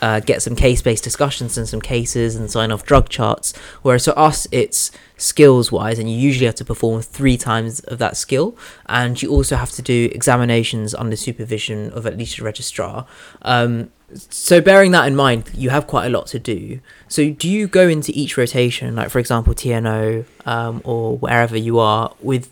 Uh, 0.01 0.19
get 0.19 0.41
some 0.41 0.57
case-based 0.57 1.05
discussions 1.05 1.57
and 1.57 1.69
some 1.69 1.79
cases 1.79 2.35
and 2.35 2.51
sign 2.51 2.69
off 2.69 2.83
drug 2.83 3.07
charts 3.07 3.55
whereas 3.81 4.03
for 4.03 4.19
us 4.19 4.45
it's 4.51 4.91
skills 5.15 5.71
wise 5.71 5.97
and 5.97 6.11
you 6.11 6.17
usually 6.17 6.45
have 6.45 6.53
to 6.53 6.65
perform 6.65 7.01
three 7.01 7.37
times 7.37 7.79
of 7.79 7.97
that 7.97 8.17
skill 8.17 8.57
and 8.87 9.21
you 9.21 9.29
also 9.29 9.55
have 9.55 9.71
to 9.71 9.81
do 9.81 10.09
examinations 10.11 10.93
under 10.95 11.15
supervision 11.15 11.89
of 11.91 12.05
at 12.05 12.17
least 12.17 12.37
a 12.39 12.43
registrar 12.43 13.07
um, 13.43 13.89
so 14.13 14.61
bearing 14.61 14.91
that 14.91 15.07
in 15.07 15.15
mind 15.15 15.49
you 15.55 15.69
have 15.71 15.87
quite 15.87 16.05
a 16.05 16.09
lot 16.09 16.27
to 16.27 16.39
do 16.39 16.79
so 17.07 17.31
do 17.31 17.49
you 17.49 17.67
go 17.67 17.87
into 17.87 18.11
each 18.15 18.37
rotation 18.37 18.95
like 18.95 19.09
for 19.09 19.19
example 19.19 19.53
T&O 19.53 20.23
um, 20.45 20.81
or 20.83 21.17
wherever 21.17 21.57
you 21.57 21.79
are 21.79 22.13
with 22.21 22.51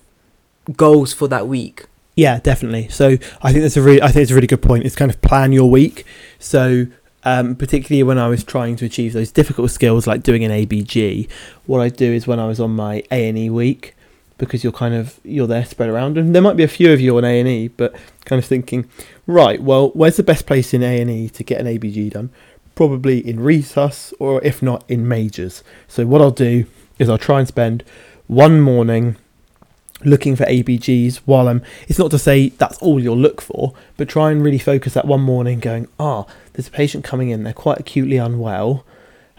goals 0.76 1.13
for 1.13 1.28
that 1.28 1.48
week 1.48 1.86
Yeah, 2.16 2.39
definitely. 2.39 2.89
So 2.89 3.18
I 3.42 3.52
think 3.52 3.63
that's 3.63 3.78
a 3.78 3.82
really, 3.82 4.02
I 4.02 4.08
think 4.08 4.24
it's 4.24 4.32
a 4.32 4.36
really 4.36 4.48
good 4.48 4.62
point. 4.62 4.86
It's 4.86 4.96
kind 4.96 5.10
of 5.10 5.22
plan 5.22 5.52
your 5.52 5.70
week. 5.70 6.06
So 6.39 6.86
um, 7.24 7.56
particularly 7.56 8.04
when 8.04 8.18
I 8.18 8.28
was 8.28 8.44
trying 8.44 8.76
to 8.78 8.86
achieve 8.86 9.13
those 9.13 9.32
difficult 9.32 9.72
skills 9.72 10.06
like 10.06 10.24
doing 10.24 10.44
an 10.44 10.52
ABG, 10.52 11.30
what 11.66 11.82
I 11.82 11.89
do 11.89 12.12
is 12.12 12.28
when 12.28 12.39
I 12.39 12.48
was 12.48 12.60
on 12.60 12.76
my 12.76 13.04
A 13.12 13.28
and 13.28 13.38
E 13.38 13.50
week, 13.50 13.96
because 14.46 14.64
you're 14.64 14.74
kind 14.74 14.94
of 14.94 15.20
you're 15.24 15.48
there 15.48 15.66
spread 15.66 15.90
around, 15.90 16.18
and 16.18 16.34
there 16.34 16.42
might 16.42 16.58
be 16.58 16.64
a 16.64 16.68
few 16.68 16.92
of 16.92 17.02
you 17.02 17.18
on 17.18 17.26
A 17.26 17.40
and 17.40 17.48
E, 17.48 17.68
but 17.68 17.96
kind 18.26 18.40
of 18.40 18.46
thinking, 18.46 18.90
right, 19.28 19.62
well, 19.62 19.90
where's 19.90 20.18
the 20.18 20.24
best 20.24 20.46
place 20.46 20.74
in 20.74 20.84
A 20.84 21.02
and 21.02 21.10
E 21.10 21.30
to 21.30 21.44
get 21.44 21.60
an 21.60 21.68
ABG 21.68 22.12
done? 22.12 22.30
Probably 22.76 23.20
in 23.20 23.38
resus, 23.38 24.14
or 24.20 24.44
if 24.44 24.62
not 24.62 24.84
in 24.90 25.08
majors. 25.08 25.64
So 25.88 26.06
what 26.06 26.22
I'll 26.22 26.32
do 26.32 26.66
is 27.00 27.10
I'll 27.10 27.18
try 27.18 27.40
and 27.40 27.48
spend 27.48 27.84
one 28.28 28.62
morning 28.62 29.18
looking 30.06 30.36
for 30.36 30.46
ABGs 30.46 31.18
while 31.26 31.48
I'm. 31.48 31.62
It's 31.88 32.00
not 32.00 32.12
to 32.12 32.20
say 32.20 32.50
that's 32.50 32.78
all 32.80 33.00
you'll 33.00 33.18
look 33.18 33.42
for, 33.42 33.74
but 33.98 34.10
try 34.10 34.32
and 34.32 34.44
really 34.44 34.60
focus 34.60 34.94
that 34.94 35.06
one 35.06 35.22
morning, 35.22 35.60
going, 35.60 35.88
ah, 36.00 36.26
there's 36.54 36.68
a 36.68 36.72
patient 36.72 37.04
coming 37.04 37.30
in, 37.30 37.44
they're 37.44 37.54
quite 37.54 37.80
acutely 37.80 38.18
unwell. 38.18 38.86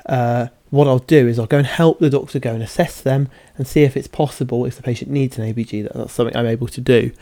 Uh, 0.06 0.48
what 0.70 0.88
I'll 0.88 0.98
do 0.98 1.28
is 1.28 1.38
I'll 1.38 1.46
go 1.46 1.58
and 1.58 1.66
help 1.66 1.98
the 1.98 2.10
doctor 2.10 2.38
go 2.38 2.52
and 2.52 2.62
assess 2.62 3.00
them 3.00 3.28
and 3.56 3.66
see 3.66 3.82
if 3.82 3.96
it's 3.96 4.08
possible 4.08 4.64
if 4.64 4.76
the 4.76 4.82
patient 4.82 5.10
needs 5.10 5.38
an 5.38 5.52
ABG 5.52 5.84
that 5.84 5.94
that's 5.94 6.12
something 6.12 6.36
I'm 6.36 6.46
able 6.46 6.68
to 6.68 6.80
do. 6.80 7.12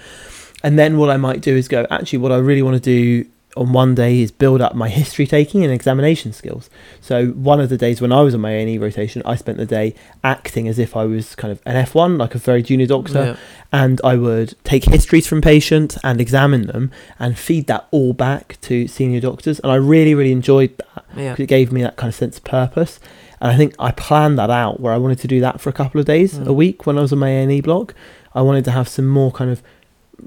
And 0.62 0.78
then 0.78 0.96
what 0.96 1.11
I 1.11 1.16
might 1.16 1.40
do 1.40 1.57
is 1.57 1.68
go, 1.68 1.87
actually, 1.90 2.20
what 2.20 2.33
I 2.33 2.37
really 2.37 2.62
want 2.62 2.76
to 2.76 2.81
do 2.81 3.28
on 3.56 3.72
one 3.72 3.94
day 3.94 4.20
is 4.20 4.30
build 4.30 4.60
up 4.60 4.74
my 4.74 4.88
history 5.00 5.26
taking 5.26 5.62
and 5.64 5.72
examination 5.72 6.32
skills. 6.32 6.70
So 7.00 7.26
one 7.28 7.60
of 7.60 7.68
the 7.68 7.76
days 7.76 8.00
when 8.00 8.12
I 8.12 8.20
was 8.22 8.34
on 8.34 8.40
my 8.40 8.50
A&E 8.52 8.78
rotation, 8.78 9.22
I 9.26 9.36
spent 9.36 9.58
the 9.58 9.66
day 9.66 9.94
acting 10.24 10.68
as 10.68 10.78
if 10.78 10.96
I 10.96 11.04
was 11.04 11.34
kind 11.34 11.52
of 11.52 11.60
an 11.66 11.76
F1, 11.84 12.18
like 12.18 12.34
a 12.34 12.38
very 12.38 12.62
junior 12.62 12.86
doctor, 12.86 13.24
Yeah. 13.24 13.36
and 13.72 14.00
I 14.04 14.16
would 14.16 14.54
take 14.64 14.84
histories 14.84 15.26
from 15.26 15.40
patients 15.40 15.98
and 16.02 16.20
examine 16.20 16.66
them 16.66 16.90
and 17.18 17.38
feed 17.38 17.66
that 17.66 17.86
all 17.90 18.12
back 18.12 18.58
to 18.62 18.88
senior 18.88 19.20
doctors. 19.20 19.58
And 19.60 19.70
I 19.70 19.76
really, 19.76 20.14
really 20.14 20.32
enjoyed 20.32 20.76
that 20.78 21.04
yeah 21.14 21.34
it 21.38 21.46
gave 21.46 21.70
me 21.72 21.82
that 21.82 21.96
kind 21.96 22.08
of 22.08 22.14
sense 22.14 22.38
of 22.38 22.44
purpose. 22.44 22.98
And 23.40 23.50
I 23.50 23.56
think 23.56 23.74
I 23.78 23.90
planned 23.90 24.38
that 24.38 24.50
out 24.50 24.80
where 24.80 24.92
I 24.94 24.96
wanted 24.98 25.18
to 25.18 25.28
do 25.28 25.40
that 25.40 25.60
for 25.60 25.68
a 25.68 25.72
couple 25.74 26.00
of 26.00 26.06
days 26.06 26.38
Mm. 26.38 26.46
a 26.46 26.52
week 26.52 26.86
when 26.86 26.96
I 26.96 27.02
was 27.02 27.12
on 27.12 27.18
my 27.18 27.28
A&E 27.30 27.60
block. 27.60 27.94
I 28.34 28.40
wanted 28.40 28.64
to 28.64 28.70
have 28.70 28.88
some 28.88 29.06
more 29.06 29.30
kind 29.30 29.50
of 29.50 29.62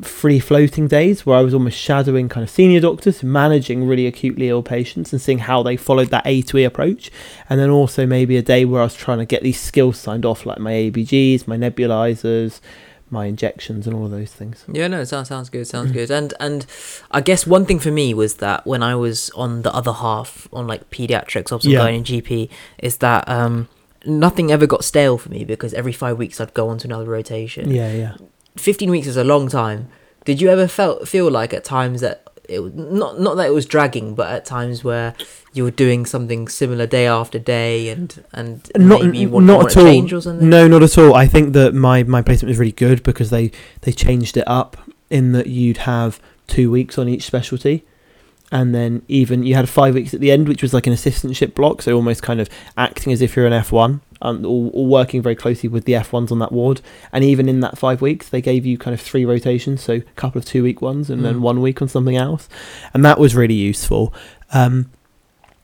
free 0.02 0.40
floating 0.40 0.88
days 0.88 1.26
where 1.26 1.38
I 1.38 1.42
was 1.42 1.54
almost 1.54 1.78
shadowing 1.78 2.28
kind 2.30 2.44
of 2.44 2.50
senior 2.50 2.80
doctors, 2.82 3.24
managing 3.24 3.88
really 3.88 4.08
acutely 4.08 4.50
ill 4.50 4.62
patients 4.64 5.14
and 5.14 5.22
seeing 5.22 5.40
how 5.40 5.64
they 5.64 5.78
followed 5.78 6.10
that 6.10 6.24
A 6.26 6.42
to 6.44 6.58
E 6.58 6.64
approach. 6.64 7.10
And 7.50 7.60
then 7.60 7.70
also 7.70 8.06
maybe 8.06 8.36
a 8.38 8.42
day 8.42 8.66
where 8.66 8.82
I 8.82 8.86
was 8.86 8.96
trying 8.96 9.20
to 9.20 9.26
get 9.26 9.42
these 9.44 9.60
skills 9.60 9.98
signed 9.98 10.26
off, 10.26 10.46
like 10.46 10.60
my 10.60 10.72
ABGs, 10.74 11.48
my 11.48 11.58
nebulizers, 11.58 12.60
my 13.10 13.26
injections, 13.28 13.88
and 13.88 13.96
all 13.96 14.06
of 14.06 14.12
those 14.12 14.34
things. 14.34 14.66
Yeah, 14.72 14.88
no, 14.88 15.00
it 15.02 15.06
sounds 15.06 15.30
sounds 15.30 15.50
good. 15.50 15.66
Sounds 15.68 15.92
good. 15.92 16.12
And 16.12 16.34
and 16.40 16.66
I 17.12 17.22
guess 17.22 17.46
one 17.48 17.66
thing 17.66 17.80
for 17.80 17.92
me 17.92 18.14
was 18.14 18.36
that 18.38 18.66
when 18.66 18.84
I 18.84 18.96
was 18.96 19.30
on 19.32 19.62
the 19.62 19.74
other 19.74 19.94
half 19.94 20.48
on 20.52 20.68
like 20.68 20.90
pediatrics, 20.90 21.52
obs 21.52 21.66
Yeah. 21.66 21.86
and 21.86 22.06
GP, 22.06 22.50
is 22.80 22.98
that 22.98 23.30
um 23.30 23.70
nothing 24.06 24.52
ever 24.52 24.68
got 24.68 24.84
stale 24.84 25.18
for 25.18 25.30
me 25.30 25.46
because 25.46 25.74
every 25.74 25.94
five 25.94 26.18
weeks 26.18 26.42
I'd 26.42 26.54
go 26.54 26.68
on 26.70 26.78
to 26.80 26.88
another 26.88 27.06
rotation. 27.06 27.72
Yeah, 27.72 27.92
yeah. 27.94 28.16
Fifteen 28.56 28.90
weeks 28.90 29.08
is 29.08 29.18
a 29.18 29.24
long 29.24 29.50
time. 29.50 29.90
Did 30.24 30.42
you 30.42 30.50
ever 30.50 30.68
felt 30.68 31.08
feel 31.08 31.30
like 31.30 31.54
at 31.54 31.64
times 31.64 32.02
that 32.02 32.24
it 32.48 32.60
was 32.60 32.74
not 32.74 33.20
not 33.20 33.36
that 33.36 33.48
it 33.48 33.54
was 33.54 33.66
dragging, 33.66 34.16
but 34.16 34.32
at 34.32 34.46
times 34.46 34.84
where 34.84 35.14
you 35.54 35.64
were 35.64 35.72
doing 35.72 36.06
something 36.06 36.48
similar 36.48 36.86
day 36.86 37.08
after 37.08 37.40
day, 37.40 37.90
and 37.90 38.24
and 38.34 38.70
not 38.76 39.04
maybe 39.04 39.20
you 39.20 39.30
want, 39.30 39.46
not 39.46 39.66
at 39.66 39.72
to 39.72 39.80
all. 39.80 39.86
change 39.86 40.14
or 40.14 40.22
something. 40.22 40.50
No, 40.50 40.68
not 40.68 40.84
at 40.84 40.98
all. 40.98 41.14
I 41.14 41.28
think 41.28 41.54
that 41.54 41.74
my 41.74 42.04
my 42.04 42.22
placement 42.22 42.50
was 42.50 42.60
really 42.60 42.72
good 42.72 43.04
because 43.04 43.30
they 43.30 43.52
they 43.82 43.92
changed 43.92 44.38
it 44.38 44.48
up 44.48 44.78
in 45.10 45.32
that 45.34 45.48
you'd 45.48 45.78
have 45.78 46.20
two 46.48 46.70
weeks 46.72 46.98
on 46.98 47.08
each 47.10 47.24
specialty, 47.24 47.86
and 48.52 48.74
then 48.76 49.02
even 49.08 49.44
you 49.44 49.56
had 49.56 49.68
five 49.68 49.94
weeks 49.96 50.14
at 50.14 50.20
the 50.20 50.32
end, 50.32 50.48
which 50.48 50.62
was 50.62 50.74
like 50.74 50.88
an 50.88 50.94
assistantship 50.94 51.56
block, 51.56 51.82
so 51.82 51.94
almost 51.96 52.22
kind 52.24 52.40
of 52.40 52.50
acting 52.78 53.12
as 53.12 53.22
if 53.22 53.36
you're 53.36 53.48
an 53.48 53.54
F 53.54 53.72
one. 53.72 54.02
Um, 54.22 54.46
all, 54.46 54.70
all 54.70 54.88
working 54.88 55.22
very 55.22 55.36
closely 55.36 55.68
with 55.68 55.84
the 55.86 55.92
F1s 55.94 56.32
on 56.32 56.40
that 56.40 56.52
ward, 56.54 56.80
and 57.12 57.24
even 57.24 57.50
in 57.50 57.60
that 57.60 57.78
five 57.78 58.02
weeks, 58.02 58.30
they 58.30 58.42
gave 58.42 58.66
you 58.66 58.78
kind 58.78 58.94
of 58.94 59.02
three 59.02 59.26
rotations, 59.26 59.82
so 59.84 59.96
a 59.96 60.02
couple 60.16 60.40
of 60.40 60.46
two 60.46 60.64
week 60.64 60.82
ones, 60.82 61.10
and 61.10 61.20
Mm. 61.20 61.24
then 61.24 61.42
one 61.42 61.62
week 61.62 61.82
on 61.82 61.90
something 61.90 62.16
else, 62.16 62.48
and 62.94 63.04
that 63.04 63.20
was 63.20 63.36
really 63.36 63.54
useful. 63.56 64.14
Um, 64.54 64.90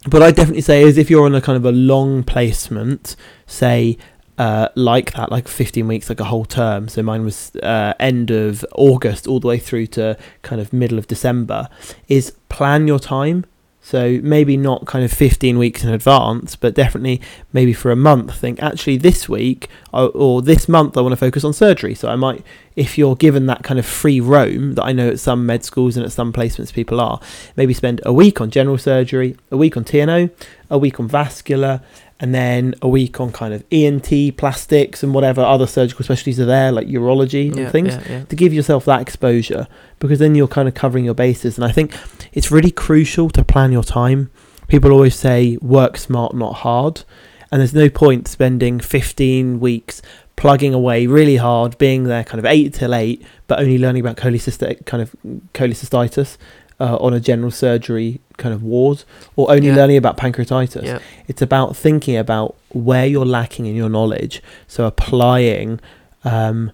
but 0.09 0.21
I 0.21 0.31
definitely 0.31 0.61
say 0.61 0.81
is 0.83 0.97
if 0.97 1.09
you're 1.09 1.25
on 1.25 1.33
a 1.33 1.41
kind 1.41 1.55
of 1.55 1.63
a 1.65 1.71
long 1.71 2.23
placement, 2.23 3.15
say 3.47 3.97
uh, 4.41 4.69
like 4.73 5.13
that, 5.13 5.29
like 5.29 5.47
15 5.47 5.87
weeks, 5.87 6.09
like 6.09 6.19
a 6.19 6.23
whole 6.23 6.45
term. 6.45 6.87
So 6.87 7.03
mine 7.03 7.23
was 7.23 7.55
uh, 7.57 7.93
end 7.99 8.31
of 8.31 8.65
August 8.73 9.27
all 9.27 9.39
the 9.39 9.47
way 9.47 9.59
through 9.59 9.85
to 9.97 10.17
kind 10.41 10.59
of 10.59 10.73
middle 10.73 10.97
of 10.97 11.05
December. 11.05 11.69
Is 12.07 12.31
plan 12.49 12.87
your 12.87 12.97
time. 12.97 13.45
So 13.83 14.19
maybe 14.23 14.57
not 14.57 14.85
kind 14.85 15.05
of 15.05 15.11
15 15.11 15.59
weeks 15.59 15.83
in 15.83 15.89
advance, 15.89 16.55
but 16.55 16.73
definitely 16.73 17.21
maybe 17.53 17.73
for 17.73 17.91
a 17.91 17.95
month. 17.95 18.35
Think 18.35 18.61
actually 18.63 18.97
this 18.97 19.29
week 19.29 19.69
or, 19.93 20.09
or 20.09 20.41
this 20.41 20.67
month 20.67 20.97
I 20.97 21.01
want 21.01 21.13
to 21.13 21.17
focus 21.17 21.43
on 21.43 21.53
surgery. 21.53 21.93
So 21.93 22.09
I 22.09 22.15
might, 22.15 22.43
if 22.75 22.97
you're 22.97 23.15
given 23.15 23.45
that 23.45 23.63
kind 23.63 23.79
of 23.79 23.85
free 23.85 24.19
roam 24.19 24.73
that 24.73 24.83
I 24.83 24.91
know 24.91 25.09
at 25.09 25.19
some 25.19 25.45
med 25.45 25.63
schools 25.63 25.97
and 25.97 26.05
at 26.05 26.11
some 26.11 26.33
placements 26.33 26.73
people 26.73 26.99
are, 26.99 27.19
maybe 27.55 27.75
spend 27.75 28.01
a 28.05 28.13
week 28.13 28.41
on 28.41 28.49
general 28.49 28.79
surgery, 28.79 29.37
a 29.51 29.57
week 29.57 29.77
on 29.77 29.83
T&O, 29.83 30.29
a 30.69 30.77
week 30.79 30.99
on 30.99 31.07
vascular, 31.07 31.81
and 32.21 32.33
then 32.33 32.75
a 32.81 32.87
week 32.87 33.19
on 33.19 33.31
kind 33.31 33.53
of 33.53 33.63
ENT, 33.71 34.37
plastics, 34.37 35.03
and 35.03 35.13
whatever 35.13 35.41
other 35.41 35.67
surgical 35.67 36.05
specialties 36.05 36.39
are 36.39 36.45
there, 36.45 36.71
like 36.71 36.87
urology 36.87 37.47
and 37.47 37.57
yeah, 37.57 37.69
things 37.69 37.95
yeah, 37.95 38.03
yeah. 38.09 38.23
to 38.25 38.35
give 38.35 38.53
yourself 38.53 38.85
that 38.85 39.01
exposure 39.01 39.67
because 39.99 40.19
then 40.19 40.35
you're 40.35 40.47
kind 40.47 40.67
of 40.67 40.73
covering 40.73 41.05
your 41.05 41.13
bases 41.13 41.57
and 41.57 41.65
i 41.65 41.71
think 41.71 41.93
it's 42.33 42.51
really 42.51 42.71
crucial 42.71 43.29
to 43.29 43.43
plan 43.43 43.71
your 43.71 43.83
time. 43.83 44.31
People 44.67 44.91
always 44.91 45.15
say 45.15 45.57
work 45.61 45.97
smart, 45.97 46.33
not 46.33 46.53
hard. 46.57 47.03
And 47.51 47.59
there's 47.59 47.73
no 47.73 47.89
point 47.89 48.27
spending 48.27 48.79
15 48.79 49.59
weeks 49.59 50.01
plugging 50.37 50.73
away 50.73 51.05
really 51.05 51.35
hard, 51.35 51.77
being 51.77 52.05
there 52.05 52.23
kind 52.23 52.39
of 52.39 52.45
8 52.45 52.73
till 52.73 52.95
8, 52.95 53.21
but 53.47 53.59
only 53.59 53.77
learning 53.77 54.01
about 54.01 54.15
cholecystic, 54.15 54.85
kind 54.85 55.03
of 55.03 55.13
cholecystitis 55.53 56.37
uh, 56.85 56.97
on 57.05 57.11
a 57.13 57.19
general 57.29 57.51
surgery 57.51 58.19
kind 58.41 58.53
of 58.57 58.61
ward, 58.63 58.97
or 59.37 59.43
only 59.55 59.67
Yeah. 59.67 59.75
learning 59.79 59.97
about 60.03 60.15
pancreatitis. 60.17 60.83
Yeah. 60.83 60.99
It's 61.29 61.41
about 61.49 61.69
thinking 61.85 62.17
about 62.25 62.49
where 62.87 63.05
you're 63.05 63.31
lacking 63.39 63.65
in 63.71 63.75
your 63.81 63.89
knowledge. 63.97 64.41
So 64.67 64.79
applying 64.85 65.79
um, 66.23 66.71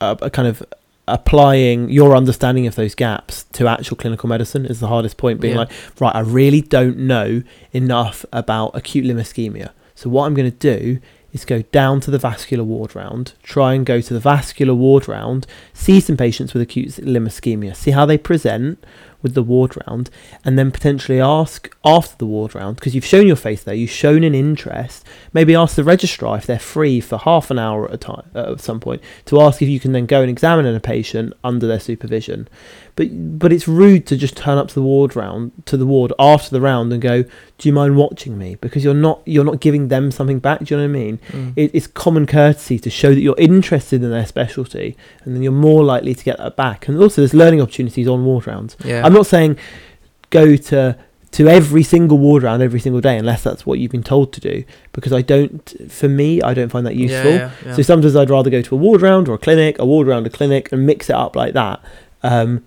a, 0.00 0.10
a 0.22 0.30
kind 0.30 0.48
of 0.52 0.56
applying 1.06 1.88
your 1.88 2.14
understanding 2.16 2.66
of 2.66 2.74
those 2.74 2.94
gaps 2.94 3.44
to 3.52 3.66
actual 3.66 3.96
clinical 3.96 4.28
medicine 4.28 4.66
is 4.66 4.78
the 4.80 4.88
hardest 4.88 5.16
point. 5.16 5.40
Being 5.40 5.54
Yeah. 5.54 5.60
like, 5.60 5.70
right, 6.00 6.14
I 6.14 6.20
really 6.20 6.60
don't 6.60 6.98
know 6.98 7.42
enough 7.72 8.24
about 8.32 8.72
acute 8.74 9.04
limb 9.06 9.16
ischemia. 9.18 9.70
So 9.94 10.10
what 10.10 10.26
I'm 10.26 10.34
going 10.34 10.50
to 10.50 10.56
do 10.74 10.98
is 11.32 11.44
go 11.44 11.62
down 11.72 12.00
to 12.00 12.10
the 12.10 12.18
vascular 12.18 12.64
ward 12.64 12.94
round, 12.94 13.32
try 13.42 13.74
and 13.74 13.84
go 13.86 14.00
to 14.00 14.14
the 14.14 14.20
vascular 14.20 14.74
ward 14.74 15.08
round, 15.08 15.46
see 15.74 16.00
some 16.00 16.16
patients 16.16 16.52
with 16.54 16.62
acute 16.62 16.98
limb 16.98 17.26
ischemia, 17.26 17.74
see 17.74 17.90
how 17.90 18.04
they 18.06 18.18
present 18.18 18.82
with 19.22 19.34
the 19.34 19.42
ward 19.42 19.76
round, 19.86 20.10
and 20.44 20.58
then 20.58 20.70
potentially 20.70 21.20
ask 21.20 21.74
after 21.84 22.16
the 22.18 22.26
ward 22.26 22.54
round 22.54 22.76
because 22.76 22.94
you've 22.94 23.04
shown 23.04 23.26
your 23.26 23.36
face 23.36 23.62
there, 23.62 23.74
you've 23.74 23.90
shown 23.90 24.24
an 24.24 24.34
interest. 24.34 25.04
Maybe 25.32 25.54
ask 25.54 25.76
the 25.76 25.84
registrar 25.84 26.36
if 26.36 26.46
they're 26.46 26.58
free 26.58 27.00
for 27.00 27.18
half 27.18 27.50
an 27.50 27.58
hour 27.58 27.86
at 27.86 27.94
a 27.94 27.98
time 27.98 28.30
uh, 28.34 28.52
at 28.52 28.60
some 28.60 28.80
point 28.80 29.02
to 29.26 29.40
ask 29.40 29.60
if 29.62 29.68
you 29.68 29.80
can 29.80 29.92
then 29.92 30.06
go 30.06 30.20
and 30.20 30.30
examine 30.30 30.66
a 30.66 30.80
patient 30.80 31.32
under 31.42 31.66
their 31.66 31.80
supervision. 31.80 32.48
But 32.98 33.38
but 33.38 33.52
it's 33.52 33.68
rude 33.68 34.06
to 34.08 34.16
just 34.16 34.36
turn 34.36 34.58
up 34.58 34.66
to 34.68 34.74
the 34.74 34.82
ward 34.82 35.14
round 35.14 35.52
to 35.66 35.76
the 35.76 35.86
ward 35.86 36.12
after 36.18 36.50
the 36.50 36.60
round 36.60 36.92
and 36.92 37.00
go, 37.00 37.22
"Do 37.22 37.68
you 37.68 37.72
mind 37.72 37.96
watching 37.96 38.36
me?" 38.36 38.56
Because 38.60 38.82
you're 38.82 38.92
not 39.08 39.22
you're 39.24 39.44
not 39.44 39.60
giving 39.60 39.86
them 39.86 40.10
something 40.10 40.40
back. 40.40 40.58
Do 40.64 40.74
you 40.74 40.80
know 40.80 40.82
what 40.92 40.98
I 40.98 41.00
mean? 41.04 41.18
Mm. 41.30 41.52
it, 41.54 41.70
it's 41.72 41.86
common 41.86 42.26
courtesy 42.26 42.76
to 42.80 42.90
show 42.90 43.10
that 43.14 43.20
you're 43.20 43.38
interested 43.38 44.02
in 44.02 44.10
their 44.10 44.26
specialty, 44.26 44.96
and 45.22 45.34
then 45.36 45.44
you're 45.44 45.52
more 45.52 45.84
likely 45.84 46.12
to 46.12 46.24
get 46.24 46.38
that 46.38 46.56
back. 46.56 46.88
And 46.88 46.98
also, 47.00 47.20
there's 47.20 47.34
learning 47.34 47.60
opportunities 47.60 48.08
on 48.08 48.24
ward 48.24 48.48
rounds. 48.48 48.76
yeah. 48.84 49.06
I'm 49.06 49.12
not 49.12 49.26
saying 49.26 49.56
go 50.30 50.56
to 50.56 50.96
to 51.30 51.46
every 51.46 51.84
single 51.84 52.18
ward 52.18 52.42
round 52.42 52.62
every 52.62 52.80
single 52.80 53.00
day 53.02 53.16
unless 53.18 53.42
that's 53.44 53.64
what 53.66 53.78
you've 53.78 53.92
been 53.92 54.02
told 54.02 54.32
to 54.32 54.40
do, 54.40 54.64
because 54.92 55.12
I 55.12 55.22
don't. 55.22 55.72
For 55.88 56.08
me, 56.08 56.42
I 56.42 56.52
don't 56.52 56.70
find 56.70 56.84
that 56.84 56.96
Yeah, 56.96 57.02
useful. 57.06 57.30
yeah, 57.30 57.50
yeah. 57.64 57.74
So 57.76 57.82
sometimes 57.82 58.16
I'd 58.16 58.28
rather 58.30 58.50
go 58.50 58.60
to 58.62 58.74
a 58.74 58.78
ward 58.78 59.02
round 59.02 59.28
or 59.28 59.34
a 59.34 59.38
clinic, 59.38 59.78
a 59.78 59.86
ward 59.86 60.08
round, 60.08 60.26
a 60.26 60.30
clinic, 60.30 60.72
and 60.72 60.84
mix 60.84 61.08
it 61.08 61.14
up 61.14 61.36
like 61.36 61.52
that. 61.54 61.80
Um, 62.24 62.64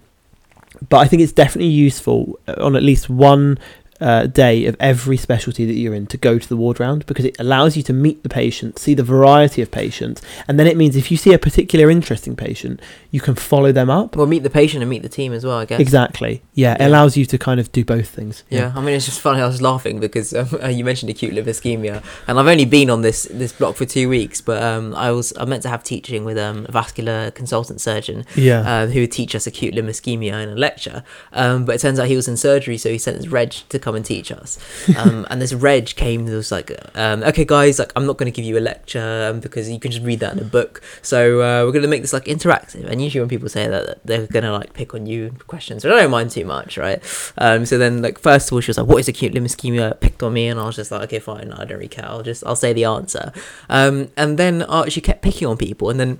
but 0.89 0.97
I 0.97 1.07
think 1.07 1.21
it's 1.21 1.31
definitely 1.31 1.71
useful 1.71 2.39
uh, 2.47 2.55
on 2.59 2.75
at 2.75 2.83
least 2.83 3.09
one 3.09 3.57
uh, 4.01 4.25
day 4.25 4.65
of 4.65 4.75
every 4.79 5.15
specialty 5.15 5.63
that 5.65 5.75
you're 5.75 5.93
in 5.93 6.07
to 6.07 6.17
go 6.17 6.39
to 6.39 6.49
the 6.49 6.57
ward 6.57 6.79
round 6.79 7.05
because 7.05 7.23
it 7.23 7.35
allows 7.39 7.77
you 7.77 7.83
to 7.83 7.93
meet 7.93 8.23
the 8.23 8.29
patient, 8.29 8.79
see 8.79 8.95
the 8.95 9.03
variety 9.03 9.61
of 9.61 9.69
patients, 9.69 10.21
and 10.47 10.59
then 10.59 10.65
it 10.65 10.75
means 10.75 10.95
if 10.95 11.11
you 11.11 11.17
see 11.17 11.33
a 11.33 11.39
particular 11.39 11.89
interesting 11.89 12.35
patient, 12.35 12.81
you 13.11 13.19
can 13.19 13.35
follow 13.35 13.71
them 13.71 13.89
up. 13.89 14.15
Well, 14.15 14.25
meet 14.25 14.43
the 14.43 14.49
patient 14.49 14.81
and 14.81 14.89
meet 14.89 15.01
the 15.03 15.09
team 15.09 15.33
as 15.33 15.45
well, 15.45 15.57
I 15.57 15.65
guess. 15.65 15.79
Exactly. 15.81 16.41
Yeah, 16.53 16.73
it 16.81 16.85
allows 16.85 17.17
you 17.17 17.25
to 17.25 17.37
kind 17.37 17.59
of 17.59 17.71
do 17.71 17.83
both 17.83 18.07
things. 18.07 18.43
Yeah, 18.49 18.71
I 18.75 18.79
mean 18.81 18.95
it's 18.95 19.05
just 19.05 19.19
funny. 19.19 19.41
I 19.41 19.47
was 19.47 19.61
laughing 19.61 19.99
because 19.99 20.33
um, 20.33 20.47
uh, 20.63 20.67
you 20.69 20.83
mentioned 20.85 21.09
acute 21.09 21.33
limb 21.33 21.45
ischemia, 21.45 22.03
and 22.27 22.39
I've 22.39 22.47
only 22.47 22.65
been 22.65 22.89
on 22.89 23.01
this 23.01 23.23
this 23.31 23.51
block 23.53 23.75
for 23.75 23.85
two 23.85 24.07
weeks. 24.09 24.39
But 24.41 24.63
um, 24.63 24.95
I 24.95 25.11
was 25.11 25.33
I 25.37 25.45
meant 25.45 25.63
to 25.63 25.69
have 25.69 25.83
teaching 25.83 26.23
with 26.25 26.37
um, 26.37 26.65
a 26.69 26.71
vascular 26.71 27.31
consultant 27.31 27.81
surgeon 27.81 28.25
Yeah. 28.35 28.61
um, 28.83 28.89
who 28.91 29.01
would 29.01 29.11
teach 29.11 29.35
us 29.35 29.45
acute 29.45 29.73
limb 29.75 29.87
ischemia 29.87 30.41
in 30.43 30.49
a 30.49 30.55
lecture. 30.55 31.03
Um, 31.33 31.65
but 31.65 31.75
it 31.75 31.79
turns 31.81 31.99
out 31.99 32.07
he 32.07 32.15
was 32.15 32.27
in 32.27 32.37
surgery, 32.37 32.77
so 32.77 32.89
he 32.89 32.97
sent 32.97 33.17
his 33.17 33.27
reg 33.27 33.51
to 33.69 33.77
come 33.79 33.95
and 33.95 34.05
teach 34.05 34.31
us. 34.31 34.57
Um, 35.01 35.25
and 35.31 35.41
this 35.41 35.53
reg 35.53 35.87
came 35.95 36.27
and 36.27 36.35
was 36.35 36.51
like, 36.51 36.69
um, 36.95 37.23
"Okay, 37.23 37.43
guys, 37.45 37.79
like 37.79 37.91
I'm 37.95 38.05
not 38.05 38.17
going 38.17 38.31
to 38.31 38.35
give 38.35 38.45
you 38.45 38.57
a 38.57 38.61
lecture 38.61 39.29
um, 39.31 39.39
because 39.39 39.67
you 39.69 39.79
can 39.79 39.89
just 39.91 40.03
read 40.05 40.19
that 40.19 40.33
in 40.33 40.39
a 40.39 40.43
book. 40.43 40.81
So 41.01 41.37
uh, 41.41 41.65
we're 41.65 41.71
going 41.71 41.81
to 41.81 41.87
make 41.87 42.01
this 42.03 42.13
like 42.13 42.25
interactive." 42.25 42.85
And 42.85 43.00
usually 43.01 43.21
when 43.21 43.29
people 43.29 43.49
say 43.49 43.67
that, 43.67 44.05
they're 44.05 44.27
to 44.27 44.51
like 44.51 44.73
pick 44.73 44.93
on 44.93 45.05
you 45.05 45.35
questions, 45.47 45.83
but 45.83 45.91
I 45.91 46.01
don't 46.01 46.11
mind 46.11 46.31
too 46.31 46.45
much, 46.45 46.77
right? 46.77 47.01
Um, 47.37 47.65
so 47.65 47.77
then 47.77 48.01
like 48.01 48.19
first 48.19 48.49
of 48.49 48.53
all, 48.53 48.61
she 48.61 48.69
was 48.69 48.77
like, 48.77 48.87
"What 48.87 48.99
is 48.99 49.07
acute 49.07 49.33
limb 49.33 49.45
ischemia?" 49.45 49.99
Picked 49.99 50.23
on 50.23 50.33
me, 50.33 50.47
and 50.47 50.59
I 50.59 50.65
was 50.65 50.75
just 50.75 50.91
like, 50.91 51.03
"Okay, 51.03 51.19
fine, 51.19 51.51
I 51.51 51.65
don't 51.65 51.77
really 51.77 51.87
care. 51.87 52.05
I'll 52.05 52.23
just 52.23 52.43
I'll 52.45 52.55
say 52.55 52.73
the 52.73 52.85
answer." 52.85 53.31
Um, 53.69 54.09
and 54.15 54.37
then 54.37 54.63
uh, 54.63 54.89
she 54.89 55.01
kept 55.01 55.21
picking 55.21 55.47
on 55.47 55.57
people, 55.57 55.89
and 55.89 55.99
then 55.99 56.19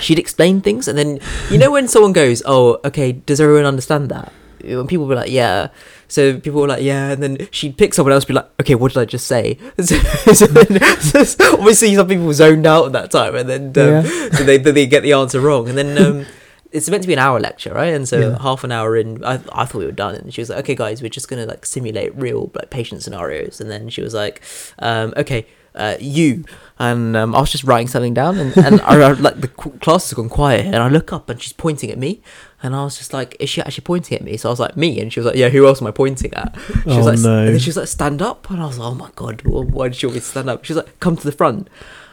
she'd 0.00 0.18
explain 0.18 0.60
things 0.62 0.88
and 0.88 0.96
then 0.96 1.20
you 1.50 1.58
know 1.58 1.70
when 1.70 1.86
someone 1.86 2.12
goes 2.12 2.42
oh 2.46 2.80
okay 2.86 3.12
does 3.12 3.38
everyone 3.38 3.66
understand 3.66 4.08
that 4.08 4.32
when 4.64 4.86
people 4.86 5.06
were 5.06 5.14
like 5.14 5.30
yeah. 5.30 5.68
So 6.08 6.38
people 6.38 6.60
were 6.60 6.68
like 6.68 6.82
yeah 6.82 7.10
and 7.10 7.22
then 7.22 7.48
she'd 7.50 7.76
pick 7.76 7.94
someone 7.94 8.12
else 8.12 8.24
be 8.24 8.34
like 8.34 8.48
okay 8.60 8.74
what 8.74 8.92
did 8.92 9.00
i 9.00 9.04
just 9.04 9.26
say? 9.26 9.58
So, 9.78 9.96
so 10.32 10.46
then, 10.46 10.82
obviously 11.58 11.94
some 11.94 12.08
people 12.08 12.32
zoned 12.32 12.66
out 12.66 12.86
at 12.86 12.92
that 12.92 13.10
time 13.10 13.34
and 13.34 13.48
then 13.48 13.66
um, 13.66 14.04
so 14.32 14.44
they, 14.44 14.58
they 14.58 14.86
get 14.86 15.02
the 15.02 15.12
answer 15.12 15.40
wrong. 15.40 15.68
And 15.68 15.76
then 15.76 15.98
um 15.98 16.26
it's 16.72 16.88
meant 16.90 17.02
to 17.02 17.06
be 17.06 17.12
an 17.12 17.18
hour 17.20 17.38
lecture 17.40 17.72
right? 17.72 17.94
And 17.94 18.08
so 18.08 18.18
Yeah. 18.20 18.42
half 18.42 18.64
an 18.64 18.72
hour 18.72 18.96
in 18.96 19.24
I, 19.24 19.34
I 19.52 19.64
thought 19.64 19.78
we 19.78 19.86
were 19.86 19.92
done. 19.92 20.14
And 20.14 20.32
she 20.32 20.40
was 20.40 20.50
like 20.50 20.60
okay 20.60 20.74
guys 20.74 21.02
we're 21.02 21.08
just 21.08 21.28
gonna 21.28 21.46
like 21.46 21.66
simulate 21.66 22.14
real 22.16 22.50
like 22.54 22.70
patient 22.70 23.02
scenarios. 23.02 23.60
And 23.60 23.70
then 23.70 23.88
she 23.88 24.02
was 24.02 24.14
like 24.14 24.42
um 24.78 25.12
okay 25.16 25.46
uh, 25.74 25.96
you. 26.00 26.44
And 26.78 27.16
um, 27.16 27.34
I 27.34 27.40
was 27.40 27.50
just 27.50 27.64
writing 27.64 27.88
something 27.88 28.14
down 28.14 28.38
and, 28.38 28.56
and 28.56 28.80
I, 28.82 29.00
I, 29.00 29.12
like 29.12 29.40
the 29.40 29.48
class 29.48 30.08
has 30.08 30.14
gone 30.14 30.28
quiet 30.28 30.66
and 30.66 30.76
I 30.76 30.88
look 30.88 31.12
up 31.12 31.28
and 31.30 31.40
she's 31.40 31.52
pointing 31.52 31.90
at 31.90 31.98
me 31.98 32.20
and 32.64 32.74
I 32.74 32.82
was 32.82 32.98
just 32.98 33.12
like 33.12 33.36
is 33.38 33.48
she 33.48 33.60
actually 33.60 33.84
pointing 33.84 34.18
at 34.18 34.24
me? 34.24 34.36
So 34.36 34.48
I 34.48 34.52
was 34.52 34.58
like 34.58 34.76
me? 34.76 35.00
And 35.00 35.12
she 35.12 35.20
was 35.20 35.26
like 35.26 35.36
yeah 35.36 35.50
who 35.50 35.64
else 35.66 35.80
am 35.80 35.86
I 35.86 35.92
pointing 35.92 36.34
at? 36.34 36.56
She 36.82 36.88
was 36.88 37.06
Oh, 37.06 37.10
like 37.10 37.18
no. 37.20 37.46
and 37.46 37.60
she 37.62 37.68
was 37.68 37.76
like 37.76 37.86
stand 37.88 38.20
up? 38.22 38.50
And 38.50 38.60
I 38.60 38.66
was 38.66 38.78
like 38.78 38.90
oh 38.90 38.94
my 38.94 39.10
god 39.14 39.42
why 39.42 39.88
did 39.88 39.96
she 39.96 40.06
want 40.06 40.14
me 40.16 40.20
to 40.20 40.26
stand 40.26 40.50
up? 40.50 40.64
She 40.64 40.72
was 40.72 40.82
like 40.84 40.98
come 40.98 41.16
to 41.16 41.24
the 41.24 41.32
front. 41.32 41.68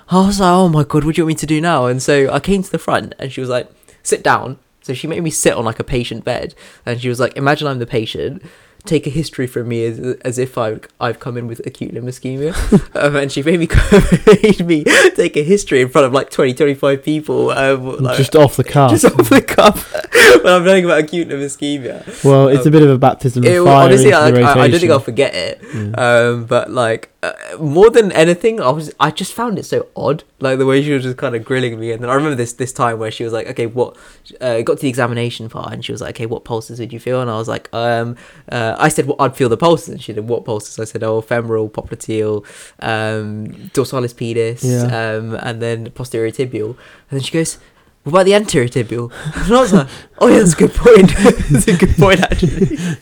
I 0.10 0.28
was 0.28 0.40
like 0.40 0.52
oh 0.52 0.70
my 0.70 0.84
god 0.84 1.04
what 1.06 1.16
do 1.16 1.22
you 1.22 1.26
want 1.26 1.36
me 1.38 1.40
to 1.40 1.46
do 1.48 1.60
now? 1.62 1.88
And 1.88 2.02
so 2.04 2.32
I 2.32 2.40
came 2.40 2.62
to 2.62 2.72
the 2.72 2.78
front 2.80 3.16
and 3.18 3.32
she 3.32 3.42
was 3.42 3.50
like 3.50 3.72
sit 4.04 4.24
down. 4.24 4.60
So 4.84 4.94
she 4.94 5.08
made 5.08 5.24
me 5.24 5.30
sit 5.30 5.54
on 5.54 5.64
like 5.66 5.80
a 5.80 5.84
patient 5.84 6.24
bed. 6.26 6.54
And 6.86 7.00
she 7.02 7.08
was 7.10 7.20
like 7.20 7.36
imagine 7.38 7.68
I'm 7.68 7.80
the 7.80 7.86
patient 7.88 8.44
take 8.86 9.06
a 9.08 9.10
history 9.10 9.48
from 9.48 9.68
me 9.68 9.86
as, 9.86 10.00
as 10.22 10.38
if 10.38 10.58
I, 10.58 10.80
I've 11.00 11.20
come 11.20 11.38
in 11.38 11.48
with 11.48 11.66
acute 11.66 11.94
limb 11.94 12.06
ischemia. 12.06 12.54
um, 12.96 13.16
and 13.16 13.32
she 13.32 13.44
made 13.44 13.60
me, 13.60 13.68
made 14.44 14.66
me 14.66 14.84
take 15.16 15.38
a 15.38 15.44
history 15.44 15.82
in 15.82 15.90
front 15.90 16.08
of 16.08 16.14
like 16.14 16.30
20, 16.30 16.54
25 16.54 17.04
people. 17.04 17.52
Um, 17.52 17.98
like, 17.98 18.18
just 18.18 18.36
off 18.36 18.56
the 18.56 18.64
cuff. 18.64 18.92
just 18.92 19.06
off 19.06 19.30
the 19.30 19.42
cuff 19.42 19.92
when 20.44 20.54
I'm 20.54 20.64
learning 20.64 20.86
about 20.86 21.00
acute 21.00 21.28
limb 21.28 21.40
ischemia. 21.40 22.24
well, 22.24 22.48
it's 22.48 22.66
a 22.66 22.70
um, 22.70 22.72
bit 22.72 22.84
of 22.84 22.90
a 22.90 22.98
baptism 22.98 23.44
of 23.44 23.50
It, 23.50 23.64
fire. 23.64 23.86
honestly, 23.86 24.14
I, 24.14 24.30
I, 24.30 24.62
I 24.64 24.68
don't 24.68 24.80
think. 24.80 24.92
I'll 24.92 25.00
forget 25.00 25.34
it. 25.34 25.98
Um, 25.98 26.46
but 26.46 26.70
like 26.72 27.12
uh, 27.24 27.34
more 27.60 27.92
than 27.92 28.12
anything, 28.14 28.60
I 28.60 28.70
was 28.72 28.92
I 29.00 29.12
just 29.12 29.34
found 29.34 29.60
it 29.60 29.66
so 29.66 29.88
odd, 29.96 30.24
like 30.40 30.58
the 30.58 30.66
way 30.66 30.82
she 30.82 30.92
was 30.92 31.04
just 31.04 31.18
kind 31.18 31.36
of 31.36 31.46
grilling 31.46 31.80
me. 31.80 31.92
And 31.92 32.02
then 32.02 32.10
I 32.10 32.16
remember 32.16 32.36
this 32.36 32.54
this 32.54 32.74
time 32.74 32.98
where 32.98 33.12
she 33.12 33.24
was 33.24 33.32
like, 33.32 33.48
"Okay, 33.48 33.68
what?" 33.68 33.96
Uh, 34.40 34.62
got 34.62 34.78
to 34.78 34.82
the 34.82 34.90
examination 34.90 35.48
part, 35.48 35.72
and 35.72 35.86
she 35.86 35.92
was 35.92 36.02
like, 36.02 36.16
"Okay, 36.16 36.26
what 36.26 36.46
pulses 36.46 36.80
would 36.80 36.92
you 36.92 37.00
feel?" 37.00 37.22
And 37.22 37.30
I 37.30 37.38
was 37.38 37.48
like, 37.48 37.70
"Um, 37.74 38.16
uh, 38.52 38.71
I 38.78 38.90
said 38.90 39.06
well, 39.08 39.16
I'd 39.20 39.36
feel 39.36 39.50
the 39.50 39.58
pulses." 39.58 39.90
And 39.90 40.02
she 40.02 40.14
said, 40.14 40.28
"What 40.28 40.46
pulses?" 40.46 40.80
I 40.80 40.86
said, 40.86 41.04
"Oh, 41.04 41.22
femoral, 41.22 41.70
popliteal, 41.70 42.46
um, 42.80 43.48
dorsalis 43.74 44.14
pedis, 44.14 44.64
Yeah. 44.64 45.16
um, 45.18 45.36
and 45.42 45.62
then 45.62 45.92
posterior 45.92 46.32
tibial." 46.32 46.70
And 47.10 47.20
then 47.20 47.22
she 47.22 47.32
goes. 47.34 47.58
What 48.04 48.14
about 48.14 48.26
the 48.26 48.34
anterior 48.34 48.68
tibial? 48.68 49.12
And 49.46 49.54
I 49.56 49.62
was 49.62 49.74
like, 49.74 49.88
"Oh 50.18 50.28
yeah, 50.28 50.40
that's 50.40 50.54
a 50.54 50.56
good 50.56 50.74
point. 50.74 51.12
that's 51.52 51.68
a 51.68 51.78
good 51.78 51.96
point, 51.98 52.20
actually." 52.20 52.78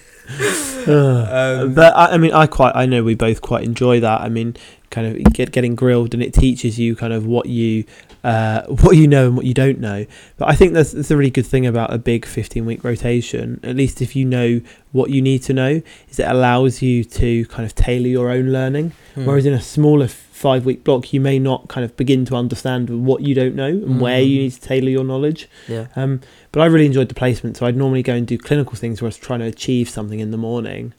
Um, 0.88 1.74
but 1.74 1.96
I, 1.96 2.14
I 2.14 2.18
mean, 2.18 2.32
I 2.32 2.48
quite, 2.48 2.76
I 2.76 2.86
know 2.86 3.04
we 3.04 3.14
both 3.16 3.42
quite 3.42 3.64
enjoy 3.64 4.00
that. 4.00 4.22
I 4.22 4.30
mean, 4.30 4.56
kind 4.90 5.08
of 5.08 5.34
get 5.34 5.52
getting 5.52 5.76
grilled, 5.76 6.14
and 6.14 6.24
it 6.24 6.34
teaches 6.34 6.80
you 6.80 6.96
kind 6.96 7.14
of 7.14 7.26
what 7.26 7.46
you, 7.48 7.84
uh, 8.24 8.64
what 8.68 8.98
you 8.98 9.08
know 9.08 9.28
and 9.28 9.36
what 9.38 9.46
you 9.46 9.54
don't 9.54 9.80
know. 9.80 10.06
But 10.38 10.50
I 10.50 10.56
think 10.56 10.74
that's, 10.74 10.92
that's 10.92 11.12
a 11.12 11.18
really 11.18 11.30
good 11.30 11.46
thing 11.46 11.66
about 11.66 11.94
a 11.94 11.98
big 11.98 12.26
fifteen 12.26 12.66
week 12.66 12.84
rotation. 12.84 13.60
At 13.64 13.76
least 13.76 14.02
if 14.02 14.16
you 14.16 14.26
know 14.26 14.62
what 14.92 15.10
you 15.10 15.22
need 15.22 15.40
to 15.44 15.54
know, 15.54 15.82
is 16.10 16.20
it 16.20 16.28
allows 16.28 16.82
you 16.82 17.04
to 17.04 17.46
kind 17.46 17.66
of 17.66 17.76
tailor 17.76 18.08
your 18.08 18.30
own 18.32 18.52
learning. 18.52 18.94
hmm. 19.16 19.26
Whereas 19.26 19.46
in 19.46 19.54
a 19.54 19.62
smaller 19.62 20.08
five 20.08 20.66
week 20.66 20.84
block, 20.86 21.12
you 21.14 21.20
may 21.20 21.38
not 21.38 21.68
kind 21.68 21.84
of 21.84 21.96
begin 21.98 22.24
to 22.26 22.36
understand 22.36 22.90
what 23.06 23.22
you 23.22 23.36
don't 23.36 23.56
know 23.56 23.68
and 23.68 24.00
where 24.00 24.22
you 24.22 24.40
Mhm. 24.40 24.44
need 24.44 24.52
to 24.54 24.62
tailor 24.62 24.90
your 24.90 25.04
knowledge. 25.04 25.50
yeah. 25.68 25.88
Um, 25.98 26.22
but 26.52 26.62
I 26.62 26.66
really 26.68 26.86
enjoyed 26.86 27.10
the 27.10 27.16
placement, 27.16 27.58
so 27.58 27.66
I'd 27.66 27.76
normally 27.76 28.02
go 28.04 28.14
and 28.14 28.26
do 28.26 28.38
clinical 28.38 28.76
things 28.76 29.02
where 29.02 29.08
I 29.08 29.10
was 29.10 29.18
trying 29.18 29.40
to 29.40 29.46
achieve 29.46 29.90
something 29.90 30.20
in 30.20 30.32
the 30.32 30.38
morning. 30.38 30.94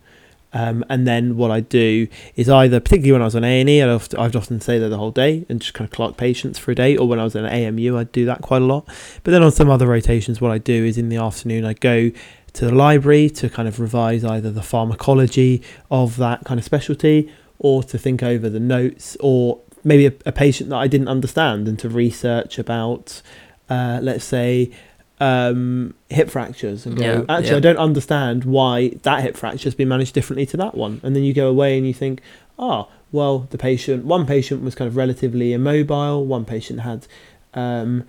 Um, 0.53 0.85
and 0.89 1.07
then 1.07 1.37
what 1.37 1.51
I 1.51 1.61
do 1.61 2.09
is 2.35 2.49
either, 2.49 2.81
particularly 2.81 3.13
when 3.13 3.23
I 3.23 3.27
was 3.27 3.37
on 3.37 3.45
A 3.45 3.61
and 3.61 3.71
E, 3.71 3.83
I'd, 3.83 3.89
oft- 3.89 4.19
I'd 4.19 4.35
often 4.35 4.61
stay 4.61 4.79
there 4.79 4.89
the 4.89 4.99
whole 4.99 5.13
day 5.13 5.47
and 5.49 5.61
just 5.61 5.75
kind 5.75 5.89
of 5.89 5.95
clerk 5.95 6.17
patients 6.17 6.59
for 6.59 6.73
a 6.73 6.75
day. 6.75 6.97
Or 6.97 7.07
when 7.07 7.21
I 7.21 7.25
was 7.25 7.37
in 7.37 7.45
AMU, 7.45 7.97
I'd 7.97 8.11
do 8.13 8.25
that 8.27 8.43
quite 8.43 8.63
a 8.63 8.65
lot. 8.65 8.87
But 9.23 9.31
then 9.31 9.43
on 9.43 9.53
some 9.53 9.71
other 9.71 9.87
rotations, 9.87 10.41
what 10.41 10.51
I 10.51 10.59
do 10.59 10.85
is 10.85 10.99
in 10.99 11.09
the 11.09 11.17
afternoon, 11.17 11.65
I 11.65 11.75
go 11.75 12.11
to 12.53 12.67
the 12.67 12.75
library 12.75 13.31
to 13.31 13.49
kind 13.49 13.69
of 13.69 13.79
revise 13.79 14.25
either 14.25 14.51
the 14.51 14.63
pharmacology 14.63 15.63
of 15.91 16.17
that 16.17 16.45
kind 16.45 16.59
of 16.59 16.65
specialty, 16.65 17.33
or 17.61 17.83
to 17.85 17.97
think 17.97 18.23
over 18.23 18.49
the 18.49 18.59
notes, 18.59 19.17
or 19.21 19.61
maybe 19.85 20.07
a, 20.07 20.13
a 20.27 20.33
patient 20.33 20.71
that 20.71 20.77
I 20.79 20.89
didn't 20.89 21.09
understand, 21.09 21.69
and 21.69 21.79
to 21.79 21.89
research 21.89 22.59
about, 22.59 23.23
uh, 23.69 24.01
let's 24.03 24.25
say, 24.25 24.73
um, 25.21 25.95
hip 26.09 26.31
fractures 26.31 26.87
and 26.87 26.97
go, 26.97 27.03
Yeah, 27.03 27.25
actually, 27.29 27.51
yeah. 27.51 27.57
I 27.57 27.61
don't 27.61 27.77
understand 27.77 28.45
why 28.45 28.89
that 29.03 29.23
hip 29.23 29.37
fracture 29.37 29.65
has 29.65 29.75
been 29.75 29.89
managed 29.89 30.15
differently 30.15 30.47
to 30.47 30.57
that 30.57 30.75
one. 30.75 31.01
And 31.03 31.15
then 31.15 31.23
you 31.23 31.35
go 31.35 31.49
away 31.49 31.77
and 31.77 31.87
you 31.87 31.95
think, 31.95 32.23
oh, 32.59 32.89
well, 33.13 33.41
the 33.51 33.59
patient, 33.59 34.05
one 34.05 34.27
patient 34.27 34.63
was 34.63 34.75
kind 34.75 34.89
of 34.89 34.97
relatively 34.97 35.53
immobile, 35.53 36.25
one 36.25 36.45
patient 36.45 36.81
had 36.81 37.07
um, 37.55 38.05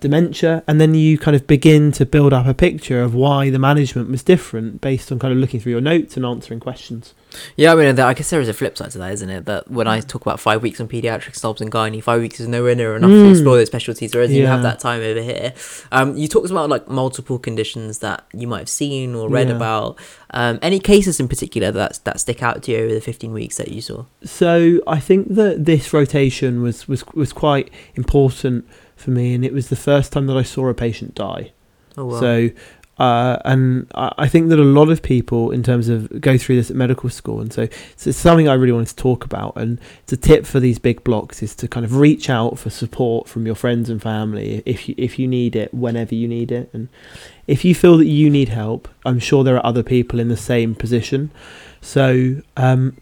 dementia, 0.00 0.62
and 0.66 0.80
then 0.80 0.94
you 0.94 1.18
kind 1.18 1.34
of 1.34 1.46
begin 1.46 1.92
to 1.92 2.06
build 2.06 2.32
up 2.32 2.46
a 2.46 2.54
picture 2.54 3.02
of 3.02 3.14
why 3.14 3.50
the 3.50 3.58
management 3.58 4.08
was 4.10 4.22
different 4.22 4.80
based 4.80 5.10
on 5.10 5.18
kind 5.18 5.32
of 5.32 5.38
looking 5.38 5.60
through 5.60 5.72
your 5.72 5.80
notes 5.80 6.16
and 6.16 6.24
answering 6.24 6.60
questions. 6.60 7.14
Yeah, 7.56 7.72
I 7.72 7.76
mean, 7.76 7.98
I 8.00 8.14
guess 8.14 8.30
there 8.30 8.40
is 8.40 8.48
a 8.48 8.52
flip 8.52 8.76
side 8.76 8.90
to 8.92 8.98
that, 8.98 9.12
isn't 9.12 9.30
it? 9.30 9.44
That 9.46 9.70
when 9.70 9.86
I 9.86 10.00
talk 10.00 10.22
about 10.22 10.40
five 10.40 10.62
weeks 10.62 10.80
on 10.80 10.88
paediatrics, 10.88 11.44
obs, 11.44 11.60
and 11.60 11.70
gynae, 11.70 12.02
five 12.02 12.20
weeks 12.20 12.40
is 12.40 12.48
nowhere 12.48 12.74
near 12.74 12.96
enough 12.96 13.10
to 13.10 13.16
Mm. 13.16 13.30
explore 13.30 13.56
those 13.56 13.68
specialties, 13.68 14.14
whereas 14.14 14.32
you 14.32 14.46
have 14.46 14.62
that 14.62 14.80
time 14.80 15.00
over 15.02 15.20
here. 15.22 15.52
Um, 15.92 16.16
you 16.16 16.26
talked 16.28 16.50
about 16.50 16.68
like 16.68 16.88
multiple 16.88 17.38
conditions 17.38 17.98
that 17.98 18.24
you 18.32 18.46
might 18.48 18.58
have 18.60 18.68
seen 18.68 19.14
or 19.14 19.28
read 19.28 19.48
Yeah. 19.48 19.56
about. 19.56 19.98
Um, 20.32 20.58
any 20.62 20.78
cases 20.78 21.18
in 21.20 21.28
particular 21.28 21.70
that 21.72 22.00
that 22.04 22.20
stick 22.20 22.42
out 22.42 22.62
to 22.64 22.72
you 22.72 22.78
over 22.78 22.94
the 22.94 23.00
fifteen 23.00 23.32
weeks 23.32 23.56
that 23.56 23.68
you 23.68 23.80
saw? 23.80 24.04
So 24.24 24.80
I 24.86 25.00
think 25.00 25.34
that 25.34 25.64
this 25.64 25.92
rotation 25.92 26.62
was 26.62 26.86
was 26.88 27.04
was 27.14 27.32
quite 27.32 27.70
important 27.94 28.64
for 28.96 29.10
me, 29.10 29.34
and 29.34 29.44
it 29.44 29.52
was 29.52 29.68
the 29.68 29.76
first 29.76 30.12
time 30.12 30.26
that 30.26 30.36
I 30.36 30.42
saw 30.42 30.68
a 30.68 30.74
patient 30.74 31.14
die. 31.14 31.52
Oh 31.96 32.04
well. 32.04 32.20
So, 32.20 32.50
uh, 33.00 33.40
and 33.46 33.90
I 33.94 34.28
think 34.28 34.50
that 34.50 34.58
a 34.58 34.62
lot 34.62 34.90
of 34.90 35.00
people, 35.00 35.52
in 35.52 35.62
terms 35.62 35.88
of 35.88 36.20
go 36.20 36.36
through 36.36 36.56
this 36.56 36.68
at 36.68 36.76
medical 36.76 37.08
school, 37.08 37.40
and 37.40 37.50
so, 37.50 37.66
so 37.96 38.10
it's 38.10 38.18
something 38.18 38.46
I 38.46 38.52
really 38.52 38.74
wanted 38.74 38.88
to 38.88 38.96
talk 38.96 39.24
about. 39.24 39.54
And 39.56 39.80
it's 40.02 40.12
a 40.12 40.18
tip 40.18 40.44
for 40.44 40.60
these 40.60 40.78
big 40.78 41.02
blocks 41.02 41.42
is 41.42 41.54
to 41.56 41.66
kind 41.66 41.86
of 41.86 41.96
reach 41.96 42.28
out 42.28 42.58
for 42.58 42.68
support 42.68 43.26
from 43.26 43.46
your 43.46 43.54
friends 43.54 43.88
and 43.88 44.02
family 44.02 44.62
if 44.66 44.86
you 44.86 44.94
if 44.98 45.18
you 45.18 45.26
need 45.26 45.56
it, 45.56 45.72
whenever 45.72 46.14
you 46.14 46.28
need 46.28 46.52
it, 46.52 46.68
and 46.74 46.90
if 47.46 47.64
you 47.64 47.74
feel 47.74 47.96
that 47.96 48.04
you 48.04 48.28
need 48.28 48.50
help, 48.50 48.86
I'm 49.06 49.18
sure 49.18 49.44
there 49.44 49.56
are 49.56 49.64
other 49.64 49.82
people 49.82 50.20
in 50.20 50.28
the 50.28 50.36
same 50.36 50.74
position. 50.74 51.30
So, 51.80 52.42
um, 52.58 52.98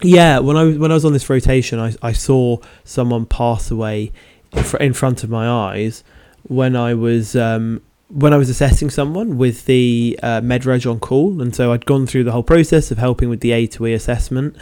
yeah, 0.00 0.38
when 0.38 0.56
I 0.56 0.62
was 0.62 0.78
when 0.78 0.92
I 0.92 0.94
was 0.94 1.04
on 1.04 1.12
this 1.12 1.28
rotation, 1.28 1.80
I 1.80 1.92
I 2.02 2.12
saw 2.12 2.58
someone 2.84 3.26
pass 3.26 3.72
away 3.72 4.12
in, 4.52 4.62
fr- 4.62 4.76
in 4.76 4.92
front 4.92 5.24
of 5.24 5.28
my 5.28 5.48
eyes 5.48 6.04
when 6.44 6.76
I 6.76 6.94
was 6.94 7.34
um, 7.34 7.82
when 8.08 8.32
I 8.32 8.38
was 8.38 8.48
assessing 8.48 8.90
someone 8.90 9.36
with 9.36 9.66
the 9.66 10.18
uh, 10.22 10.40
MedReg 10.40 10.90
on 10.90 10.98
call, 10.98 11.42
and 11.42 11.54
so 11.54 11.72
I'd 11.72 11.86
gone 11.86 12.06
through 12.06 12.24
the 12.24 12.32
whole 12.32 12.42
process 12.42 12.90
of 12.90 12.98
helping 12.98 13.28
with 13.28 13.40
the 13.40 13.52
A 13.52 13.66
to 13.68 13.86
E 13.86 13.92
assessment, 13.92 14.56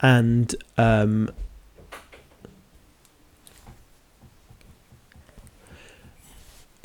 and 0.00 0.54
um, 0.78 1.30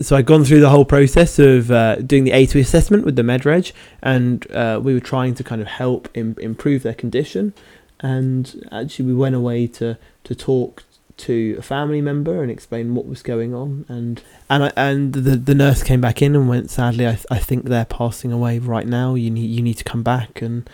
so 0.01 0.15
I'd 0.15 0.25
gone 0.25 0.45
through 0.45 0.61
the 0.61 0.69
whole 0.69 0.85
process 0.85 1.37
of 1.37 1.69
uh, 1.69 1.97
doing 1.97 2.23
the 2.23 2.31
A 2.31 2.47
to 2.47 2.57
E 2.57 2.61
assessment 2.61 3.05
with 3.05 3.15
the 3.15 3.21
MedReg, 3.21 3.71
and 4.01 4.49
uh, 4.51 4.79
we 4.81 4.95
were 4.95 4.99
trying 4.99 5.35
to 5.35 5.43
kind 5.43 5.61
of 5.61 5.67
help 5.67 6.09
Im- 6.15 6.37
improve 6.39 6.81
their 6.81 6.95
condition, 6.95 7.53
and 7.99 8.67
actually 8.71 9.05
we 9.05 9.13
went 9.13 9.35
away 9.35 9.67
to 9.67 9.97
to 10.23 10.35
talk 10.35 10.83
to 11.19 11.55
a 11.59 11.61
family 11.61 12.01
member 12.01 12.41
and 12.41 12.51
explain 12.51 12.95
what 12.95 13.05
was 13.05 13.21
going 13.21 13.53
on. 13.53 13.85
And 13.87 14.21
and 14.49 14.65
I, 14.65 14.71
and 14.75 15.13
the 15.13 15.35
the 15.35 15.55
nurse 15.55 15.83
came 15.83 16.01
back 16.01 16.21
in 16.21 16.35
and 16.35 16.49
went 16.49 16.69
sadly 16.71 17.05
I, 17.07 17.11
th- 17.11 17.25
I 17.29 17.37
think 17.39 17.65
they're 17.65 17.85
passing 17.85 18.31
away 18.31 18.59
right 18.59 18.87
now. 18.87 19.15
You 19.15 19.29
need 19.29 19.47
you 19.49 19.61
need 19.61 19.75
to 19.75 19.83
come 19.83 20.03
back. 20.03 20.41
And 20.41 20.69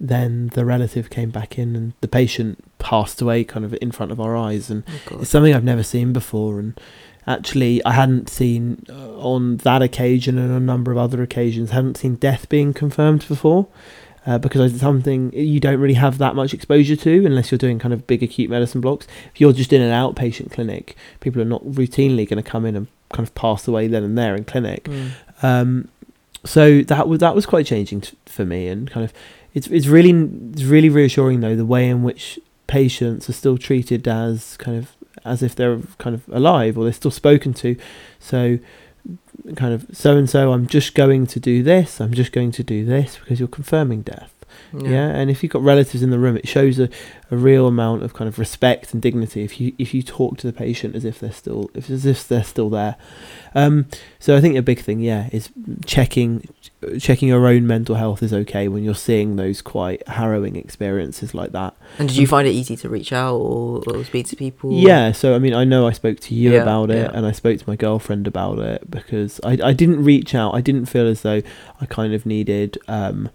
then 0.00 0.48
the 0.54 0.64
relative 0.64 1.10
came 1.10 1.30
back 1.30 1.58
in 1.58 1.74
and 1.74 1.92
the 2.00 2.08
patient 2.08 2.64
passed 2.78 3.20
away 3.20 3.42
kind 3.44 3.64
of 3.64 3.74
in 3.82 3.90
front 3.90 4.12
of 4.12 4.20
our 4.20 4.36
eyes. 4.36 4.70
And 4.70 4.84
Oh, 5.10 5.20
it's 5.20 5.30
something 5.30 5.54
I've 5.54 5.64
never 5.64 5.82
seen 5.82 6.12
before. 6.12 6.60
And 6.60 6.78
actually 7.26 7.84
I 7.84 7.92
hadn't 7.92 8.28
seen 8.30 8.84
uh, 8.88 9.18
on 9.18 9.58
that 9.58 9.82
occasion 9.82 10.38
and 10.38 10.52
a 10.52 10.60
number 10.60 10.92
of 10.92 10.98
other 10.98 11.22
occasions 11.22 11.70
hadn't 11.70 11.96
seen 11.96 12.14
death 12.14 12.48
being 12.48 12.72
confirmed 12.72 13.26
before 13.28 13.66
uh, 14.28 14.36
because 14.36 14.72
it's 14.72 14.82
something 14.82 15.32
you 15.32 15.58
don't 15.58 15.80
really 15.80 15.94
have 15.94 16.18
that 16.18 16.34
much 16.36 16.52
exposure 16.52 16.96
to 16.96 17.24
unless 17.24 17.50
you're 17.50 17.58
doing 17.58 17.78
kind 17.78 17.94
of 17.94 18.06
big 18.06 18.22
acute 18.22 18.50
medicine 18.50 18.82
blocks. 18.82 19.06
If 19.32 19.40
you're 19.40 19.54
just 19.54 19.72
in 19.72 19.80
an 19.80 19.90
outpatient 19.90 20.52
clinic, 20.52 20.96
people 21.20 21.40
are 21.40 21.46
not 21.46 21.64
routinely 21.64 22.28
going 22.28 22.42
to 22.42 22.48
come 22.48 22.66
in 22.66 22.76
and 22.76 22.88
kind 23.10 23.26
of 23.26 23.34
pass 23.34 23.66
away 23.66 23.88
then 23.88 24.04
and 24.04 24.18
there 24.18 24.36
in 24.36 24.44
clinic. 24.44 24.84
Mm. 24.84 25.10
Um, 25.42 25.88
so 26.44 26.82
that 26.82 27.08
was 27.08 27.20
that 27.20 27.34
was 27.34 27.46
quite 27.46 27.64
changing 27.64 28.02
t- 28.02 28.18
for 28.26 28.44
me, 28.44 28.68
and 28.68 28.90
kind 28.90 29.02
of 29.02 29.14
it's 29.54 29.66
it's 29.68 29.86
really 29.86 30.10
it's 30.52 30.64
really 30.64 30.90
reassuring 30.90 31.40
though 31.40 31.56
the 31.56 31.64
way 31.64 31.88
in 31.88 32.02
which 32.02 32.38
patients 32.66 33.30
are 33.30 33.32
still 33.32 33.56
treated 33.56 34.06
as 34.06 34.58
kind 34.58 34.76
of 34.76 34.92
as 35.24 35.42
if 35.42 35.54
they're 35.56 35.80
kind 35.96 36.14
of 36.14 36.28
alive 36.28 36.76
or 36.76 36.84
they're 36.84 36.92
still 36.92 37.10
spoken 37.10 37.54
to. 37.54 37.76
So 38.20 38.58
kind 39.56 39.74
of 39.74 39.86
so 39.92 40.16
and 40.16 40.28
so 40.28 40.52
I'm 40.52 40.66
just 40.66 40.94
going 40.94 41.26
to 41.28 41.40
do 41.40 41.62
this, 41.62 42.00
I'm 42.00 42.14
just 42.14 42.32
going 42.32 42.52
to 42.52 42.62
do 42.62 42.84
this 42.84 43.18
because 43.18 43.38
you're 43.38 43.48
confirming 43.48 44.02
death. 44.02 44.37
Yeah. 44.72 45.08
and 45.08 45.30
if 45.30 45.42
you've 45.42 45.52
got 45.52 45.62
relatives 45.62 46.02
in 46.02 46.10
the 46.10 46.18
room, 46.18 46.36
it 46.36 46.46
shows 46.48 46.78
a, 46.78 46.88
a 47.30 47.36
real 47.36 47.66
amount 47.66 48.02
of 48.02 48.14
kind 48.14 48.28
of 48.28 48.38
respect 48.38 48.92
and 48.92 49.00
dignity 49.02 49.42
if 49.42 49.60
you 49.60 49.72
if 49.78 49.94
you 49.94 50.02
talk 50.02 50.38
to 50.38 50.46
the 50.46 50.52
patient 50.52 50.94
as 50.94 51.04
if 51.04 51.18
they're 51.20 51.32
still 51.32 51.70
if 51.74 51.88
as 51.90 52.04
if 52.06 52.26
they're 52.28 52.44
still 52.44 52.70
there. 52.70 52.96
Um, 53.54 53.86
so 54.18 54.36
I 54.36 54.40
think 54.40 54.56
a 54.56 54.62
big 54.62 54.80
thing, 54.80 55.00
yeah, 55.00 55.28
is 55.32 55.50
checking 55.86 56.48
checking 57.00 57.28
your 57.28 57.46
own 57.46 57.66
mental 57.66 57.96
health 57.96 58.22
is 58.22 58.32
okay 58.32 58.68
when 58.68 58.84
you're 58.84 58.94
seeing 58.94 59.36
those 59.36 59.60
quite 59.62 60.06
harrowing 60.06 60.54
experiences 60.56 61.34
like 61.34 61.52
that. 61.52 61.74
And 61.98 62.08
did 62.08 62.16
you 62.18 62.26
find 62.26 62.46
it 62.46 62.52
easy 62.52 62.76
to 62.76 62.88
reach 62.88 63.12
out 63.12 63.36
or, 63.36 63.82
or 63.88 64.04
speak 64.04 64.26
to 64.28 64.36
people? 64.36 64.72
Yeah, 64.72 65.12
so 65.12 65.34
I 65.34 65.38
mean, 65.38 65.54
I 65.54 65.64
know 65.64 65.86
I 65.88 65.92
spoke 65.92 66.20
to 66.20 66.34
you 66.34 66.52
Yeah, 66.52 66.62
about 66.62 66.90
it, 66.90 66.96
yeah. 67.10 67.10
and 67.16 67.26
I 67.26 67.32
spoke 67.32 67.58
to 67.58 67.64
my 67.68 67.74
girlfriend 67.76 68.26
about 68.26 68.58
it 68.58 68.90
because 68.90 69.40
I 69.44 69.58
I 69.64 69.72
didn't 69.72 70.04
reach 70.04 70.34
out. 70.34 70.54
I 70.54 70.60
didn't 70.60 70.86
feel 70.86 71.06
as 71.08 71.22
though 71.22 71.42
I 71.80 71.86
kind 71.86 72.12
of 72.14 72.26
needed 72.26 72.78
um, 72.86 73.30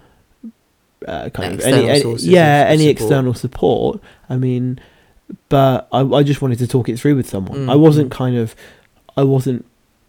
uh, 1.07 1.29
kind 1.29 1.53
of 1.53 1.59
any, 1.61 1.87
External 1.89 2.15
any 2.17 2.23
yeah 2.23 2.65
any 2.67 2.83
support. 2.87 3.01
external 3.01 3.33
support. 3.33 4.01
I 4.29 4.37
mean, 4.37 4.79
but 5.49 5.87
I 5.91 6.01
I 6.01 6.23
just 6.23 6.41
wanted 6.41 6.59
to 6.59 6.67
talk 6.67 6.89
it 6.89 6.99
through 6.99 7.15
with 7.15 7.29
someone. 7.29 7.65
Mm, 7.67 7.71
I 7.71 7.75
wasn't 7.75 8.09
mm. 8.09 8.15
kind 8.17 8.37
of 8.37 8.55
I 9.17 9.23
wasn't 9.23 9.65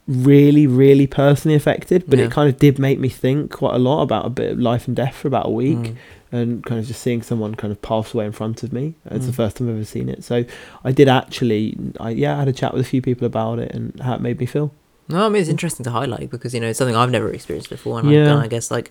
really 0.07 0.67
really 0.67 1.07
personally 1.07 1.55
affected, 1.57 2.05
but 2.07 2.19
Yeah. 2.19 2.27
it 2.27 2.31
kind 2.31 2.49
of 2.53 2.59
did 2.59 2.79
make 2.79 2.99
me 2.99 3.09
think 3.09 3.51
quite 3.53 3.75
a 3.75 3.79
lot 3.79 4.03
about 4.03 4.27
a 4.27 4.31
bit 4.31 4.53
of 4.53 4.59
life 4.61 4.87
and 4.87 4.95
death 4.95 5.15
for 5.15 5.29
about 5.29 5.47
a 5.47 5.51
week 5.51 5.79
Mm. 5.79 5.97
and 6.33 6.65
kind 6.65 6.79
of 6.79 6.87
just 6.87 7.01
seeing 7.01 7.23
someone 7.23 7.55
kind 7.55 7.71
of 7.73 7.81
pass 7.81 8.13
away 8.13 8.27
in 8.27 8.33
front 8.33 8.63
of 8.63 8.73
me. 8.73 8.95
It's 9.11 9.25
the 9.27 9.33
Mm. 9.33 9.37
first 9.37 9.57
time 9.57 9.69
I've 9.69 9.77
ever 9.77 9.85
seen 9.85 10.09
it. 10.11 10.23
So 10.25 10.45
I 10.85 10.93
did 10.93 11.09
actually, 11.09 11.77
I 12.01 12.11
yeah, 12.11 12.37
I 12.37 12.41
had 12.41 12.49
a 12.49 12.53
chat 12.53 12.75
with 12.75 12.83
a 12.85 12.89
few 12.89 13.01
people 13.01 13.27
about 13.27 13.59
it 13.61 13.75
and 13.75 13.99
how 14.01 14.15
it 14.15 14.21
made 14.21 14.39
me 14.39 14.47
feel. 14.47 14.73
No, 15.07 15.27
I 15.27 15.29
mean 15.29 15.41
it's 15.43 15.51
interesting 15.51 15.85
to 15.85 15.91
highlight 15.91 16.31
because 16.31 16.55
you 16.55 16.61
know 16.61 16.69
it's 16.69 16.79
something 16.79 16.97
I've 16.97 17.11
never 17.11 17.31
experienced 17.31 17.69
before, 17.69 17.99
and, 18.01 18.09
I, 18.09 18.13
and 18.13 18.41
I 18.41 18.47
guess 18.47 18.71
like 18.71 18.91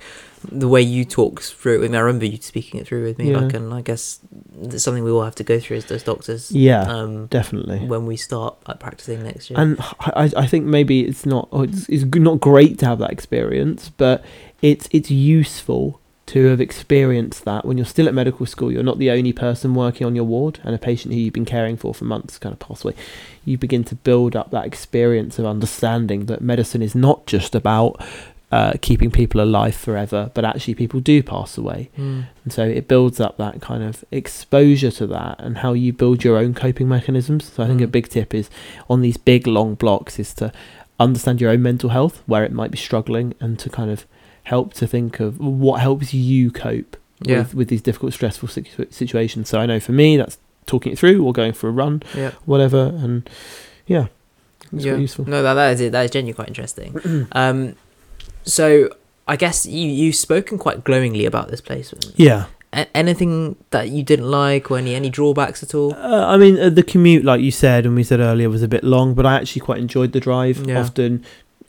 the 0.52 0.68
way 0.68 0.82
you 0.82 1.06
talk 1.06 1.42
through. 1.42 1.82
it, 1.84 1.94
I 1.96 2.00
remember 2.00 2.26
you 2.26 2.38
speaking 2.38 2.80
it 2.80 2.86
through 2.88 3.04
with 3.04 3.18
me, 3.18 3.32
Yeah. 3.32 3.40
like, 3.40 3.54
and 3.56 3.74
I 3.74 3.82
guess 3.82 4.20
it's 4.62 4.84
something 4.84 5.04
we 5.04 5.10
all 5.12 5.24
have 5.24 5.36
to 5.36 5.44
go 5.44 5.60
through 5.60 5.78
as 5.78 5.86
those 5.86 6.04
doctors. 6.04 6.52
Yeah, 6.52 6.84
Um, 6.84 7.26
definitely. 7.28 7.80
when 7.80 8.06
we 8.06 8.16
start 8.18 8.56
like, 8.68 8.80
practicing 8.80 9.24
next 9.24 9.50
year. 9.50 9.60
And 9.60 9.78
I, 9.80 10.32
I 10.38 10.46
think 10.46 10.66
maybe 10.66 11.02
it's 11.06 11.26
not 11.26 11.48
oh, 11.52 11.64
it's, 11.64 11.90
it's 11.90 12.04
g- 12.04 12.20
not 12.20 12.40
great 12.40 12.78
to 12.80 12.86
have 12.86 13.00
that 13.00 13.12
experience, 13.12 13.90
but 13.90 14.24
it's 14.62 14.88
it's 14.92 15.10
useful 15.10 16.00
to 16.34 16.46
have 16.48 16.60
experienced 16.60 17.46
that 17.46 17.64
when 17.66 17.78
you're 17.78 17.86
still 17.86 18.08
at 18.08 18.14
medical 18.14 18.46
school. 18.46 18.72
You're 18.72 18.84
not 18.92 18.98
the 18.98 19.12
only 19.12 19.34
person 19.34 19.76
working 19.76 20.06
on 20.08 20.16
your 20.16 20.26
ward, 20.26 20.60
and 20.64 20.74
a 20.74 20.78
patient 20.80 21.14
who 21.14 21.20
you've 21.20 21.34
been 21.34 21.46
caring 21.46 21.78
for 21.78 21.94
for 21.94 22.06
months 22.06 22.40
kind 22.40 22.54
of 22.54 22.60
pass 22.60 22.84
away. 22.84 22.96
You 23.46 23.58
begin 23.58 23.84
to 23.86 23.96
build 23.96 24.36
up 24.36 24.50
that 24.52 24.66
experience 24.66 25.38
of 25.40 25.46
understanding 25.46 26.26
that 26.26 26.42
medicine 26.42 26.82
is 26.82 26.96
not 26.96 27.26
just 27.28 27.54
about 27.56 28.02
uh, 28.52 28.74
keeping 28.82 29.10
people 29.10 29.42
alive 29.42 29.76
forever, 29.76 30.30
but 30.36 30.46
actually 30.46 30.76
people 30.76 31.00
do 31.00 31.24
pass 31.24 31.58
away. 31.58 31.90
Mm. 31.98 32.26
And 32.44 32.54
so 32.54 32.64
it 32.64 32.88
builds 32.88 33.20
up 33.20 33.38
that 33.38 33.62
kind 33.62 33.84
of 33.84 34.06
exposure 34.12 34.92
to 34.92 35.08
that 35.08 35.36
and 35.40 35.58
how 35.60 35.74
you 35.74 35.92
build 35.92 36.24
your 36.24 36.38
own 36.38 36.54
coping 36.54 36.88
mechanisms. 36.88 37.52
So 37.52 37.64
I 37.64 37.68
think 37.68 37.82
a 37.82 37.88
Mm. 37.88 37.92
big 37.92 38.10
tip 38.10 38.34
is 38.34 38.50
on 38.90 39.02
these 39.02 39.18
big 39.18 39.48
long 39.48 39.74
blocks 39.74 40.20
is 40.20 40.34
to 40.36 40.52
understand 41.00 41.42
your 41.42 41.50
own 41.50 41.64
mental 41.64 41.90
health, 41.90 42.22
where 42.28 42.44
it 42.44 42.52
might 42.52 42.70
be 42.72 42.78
struggling, 42.78 43.34
and 43.40 43.58
to 43.60 43.70
kind 43.70 43.90
of 43.90 44.06
help 44.44 44.74
to 44.76 44.88
think 44.88 45.20
of 45.20 45.40
what 45.40 45.80
helps 45.82 46.14
you 46.14 46.52
cope 46.52 46.98
Yeah. 47.22 47.40
with, 47.40 47.56
with 47.56 47.68
these 47.70 47.82
difficult, 47.82 48.14
stressful 48.14 48.50
situ- 48.50 48.88
situations. 48.92 49.50
So 49.50 49.60
I 49.60 49.66
know 49.66 49.80
for 49.80 49.92
me, 49.94 50.18
that's 50.18 50.38
talking 50.66 50.92
it 50.92 51.00
through 51.00 51.24
or 51.24 51.34
going 51.34 51.54
for 51.54 51.68
a 51.70 51.72
run, 51.72 52.04
Yeah. 52.16 52.32
whatever. 52.46 52.88
And 52.96 53.30
yeah, 53.88 54.08
it's 54.72 54.86
yeah. 54.86 54.96
useful. 54.96 55.26
No, 55.28 55.42
that, 55.44 55.54
that 55.56 55.74
is 55.74 55.82
it. 55.82 55.92
That 55.92 56.04
is 56.06 56.12
genuinely 56.12 56.34
quite 56.36 56.48
interesting. 56.50 57.28
um, 57.32 57.76
so 58.44 58.90
I 59.28 59.36
guess 59.38 59.66
you 59.66 59.88
you've 59.88 60.16
spoken 60.16 60.58
quite 60.58 60.84
glowingly 60.84 61.26
about 61.26 61.50
this 61.50 61.62
place. 61.62 61.94
Yeah. 62.16 62.46
A- 62.74 62.88
anything 62.98 63.56
that 63.70 63.90
you 63.90 64.04
didn't 64.04 64.30
like, 64.30 64.72
or 64.72 64.78
any 64.80 64.96
any 64.96 65.10
drawbacks 65.10 65.62
at 65.64 65.74
all? 65.76 65.94
Uh, 65.94 66.26
I 66.28 66.38
mean, 66.38 66.60
uh, 66.60 66.70
the 66.70 66.82
commute, 66.84 67.24
like 67.24 67.40
you 67.42 67.52
said, 67.52 67.86
and 67.86 67.96
we 67.96 68.04
said 68.04 68.20
earlier, 68.20 68.50
was 68.50 68.64
a 68.64 68.68
bit 68.68 68.84
long, 68.84 69.14
but 69.14 69.26
I 69.26 69.36
actually 69.36 69.62
quite 69.62 69.78
enjoyed 69.78 70.12
the 70.12 70.20
drive. 70.20 70.66
Yeah. 70.68 70.80
Often, 70.82 71.24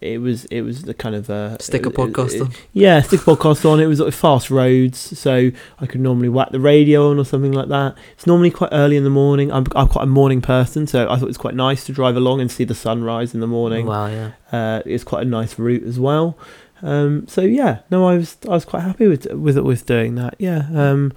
it 0.05 0.19
was 0.19 0.45
it 0.47 0.61
was 0.63 0.83
the 0.83 0.95
kind 0.95 1.15
of 1.15 1.31
uh, 1.31 1.57
Stick 1.59 1.87
a 1.87 1.89
it- 1.89 1.95
podcast 1.95 2.35
it- 2.35 2.43
on. 2.43 2.51
Yeah, 2.73 3.01
stick 3.03 3.21
a 3.23 3.25
podcast 3.25 3.69
on. 3.69 3.81
It 3.81 3.87
was 3.87 4.01
like 4.01 4.13
fast 4.13 4.51
roads, 4.51 4.99
so 5.19 5.51
I 5.81 5.87
could 5.87 6.01
normally 6.01 6.29
whack 6.29 6.51
the 6.51 6.61
radio 6.61 7.11
on 7.11 7.19
or 7.19 7.25
something 7.25 7.53
like 7.53 7.69
that. 7.69 7.97
It's 8.13 8.27
normally 8.27 8.51
quite 8.51 8.71
early 8.73 8.97
in 8.97 9.05
the 9.05 9.11
morning. 9.11 9.51
I'm 9.51 9.65
I'm 9.75 9.89
quite 9.89 10.05
a 10.05 10.07
morning 10.07 10.41
person, 10.41 10.87
so 10.87 11.05
I 11.09 11.15
thought 11.17 11.23
it 11.25 11.27
was 11.27 11.39
quite 11.39 11.55
nice 11.55 11.85
to 11.87 11.93
drive 11.93 12.17
along 12.17 12.41
and 12.41 12.51
see 12.51 12.65
the 12.65 12.75
sunrise 12.75 13.35
in 13.35 13.41
the 13.41 13.47
morning. 13.47 13.87
Wow, 13.87 14.07
yeah. 14.07 14.33
Uh, 14.53 14.83
it's 14.87 15.05
quite 15.05 15.23
a 15.27 15.29
nice 15.29 15.59
route 15.59 15.83
as 15.85 15.99
well. 15.99 16.37
Um, 16.83 17.27
so 17.27 17.41
yeah, 17.41 17.79
no, 17.91 18.07
I 18.07 18.17
was 18.19 18.37
I 18.47 18.51
was 18.51 18.65
quite 18.65 18.83
happy 18.83 19.07
with 19.09 19.27
with 19.33 19.57
with 19.59 19.87
doing 19.87 20.17
that. 20.17 20.35
Yeah, 20.39 20.69
um, 20.75 21.13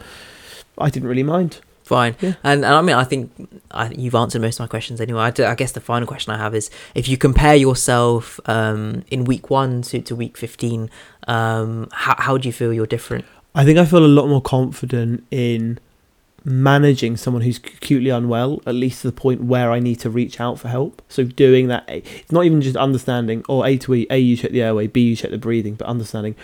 I 0.77 0.89
didn't 0.89 1.09
really 1.09 1.23
mind. 1.23 1.59
Fine. 1.87 2.17
Yeah. 2.19 2.33
And, 2.43 2.65
and 2.65 2.73
I 2.75 2.81
mean, 2.81 2.97
I 2.97 3.05
think 3.05 3.31
I, 3.71 3.89
you've 3.89 4.13
answered 4.13 4.41
most 4.41 4.59
of 4.59 4.63
my 4.65 4.67
questions 4.67 4.99
anyway. 4.99 5.21
I, 5.21 5.31
do- 5.31 5.45
I 5.45 5.55
guess 5.55 5.71
the 5.71 5.79
final 5.79 6.05
question 6.05 6.33
I 6.33 6.37
have 6.37 6.53
is 6.53 6.69
if 6.95 7.07
you 7.07 7.17
compare 7.17 7.55
yourself 7.55 8.41
um, 8.45 9.03
in 9.09 9.23
week 9.23 9.49
one 9.49 9.83
to, 9.83 10.01
to 10.01 10.15
week 10.15 10.37
15, 10.37 10.89
um, 11.29 11.87
how, 11.93 12.15
how 12.17 12.37
do 12.37 12.47
you 12.49 12.51
feel 12.51 12.73
you're 12.73 12.85
different? 12.85 13.23
I 13.55 13.63
think 13.63 13.79
I 13.79 13.85
feel 13.85 14.05
a 14.05 14.07
lot 14.07 14.27
more 14.27 14.41
confident 14.41 15.23
in 15.31 15.79
managing 16.43 17.15
someone 17.17 17.41
who's 17.41 17.57
acutely 17.57 18.09
unwell, 18.09 18.61
at 18.65 18.75
least 18.75 19.01
to 19.01 19.07
the 19.07 19.13
point 19.13 19.43
where 19.43 19.71
I 19.71 19.79
need 19.79 19.99
to 20.01 20.09
reach 20.09 20.39
out 20.41 20.59
for 20.59 20.67
help. 20.67 21.01
So 21.07 21.23
doing 21.23 21.67
that, 21.69 21.85
it's 21.87 22.31
not 22.31 22.43
even 22.45 22.61
just 22.61 22.75
understanding, 22.75 23.43
or 23.47 23.65
A 23.65 23.77
to 23.77 23.95
E, 23.95 24.07
A, 24.09 24.17
you 24.17 24.35
check 24.35 24.51
the 24.51 24.61
airway, 24.61 24.87
B, 24.87 25.01
you 25.01 25.15
check 25.15 25.31
the 25.31 25.37
breathing, 25.37 25.75
but 25.75 25.87
understanding 25.87 26.35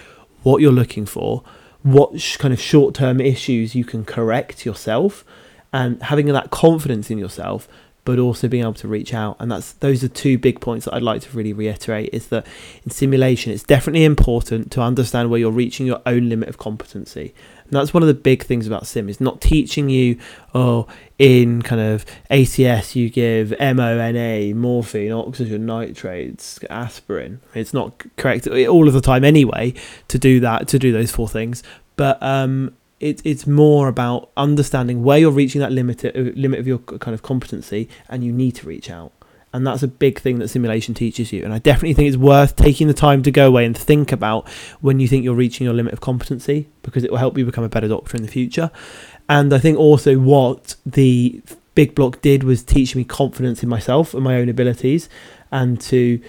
what 0.41 0.61
you're 0.61 0.71
looking 0.71 1.05
for, 1.05 1.43
what 1.83 2.19
sh- 2.19 2.37
kind 2.37 2.53
of 2.53 2.59
short 2.59 2.95
term 2.95 3.21
issues 3.21 3.75
you 3.75 3.85
can 3.85 4.03
correct 4.03 4.65
yourself, 4.65 5.23
and 5.71 6.01
having 6.03 6.25
that 6.27 6.49
confidence 6.49 7.11
in 7.11 7.17
yourself. 7.17 7.67
But 8.05 8.19
also 8.19 8.49
being 8.49 8.63
able 8.63 8.73
to 8.73 8.87
reach 8.87 9.13
out, 9.13 9.37
and 9.39 9.49
that's 9.49 9.73
those 9.73 10.03
are 10.03 10.09
two 10.09 10.37
big 10.37 10.59
points 10.59 10.85
that 10.85 10.93
I'd 10.93 11.01
like 11.01 11.21
to 11.21 11.37
really 11.37 11.53
reiterate. 11.53 12.09
Is 12.11 12.27
that 12.27 12.45
in 12.83 12.91
simulation, 12.91 13.53
it's 13.53 13.63
definitely 13.63 14.03
important 14.03 14.71
to 14.71 14.81
understand 14.81 15.29
where 15.29 15.39
you're 15.39 15.51
reaching 15.51 15.85
your 15.85 16.01
own 16.05 16.27
limit 16.27 16.49
of 16.49 16.57
competency. 16.57 17.33
And 17.63 17.71
that's 17.71 17.93
one 17.93 18.03
of 18.03 18.07
the 18.07 18.13
big 18.13 18.43
things 18.43 18.67
about 18.67 18.85
sim 18.85 19.09
is 19.09 19.21
not 19.21 19.41
teaching 19.41 19.89
you, 19.89 20.19
oh, 20.53 20.85
in 21.17 21.61
kind 21.61 21.81
of 21.81 22.05
ACS 22.29 22.95
you 22.95 23.09
give 23.09 23.51
MONA, 23.59 24.53
morphine, 24.53 25.11
oxygen 25.11 25.65
nitrates, 25.65 26.59
aspirin. 26.69 27.39
It's 27.55 27.73
not 27.73 28.03
correct 28.17 28.47
all 28.47 28.87
of 28.87 28.93
the 28.93 29.01
time 29.01 29.23
anyway 29.23 29.73
to 30.09 30.19
do 30.19 30.39
that, 30.41 30.67
to 30.67 30.77
do 30.77 30.91
those 30.91 31.11
four 31.11 31.29
things. 31.29 31.63
But 31.95 32.21
um, 32.21 32.75
it, 33.03 33.21
it's 33.25 33.45
more 33.45 33.89
about 33.89 34.31
understanding 34.37 35.03
where 35.03 35.17
you're 35.17 35.29
reaching 35.29 35.59
that 35.59 35.73
limit, 35.73 36.05
uh, 36.05 36.11
limit 36.15 36.59
of 36.59 36.65
your 36.65 36.77
kind 36.77 37.13
of 37.13 37.21
competency 37.21 37.89
and 38.07 38.23
you 38.23 38.31
need 38.31 38.55
to 38.55 38.65
reach 38.65 38.89
out. 38.89 39.11
And 39.51 39.67
that's 39.67 39.83
a 39.83 39.89
big 39.89 40.19
thing 40.19 40.39
that 40.39 40.47
simulation 40.47 40.95
teaches 40.95 41.33
you. 41.33 41.43
And 41.43 41.53
I 41.53 41.59
definitely 41.59 41.93
think 41.95 42.07
it's 42.07 42.17
worth 42.17 42.55
taking 42.55 42.87
the 42.87 42.93
time 42.93 43.21
to 43.23 43.29
go 43.29 43.47
away 43.47 43.65
and 43.65 43.77
think 43.77 44.13
about 44.13 44.49
when 44.79 45.01
you 45.01 45.07
think 45.07 45.25
you're 45.25 45.35
reaching 45.35 45.65
your 45.65 45.73
limit 45.73 45.91
of 45.91 45.99
competency 45.99 46.69
because 46.81 47.03
it 47.03 47.11
will 47.11 47.17
help 47.17 47.37
you 47.37 47.45
become 47.45 47.65
a 47.65 47.69
better 47.69 47.89
doctor 47.89 48.15
in 48.15 48.23
the 48.23 48.29
future. 48.29 48.71
And 49.27 49.53
I 49.53 49.59
think 49.59 49.77
also 49.77 50.17
what 50.17 50.75
the 50.85 51.41
big 51.75 51.95
block 51.95 52.21
did 52.21 52.43
was 52.43 52.63
teach 52.63 52.95
me 52.95 53.03
confidence 53.03 53.61
in 53.61 53.69
myself 53.69 54.13
and 54.13 54.23
my 54.23 54.37
own 54.37 54.47
abilities 54.47 55.09
and 55.51 55.79
to 55.81 56.21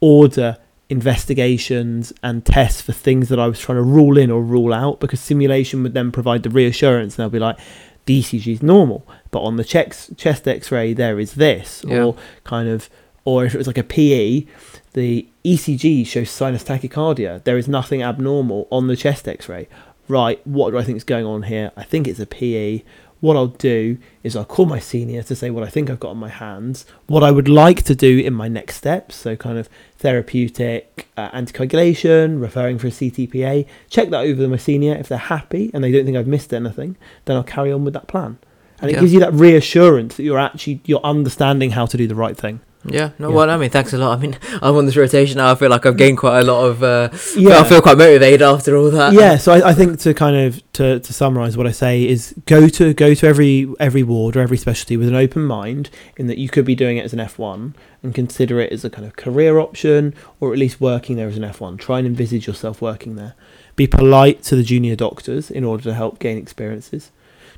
order 0.00 0.58
investigations 0.90 2.12
and 2.22 2.44
tests 2.44 2.80
for 2.82 2.92
things 2.92 3.28
that 3.28 3.38
I 3.38 3.46
was 3.46 3.58
trying 3.60 3.76
to 3.76 3.82
rule 3.82 4.18
in 4.18 4.30
or 4.30 4.42
rule 4.42 4.72
out 4.74 5.00
because 5.00 5.20
simulation 5.20 5.82
would 5.82 5.94
then 5.94 6.10
provide 6.12 6.42
the 6.42 6.50
reassurance 6.50 7.14
and 7.18 7.22
they'll 7.22 7.30
be 7.30 7.38
like, 7.38 7.58
the 8.06 8.20
ECG 8.20 8.52
is 8.54 8.62
normal, 8.62 9.06
but 9.30 9.40
on 9.40 9.56
the 9.56 9.64
checks, 9.64 10.10
chest 10.16 10.46
x-ray 10.46 10.92
there 10.92 11.18
is 11.18 11.34
this 11.34 11.84
Yeah. 11.88 12.02
or 12.04 12.16
kind 12.44 12.68
of 12.68 12.90
or 13.26 13.46
if 13.46 13.54
it 13.54 13.58
was 13.58 13.66
like 13.66 13.78
a 13.78 13.82
PE, 13.82 14.44
the 14.92 15.26
ECG 15.46 16.06
shows 16.06 16.28
sinus 16.28 16.62
tachycardia. 16.62 17.42
There 17.44 17.56
is 17.56 17.66
nothing 17.66 18.02
abnormal 18.02 18.68
on 18.70 18.86
the 18.86 18.96
chest 18.96 19.26
x-ray. 19.26 19.66
Right, 20.08 20.46
what 20.46 20.72
do 20.72 20.78
I 20.78 20.84
think 20.84 20.98
is 20.98 21.04
going 21.04 21.24
on 21.24 21.44
here? 21.44 21.70
I 21.78 21.84
think 21.84 22.06
it's 22.06 22.20
a 22.20 22.26
PE. 22.26 22.82
What 23.24 23.36
I'll 23.38 23.46
do 23.46 23.96
is 24.22 24.36
I'll 24.36 24.44
call 24.44 24.66
my 24.66 24.78
senior 24.78 25.22
to 25.22 25.34
say 25.34 25.48
what 25.48 25.64
I 25.64 25.70
think 25.70 25.88
I've 25.88 25.98
got 25.98 26.10
on 26.10 26.18
my 26.18 26.28
hands, 26.28 26.84
what 27.06 27.22
I 27.24 27.30
would 27.30 27.48
like 27.48 27.82
to 27.84 27.94
do 27.94 28.18
in 28.18 28.34
my 28.34 28.48
next 28.48 28.76
steps, 28.76 29.16
so 29.16 29.34
kind 29.34 29.56
of 29.56 29.66
therapeutic, 29.96 31.08
uh, 31.16 31.30
anticoagulation, 31.30 32.38
referring 32.38 32.78
for 32.78 32.88
a 32.88 32.90
CTPA. 32.90 33.64
Check 33.88 34.10
that 34.10 34.20
over 34.20 34.42
with 34.42 34.50
my 34.50 34.58
senior. 34.58 34.94
If 34.94 35.08
they're 35.08 35.16
happy 35.16 35.70
and 35.72 35.82
they 35.82 35.90
don't 35.90 36.04
think 36.04 36.18
I've 36.18 36.26
missed 36.26 36.52
anything, 36.52 36.96
then 37.24 37.36
I'll 37.36 37.42
carry 37.42 37.72
on 37.72 37.82
with 37.82 37.94
that 37.94 38.08
plan. 38.08 38.36
And 38.82 38.90
it 38.90 38.94
Yeah. 38.94 39.00
gives 39.00 39.14
you 39.14 39.20
that 39.20 39.32
reassurance 39.32 40.16
that 40.16 40.22
you're 40.22 40.38
actually 40.38 40.80
you're 40.84 41.00
understanding 41.02 41.70
how 41.70 41.86
to 41.86 41.96
do 41.96 42.06
the 42.06 42.14
right 42.14 42.36
thing. 42.36 42.60
Yeah, 42.86 43.10
no, 43.18 43.30
Yeah. 43.30 43.34
well, 43.36 43.50
I 43.50 43.56
mean, 43.56 43.70
thanks 43.70 43.92
a 43.94 43.98
lot. 43.98 44.18
I 44.18 44.20
mean, 44.20 44.36
I'm 44.62 44.76
on 44.76 44.86
this 44.86 44.96
rotation 44.96 45.38
now. 45.38 45.50
I 45.50 45.54
feel 45.54 45.70
like 45.70 45.86
I've 45.86 45.96
gained 45.96 46.18
quite 46.18 46.40
a 46.40 46.44
lot 46.44 46.64
of. 46.66 46.82
Uh, 46.82 47.08
Yeah. 47.36 47.60
I 47.60 47.64
feel 47.64 47.80
quite 47.80 47.96
motivated 47.98 48.42
after 48.42 48.76
all 48.76 48.90
that. 48.90 49.12
yeah 49.14 49.36
so 49.38 49.52
I, 49.52 49.70
I 49.70 49.74
think 49.74 49.98
to 50.00 50.12
kind 50.14 50.36
of 50.36 50.62
to, 50.74 51.00
to 51.00 51.12
summarize 51.12 51.56
what 51.56 51.66
i 51.66 51.70
say 51.72 52.06
is 52.06 52.34
go 52.46 52.68
to 52.68 52.92
go 52.94 53.14
to 53.14 53.26
every 53.26 53.72
every 53.78 54.02
ward 54.02 54.36
or 54.36 54.40
every 54.40 54.56
specialty 54.56 54.96
with 54.96 55.08
an 55.08 55.14
open 55.14 55.44
mind 55.44 55.88
in 56.16 56.26
that 56.26 56.36
you 56.38 56.48
could 56.48 56.64
be 56.64 56.74
doing 56.74 56.96
it 56.96 57.04
as 57.04 57.12
an 57.12 57.20
f1 57.20 57.74
and 58.02 58.14
consider 58.14 58.60
it 58.60 58.72
as 58.72 58.84
a 58.84 58.90
kind 58.90 59.06
of 59.06 59.14
career 59.16 59.58
option 59.58 60.14
or 60.40 60.52
at 60.52 60.58
least 60.58 60.80
working 60.80 61.16
there 61.16 61.28
as 61.28 61.36
an 61.36 61.42
f1 61.44 61.78
try 61.78 61.98
and 61.98 62.06
envisage 62.06 62.46
yourself 62.46 62.82
working 62.82 63.14
there 63.16 63.34
be 63.76 63.86
polite 63.86 64.42
to 64.42 64.56
the 64.56 64.62
junior 64.64 64.96
doctors 64.96 65.50
in 65.50 65.62
order 65.64 65.82
to 65.84 65.94
help 65.94 66.18
gain 66.18 66.36
experiences 66.38 67.10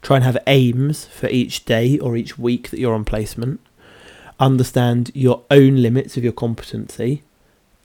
try 0.03 0.17
and 0.17 0.25
have 0.25 0.39
aims 0.47 1.07
for 1.07 1.29
each 1.29 1.65
day 1.65 1.99
or 1.99 2.17
each 2.17 2.39
week 2.39 2.71
that 2.71 2.79
you're 2.79 2.95
on 2.95 3.05
placement 3.05 3.61
understand 4.39 5.11
your 5.15 5.43
own 5.51 5.83
limits 5.83 6.17
of 6.17 6.25
your 6.25 6.33
competency 6.33 7.23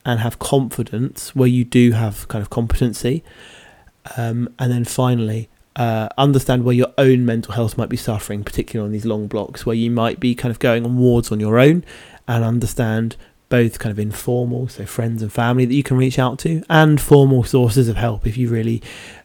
and 0.06 0.20
have 0.20 0.40
confidence 0.40 1.36
where 1.36 1.48
you 1.48 1.64
do 1.64 1.92
have 1.92 2.28
kind 2.28 2.42
of 2.42 2.50
competency 2.50 3.24
um, 4.18 4.54
and 4.60 4.72
then 4.72 4.86
finally, 4.86 5.50
uh, 5.76 6.10
understand 6.18 6.64
where 6.64 6.76
your 6.76 6.94
own 6.98 7.26
mental 7.26 7.54
health 7.54 7.78
might 7.78 7.90
be 7.90 7.98
suffering, 7.98 8.44
particularly 8.44 8.88
on 8.88 8.92
these 8.92 9.06
long 9.06 9.28
blocks 9.28 9.66
where 9.66 9.76
you 9.76 9.90
might 9.90 10.20
be 10.20 10.36
kind 10.36 10.52
of 10.52 10.60
going 10.60 10.86
on 10.86 10.98
wards 10.98 11.32
on 11.32 11.40
your 11.40 11.60
own, 11.60 11.84
and 12.28 12.44
understand 12.44 13.16
both 13.50 13.80
kind 13.80 13.92
of 13.92 14.00
informal, 14.00 14.68
so 14.68 14.86
friends 14.86 15.22
and 15.22 15.32
family 15.32 15.66
that 15.66 15.74
you 15.74 15.84
can 15.84 15.98
reach 15.98 16.18
out 16.18 16.40
to, 16.40 16.64
and 16.70 17.00
formal 17.00 17.44
sources 17.44 17.88
of 17.88 17.98
help 17.98 18.26
if 18.26 18.38
you 18.38 18.50
really 18.50 18.82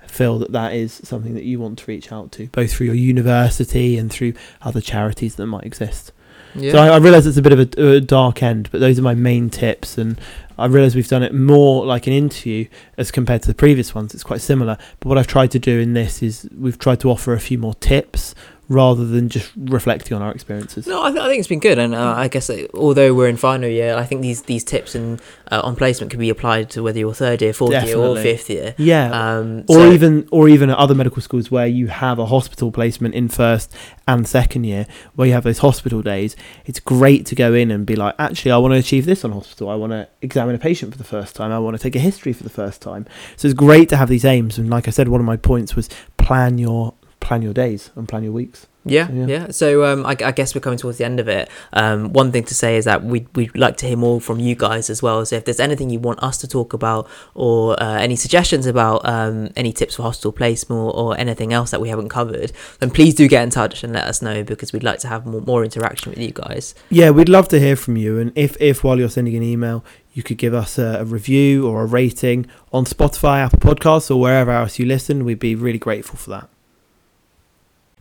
feel 0.07 0.39
that 0.39 0.53
that 0.53 0.73
is 0.73 1.01
something 1.05 1.35
that 1.35 1.45
you 1.45 1.59
want 1.59 1.79
to 1.79 1.87
reach 1.87 2.11
out 2.11 2.33
to, 2.33 2.47
both 2.49 2.73
through 2.73 2.87
your 2.87 2.95
university 2.95 3.99
and 3.99 4.11
through 4.11 4.33
other 4.63 4.81
charities 4.81 5.37
that 5.37 5.47
might 5.47 5.65
exist. 5.65 6.13
Yeah. 6.55 6.73
So 6.73 6.79
I, 6.79 6.89
I 6.89 6.97
realise 6.99 7.27
it's 7.27 7.37
a 7.37 7.43
bit 7.43 7.53
of 7.53 7.61
a, 7.61 7.97
a 7.97 8.01
dark 8.01 8.43
end, 8.43 8.71
but 8.71 8.81
those 8.81 8.99
are 8.99 9.03
my 9.03 9.15
main 9.15 9.51
tips, 9.51 9.99
and 9.99 10.21
I 10.59 10.67
realise 10.67 10.95
we've 10.95 11.09
done 11.09 11.23
it 11.23 11.35
more 11.35 11.85
like 11.85 12.07
an 12.07 12.13
interview 12.13 12.67
as 12.97 13.11
compared 13.11 13.43
to 13.43 13.49
the 13.49 13.55
previous 13.55 13.95
ones. 13.95 14.15
It's 14.15 14.25
quite 14.25 14.41
similar, 14.41 14.79
but 15.01 15.09
what 15.09 15.19
I've 15.19 15.27
tried 15.27 15.51
to 15.53 15.59
do 15.59 15.79
in 15.79 15.93
this 15.93 16.23
is 16.23 16.49
we've 16.57 16.79
tried 16.79 17.01
to 17.01 17.11
offer 17.11 17.35
a 17.35 17.41
few 17.41 17.59
more 17.59 17.75
tips 17.75 18.35
rather 18.69 19.05
than 19.07 19.29
just 19.29 19.53
reflecting 19.57 20.17
on 20.17 20.23
our 20.23 20.33
experiences. 20.33 20.87
No, 20.87 21.03
I, 21.03 21.11
th- 21.11 21.23
I 21.23 21.29
think 21.29 21.39
it's 21.39 21.49
been 21.49 21.61
good, 21.61 21.79
and 21.79 21.95
uh, 21.95 22.15
I 22.17 22.29
guess 22.29 22.51
uh, 22.51 22.67
although 22.75 23.15
we're 23.15 23.29
in 23.29 23.37
final 23.37 23.69
year, 23.69 23.95
I 23.97 24.05
think 24.05 24.23
these 24.23 24.43
these 24.43 24.65
tips 24.65 24.95
and 24.95 25.21
uh, 25.51 25.61
on 25.63 25.77
placement 25.77 26.11
can 26.11 26.19
be 26.21 26.31
applied 26.31 26.71
to 26.71 26.83
whether 26.83 26.99
you're 26.99 27.15
third 27.15 27.43
year, 27.43 27.53
fourth 27.53 27.71
year, 27.73 27.83
or 27.97 28.15
Definitely. 28.15 28.23
fifth 28.23 28.51
year. 28.51 28.75
Yeah. 28.79 29.11
Um, 29.39 29.61
or 29.69 29.77
so- 29.77 29.93
even 29.93 30.29
or 30.33 30.49
even 30.49 30.71
at 30.71 30.77
other 30.79 30.95
medical 30.95 31.23
schools 31.23 31.51
where 31.51 31.67
you 31.67 31.87
have 31.89 32.19
a 32.19 32.27
hospital 32.27 32.73
placement 32.73 33.15
in 33.15 33.29
first 33.29 33.73
and 34.09 34.27
second 34.27 34.65
year 34.65 34.87
where 35.15 35.27
you 35.27 35.33
have 35.35 35.43
those 35.43 35.59
hospital 35.59 36.01
days 36.01 36.37
it's 36.65 36.79
great 36.79 37.27
to 37.27 37.35
go 37.35 37.53
in 37.53 37.73
and 37.73 37.85
be 37.87 37.97
like 37.97 38.15
actually 38.21 38.53
i 38.53 38.57
want 38.57 38.73
to 38.73 38.79
achieve 38.79 39.05
this 39.05 39.25
on 39.25 39.33
hospital 39.33 39.69
i 39.69 39.75
want 39.75 39.91
to 39.91 40.07
examine 40.23 40.55
a 40.55 40.59
patient 40.59 40.93
for 40.93 40.99
the 40.99 41.03
first 41.03 41.35
time 41.35 41.51
i 41.51 41.59
want 41.59 41.77
to 41.77 41.83
take 41.83 41.97
a 41.97 41.99
history 41.99 42.33
for 42.33 42.45
the 42.45 42.49
first 42.51 42.81
time 42.81 43.05
so 43.37 43.49
it's 43.49 43.55
great 43.55 43.89
to 43.89 43.97
have 43.97 44.09
these 44.09 44.25
aims 44.25 44.59
and 44.59 44.71
like 44.71 44.87
i 44.87 44.93
said 44.93 45.09
one 45.09 45.21
of 45.21 45.25
my 45.27 45.37
points 45.37 45.75
was 45.75 45.89
plan 46.19 46.57
your 46.57 46.95
plan 47.27 47.43
your 47.43 47.55
days 47.65 47.91
and 47.97 48.09
plan 48.09 48.23
your 48.23 48.33
weeks 48.43 48.61
Yeah, 48.97 49.09
Yeah. 49.19 49.27
yeah. 49.35 49.45
So 49.61 49.69
um, 49.89 50.01
I, 50.07 50.15
I 50.31 50.33
guess 50.39 50.55
we're 50.55 50.61
coming 50.67 50.79
towards 50.83 50.99
the 50.99 51.05
end 51.11 51.19
of 51.19 51.27
it. 51.39 51.45
Um, 51.83 52.13
one 52.21 52.31
thing 52.31 52.45
to 52.45 52.55
say 52.55 52.77
is 52.81 52.85
that 52.85 53.03
we 53.13 53.19
we'd 53.35 53.57
like 53.65 53.77
to 53.79 53.87
hear 53.89 53.97
more 54.07 54.21
from 54.21 54.39
you 54.47 54.55
guys 54.67 54.85
as 54.95 55.03
well. 55.07 55.19
So 55.27 55.35
if 55.41 55.45
there's 55.47 55.59
anything 55.69 55.91
you 55.95 55.99
want 56.09 56.23
us 56.29 56.37
to 56.43 56.47
talk 56.57 56.71
about, 56.81 57.03
or 57.35 57.61
uh, 57.83 57.99
any 58.07 58.15
suggestions 58.25 58.65
about 58.75 58.99
um, 59.15 59.51
any 59.63 59.73
tips 59.81 59.95
for 59.97 60.03
hostel 60.09 60.31
placement 60.41 60.81
or, 60.81 60.93
or 61.03 61.19
anything 61.25 61.51
else 61.59 61.69
that 61.73 61.81
we 61.85 61.89
haven't 61.93 62.11
covered, 62.19 62.53
then 62.79 62.91
please 62.99 63.13
do 63.21 63.27
get 63.35 63.43
in 63.43 63.51
touch 63.51 63.83
and 63.85 63.93
let 63.93 64.05
us 64.13 64.23
know 64.23 64.45
because 64.45 64.73
we'd 64.73 64.85
like 64.91 65.01
to 65.01 65.09
have 65.09 65.27
more, 65.27 65.41
more 65.53 65.65
interaction 65.65 66.11
with 66.13 66.21
you 66.27 66.31
guys. 66.45 66.65
yeah 67.01 67.11
we'd 67.17 67.29
love 67.39 67.49
to 67.55 67.59
hear 67.59 67.75
from 67.85 67.95
you 68.05 68.11
and 68.21 68.31
if 68.45 68.53
if 68.71 68.77
while 68.85 68.99
you're 69.01 69.15
sending 69.19 69.35
an 69.35 69.43
email 69.43 69.79
you 70.17 70.23
could 70.23 70.39
give 70.39 70.55
us 70.55 70.79
a, 70.79 70.89
a 71.03 71.05
review 71.19 71.67
or 71.69 71.77
a 71.83 71.87
rating 72.01 72.47
on 72.73 72.85
spotify 72.85 73.37
apple 73.45 73.59
podcasts 73.69 74.09
or 74.13 74.19
wherever 74.25 74.53
else 74.61 74.79
you 74.79 74.87
listen 74.97 75.25
we'd 75.27 75.41
be 75.51 75.55
really 75.67 75.83
grateful 75.89 76.17
for 76.25 76.31
that 76.31 76.47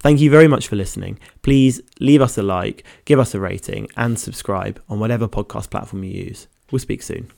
Thank 0.06 0.20
you 0.20 0.30
very 0.30 0.48
much 0.48 0.68
for 0.68 0.76
listening. 0.76 1.18
Please 1.42 1.82
leave 2.00 2.22
us 2.22 2.38
a 2.38 2.44
like, 2.44 2.84
give 3.06 3.18
us 3.18 3.34
a 3.34 3.40
rating, 3.40 3.90
and 3.98 4.20
subscribe 4.20 4.80
on 4.88 5.00
whatever 5.00 5.28
podcast 5.28 5.72
platform 5.72 6.04
you 6.04 6.26
use. 6.26 6.48
We'll 6.72 6.78
speak 6.78 7.02
soon. 7.02 7.32